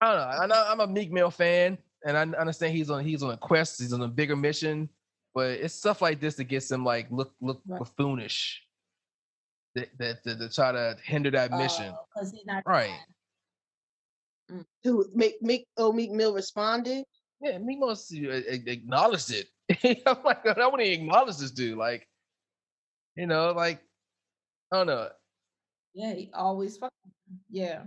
I 0.01 0.13
don't 0.13 0.17
know. 0.17 0.43
I 0.43 0.47
know 0.47 0.65
I'm 0.69 0.81
a 0.81 0.87
Meek 0.87 1.11
Mill 1.11 1.31
fan, 1.31 1.79
and 2.07 2.17
I 2.17 2.23
understand 2.39 2.75
he's 2.77 2.91
on 2.91 3.05
he's 3.05 3.23
on 3.23 3.31
a 3.31 3.37
quest. 3.37 3.81
He's 3.81 3.93
on 3.93 4.03
a 4.03 4.09
bigger 4.09 4.37
mission, 4.37 4.89
but 5.35 5.51
it's 5.51 5.75
stuff 5.75 6.03
like 6.03 6.21
this 6.21 6.35
that 6.37 6.45
gets 6.45 6.71
him 6.71 6.85
like 6.85 7.07
look 7.11 7.33
look 7.41 7.61
Right. 7.67 7.81
buffoonish. 7.81 8.59
That, 9.75 9.89
that, 9.99 10.23
that 10.25 10.39
to 10.39 10.49
try 10.51 10.71
to 10.71 10.97
hinder 11.03 11.31
that 11.31 11.51
mission, 11.53 11.95
oh, 12.17 12.31
not 12.45 12.63
right? 12.67 12.91
Mm. 14.51 14.65
Who 14.85 15.07
make 15.15 15.41
make 15.41 15.67
oh 15.79 15.93
Meek 15.93 16.11
Mill 16.11 16.35
responded? 16.35 17.05
Yeah, 17.43 17.59
Meek 17.59 17.81
must 17.81 18.13
acknowledged 18.13 19.33
it. 19.33 19.49
I'm 20.07 20.23
like, 20.25 20.47
I 20.47 20.67
want 20.69 20.81
to 20.81 20.89
acknowledge 20.89 21.39
this 21.39 21.51
dude. 21.51 21.77
Like, 21.77 22.07
you 23.17 23.27
know, 23.27 23.51
like, 23.51 23.81
I 24.73 24.77
don't 24.77 24.87
know. 24.87 25.09
Yeah, 25.93 26.15
he 26.15 26.31
always 26.33 26.77
fucking 26.77 26.93
yeah. 27.51 27.83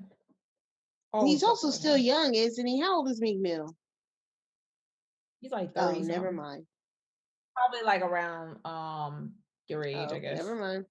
He's 1.23 1.43
also 1.43 1.71
still 1.71 1.95
him. 1.95 2.01
young, 2.01 2.35
isn't 2.35 2.67
he? 2.67 2.81
How 2.81 2.97
old 2.97 3.09
is 3.09 3.21
Meek 3.21 3.39
Mill? 3.39 3.73
He's 5.39 5.51
like 5.51 5.71
oh, 5.77 5.91
never 5.91 6.03
something. 6.03 6.35
mind. 6.35 6.65
Probably 7.55 7.85
like 7.85 8.01
around 8.01 8.57
um 8.65 9.31
your 9.67 9.85
age, 9.85 10.09
Oh, 10.11 10.15
I 10.15 10.19
guess. 10.19 10.37
Never 10.37 10.55
mind. 10.55 10.85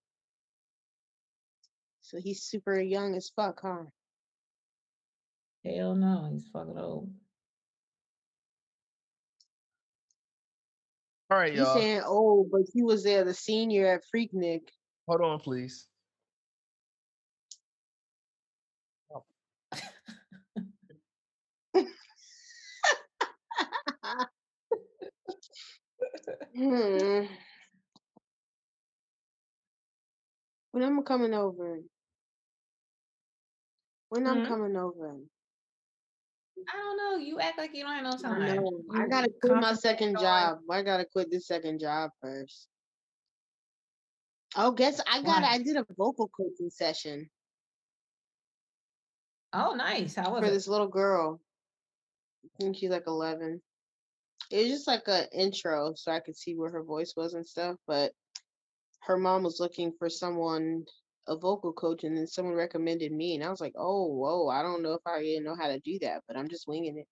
So 2.00 2.18
he's 2.18 2.42
super 2.42 2.80
young 2.80 3.14
as 3.14 3.30
fuck, 3.36 3.60
huh? 3.62 3.84
Hell 5.64 5.94
no, 5.94 6.28
he's 6.32 6.48
fucking 6.52 6.78
old. 6.78 7.10
All 11.30 11.38
right, 11.38 11.52
He's 11.52 11.60
y'all. 11.60 11.74
saying, 11.74 12.02
"Oh, 12.04 12.46
but 12.50 12.62
he 12.72 12.82
was 12.82 13.02
there, 13.02 13.24
the 13.24 13.34
senior 13.34 13.86
at 13.86 14.02
Freaknik." 14.14 14.68
Hold 15.08 15.22
on, 15.22 15.38
please. 15.40 15.86
Hmm. 26.56 27.24
When 30.70 30.82
I'm 30.82 31.02
coming 31.02 31.34
over. 31.34 31.80
When 34.08 34.26
I'm 34.26 34.42
Mhm. 34.42 34.48
coming 34.48 34.76
over. 34.76 35.20
I 36.72 36.76
don't 36.76 36.96
know. 36.96 37.24
You 37.24 37.40
act 37.40 37.58
like 37.58 37.74
you 37.74 37.84
don't 37.84 37.94
have 37.94 38.04
no 38.04 38.16
time. 38.16 38.56
know. 38.56 38.80
I 38.92 39.06
gotta 39.08 39.30
quit 39.40 39.56
my 39.56 39.74
second 39.74 40.18
job. 40.18 40.58
I 40.70 40.82
gotta 40.82 41.04
quit 41.04 41.30
this 41.30 41.46
second 41.46 41.80
job 41.80 42.10
first. 42.20 42.68
Oh, 44.56 44.70
guess 44.70 45.00
I 45.10 45.22
got. 45.22 45.42
Why? 45.42 45.48
I 45.50 45.58
did 45.58 45.76
a 45.76 45.86
vocal 45.96 46.30
coaching 46.36 46.70
session 46.70 47.28
Oh, 49.54 49.72
nice. 49.74 50.16
How 50.16 50.32
was 50.32 50.40
for 50.40 50.46
it? 50.48 50.50
this 50.50 50.66
little 50.66 50.88
girl. 50.88 51.40
I 52.44 52.48
think 52.60 52.76
she's 52.76 52.90
like 52.90 53.04
11. 53.06 53.62
It 54.50 54.56
was 54.56 54.68
just 54.68 54.88
like 54.88 55.06
a 55.06 55.30
intro, 55.32 55.94
so 55.94 56.10
I 56.10 56.18
could 56.20 56.36
see 56.36 56.56
where 56.56 56.70
her 56.70 56.82
voice 56.82 57.14
was 57.16 57.34
and 57.34 57.46
stuff. 57.46 57.76
But 57.86 58.12
her 59.02 59.16
mom 59.16 59.44
was 59.44 59.60
looking 59.60 59.92
for 59.96 60.10
someone, 60.10 60.84
a 61.26 61.36
vocal 61.36 61.72
coach, 61.72 62.04
and 62.04 62.16
then 62.16 62.26
someone 62.26 62.54
recommended 62.54 63.12
me, 63.12 63.34
and 63.34 63.44
I 63.44 63.50
was 63.50 63.60
like, 63.60 63.74
"Oh, 63.76 64.06
whoa! 64.06 64.48
I 64.48 64.62
don't 64.62 64.82
know 64.82 64.94
if 64.94 65.02
I 65.06 65.18
really 65.18 65.40
know 65.40 65.56
how 65.56 65.68
to 65.68 65.80
do 65.80 65.98
that, 66.00 66.24
but 66.28 66.36
I'm 66.36 66.48
just 66.48 66.68
winging 66.68 66.98
it." 66.98 67.08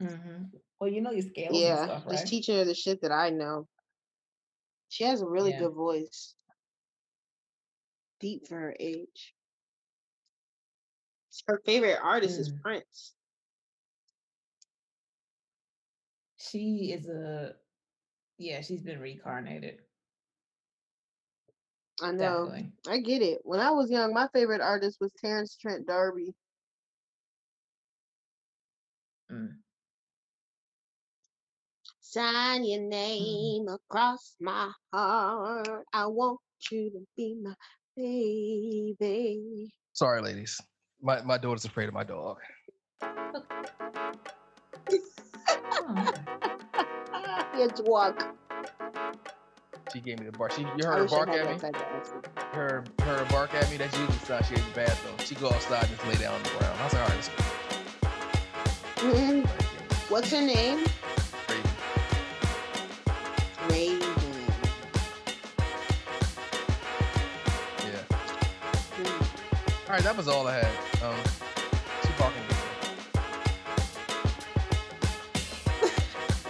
hmm 0.00 0.44
Well, 0.80 0.90
you 0.90 1.00
know 1.00 1.10
your 1.12 1.22
scales 1.22 1.62
yeah, 1.62 1.82
stuff, 1.82 2.06
right? 2.06 2.14
just 2.14 2.26
teaching 2.26 2.56
her 2.56 2.64
the 2.64 2.74
shit 2.74 3.00
that 3.02 3.12
I 3.12 3.30
know. 3.30 3.68
She 4.88 5.04
has 5.04 5.20
a 5.22 5.28
really 5.28 5.52
Yeah. 5.52 5.60
good 5.60 5.74
voice, 5.74 6.34
deep 8.20 8.46
for 8.46 8.58
her 8.60 8.76
age. 8.78 9.34
Her 11.46 11.60
favorite 11.64 12.00
artist 12.02 12.36
is 12.38 12.48
Mm. 12.48 12.60
Prince. 12.62 13.14
she 16.36 16.92
is 16.92 17.08
a 17.08 17.56
yeah, 18.38 18.60
she's 18.62 18.82
been 18.82 19.00
reincarnated. 19.00 19.85
I 22.02 22.12
know. 22.12 22.46
Definitely. 22.46 22.72
I 22.88 22.98
get 23.00 23.22
it. 23.22 23.40
When 23.42 23.60
I 23.60 23.70
was 23.70 23.90
young, 23.90 24.12
my 24.12 24.28
favorite 24.32 24.60
artist 24.60 24.98
was 25.00 25.10
Terence 25.20 25.56
Trent 25.56 25.86
D'Arby. 25.86 26.34
Mm. 29.32 29.54
Sign 32.00 32.64
your 32.64 32.82
name 32.82 33.66
across 33.68 34.36
my 34.40 34.70
heart. 34.92 35.84
I 35.92 36.06
want 36.06 36.38
you 36.70 36.90
to 36.90 37.06
be 37.16 37.36
my 37.42 37.54
baby. 37.96 39.70
Sorry, 39.92 40.20
ladies. 40.22 40.60
My 41.02 41.22
my 41.22 41.38
daughter's 41.38 41.64
afraid 41.64 41.88
of 41.88 41.94
my 41.94 42.04
dog. 42.04 42.38
Oh. 45.88 46.12
It's 47.54 47.80
walk. 47.82 48.36
She 49.92 50.00
gave 50.00 50.18
me 50.18 50.26
the 50.26 50.32
bark. 50.32 50.52
She 50.52 50.62
you 50.62 50.68
heard 50.84 50.98
her 50.98 51.04
bark 51.06 51.28
at 51.28 51.46
me. 51.46 51.52
that 51.52 51.60
type 51.60 51.76
of 51.76 51.82
accent. 51.96 52.26
Her 52.52 52.84
her 53.02 53.24
bark 53.30 53.54
at 53.54 53.70
me. 53.70 53.76
That's 53.76 53.96
usually 53.96 54.18
not 54.28 54.44
she 54.46 54.54
in 54.54 54.60
the 54.62 54.70
bathroom. 54.74 55.14
She 55.24 55.34
go 55.36 55.48
outside 55.48 55.84
and 55.84 55.90
just 55.96 56.06
lay 56.08 56.16
down 56.16 56.34
on 56.34 56.42
the 56.42 56.50
ground. 56.50 56.78
I 56.80 56.84
was 56.84 56.92
like, 56.94 57.02
all 57.02 57.08
right, 57.08 57.16
let's 57.16 57.28
go. 57.28 57.44
Mhm. 58.96 59.46
What's 60.10 60.30
her 60.32 60.40
name? 60.40 60.84
Raven. 63.68 64.14
Yeah. 67.80 68.02
Mm. 68.96 69.22
All 69.86 69.94
right, 69.94 70.02
that 70.02 70.16
was 70.16 70.28
all 70.28 70.46
I 70.46 70.58
had. 70.58 70.72
Um, 71.02 71.16
she 72.02 72.08
barking. 72.18 72.42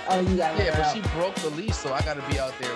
Oh, 0.08 0.20
you 0.20 0.36
got 0.36 0.56
Yeah, 0.58 0.76
but 0.76 0.92
she 0.92 1.00
broke 1.18 1.34
the 1.36 1.50
leash, 1.50 1.74
so 1.74 1.92
I 1.92 2.00
got 2.02 2.14
to 2.14 2.22
be 2.30 2.38
out 2.38 2.54
there 2.60 2.72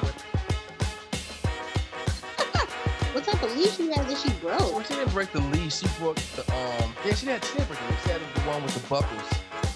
with. 3.42 3.50
What 3.50 3.56
leash 3.58 3.78
you 3.78 3.90
had 3.92 4.06
that 4.08 4.18
she 4.18 4.30
Well, 4.44 4.70
broke? 4.70 4.84
she 4.86 4.94
didn't 4.94 5.12
break 5.12 5.32
the 5.32 5.40
leash. 5.40 5.76
She 5.80 5.86
broke 5.98 6.16
the 6.36 6.42
um. 6.54 6.94
Yeah, 7.04 7.14
she 7.14 7.26
had 7.26 7.44
she 7.44 7.52
didn't 7.54 7.68
break 7.68 7.80
the 7.80 7.86
leash. 7.86 8.02
She 8.04 8.10
had 8.10 8.20
the 8.20 8.40
one 8.42 8.62
with 8.62 8.74
the 8.74 8.86
buckles, 8.88 9.28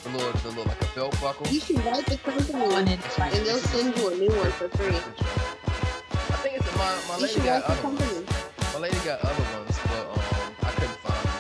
the 0.02 0.10
little 0.10 0.32
the 0.32 0.48
little 0.48 0.64
like 0.64 0.82
a 0.82 0.94
belt 0.94 1.18
buckle. 1.20 1.46
You 1.48 1.60
should 1.60 1.84
write 1.84 2.06
the 2.06 2.16
company 2.18 2.64
and 2.64 2.88
and 2.88 3.46
they'll 3.46 3.58
send 3.58 3.96
you 3.96 4.08
a 4.08 4.14
new 4.16 4.30
one 4.36 4.50
for 4.52 4.68
free. 4.70 4.94
I 4.96 6.36
think 6.42 6.56
it's 6.56 6.70
my 6.76 6.94
my 7.08 7.16
You 7.18 7.26
lady 7.26 7.40
got 7.40 7.68
write 7.68 7.82
the 7.82 7.88
other 7.88 7.96
ones. 8.04 8.28
My 8.74 8.78
lady 8.80 8.96
got 9.04 9.20
other 9.24 9.44
ones, 9.56 9.78
but 9.84 10.04
um, 10.10 10.54
I 10.62 10.70
couldn't 10.72 10.98
find 11.04 11.24
them. 11.24 11.38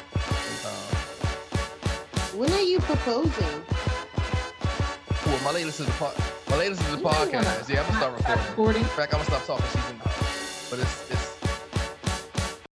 When 2.38 2.50
are 2.52 2.60
you 2.62 2.78
proposing? 2.80 3.62
Well, 5.26 5.40
my 5.44 5.50
lady 5.52 5.66
listens 5.66 5.86
to 5.88 5.92
the 5.92 5.98
pod. 5.98 6.14
My 6.50 6.56
lady 6.56 6.70
listens 6.70 6.88
to 6.88 6.92
the 6.96 6.98
You 6.98 7.04
might 7.04 7.18
wanna 7.18 7.30
podcast. 7.42 7.68
Yeah, 7.68 7.80
I'm 7.82 7.86
gonna 7.86 7.98
start 7.98 8.20
Start 8.20 8.38
recording. 8.38 8.50
recording. 8.50 8.82
In 8.82 8.88
fact, 8.88 9.14
I'm 9.14 9.20
gonna 9.24 9.30
stop 9.30 9.44
talking. 9.46 9.66
She's 9.72 9.90
in, 9.90 9.98
but 10.70 10.78
it's 10.80 11.10
it's 11.10 11.13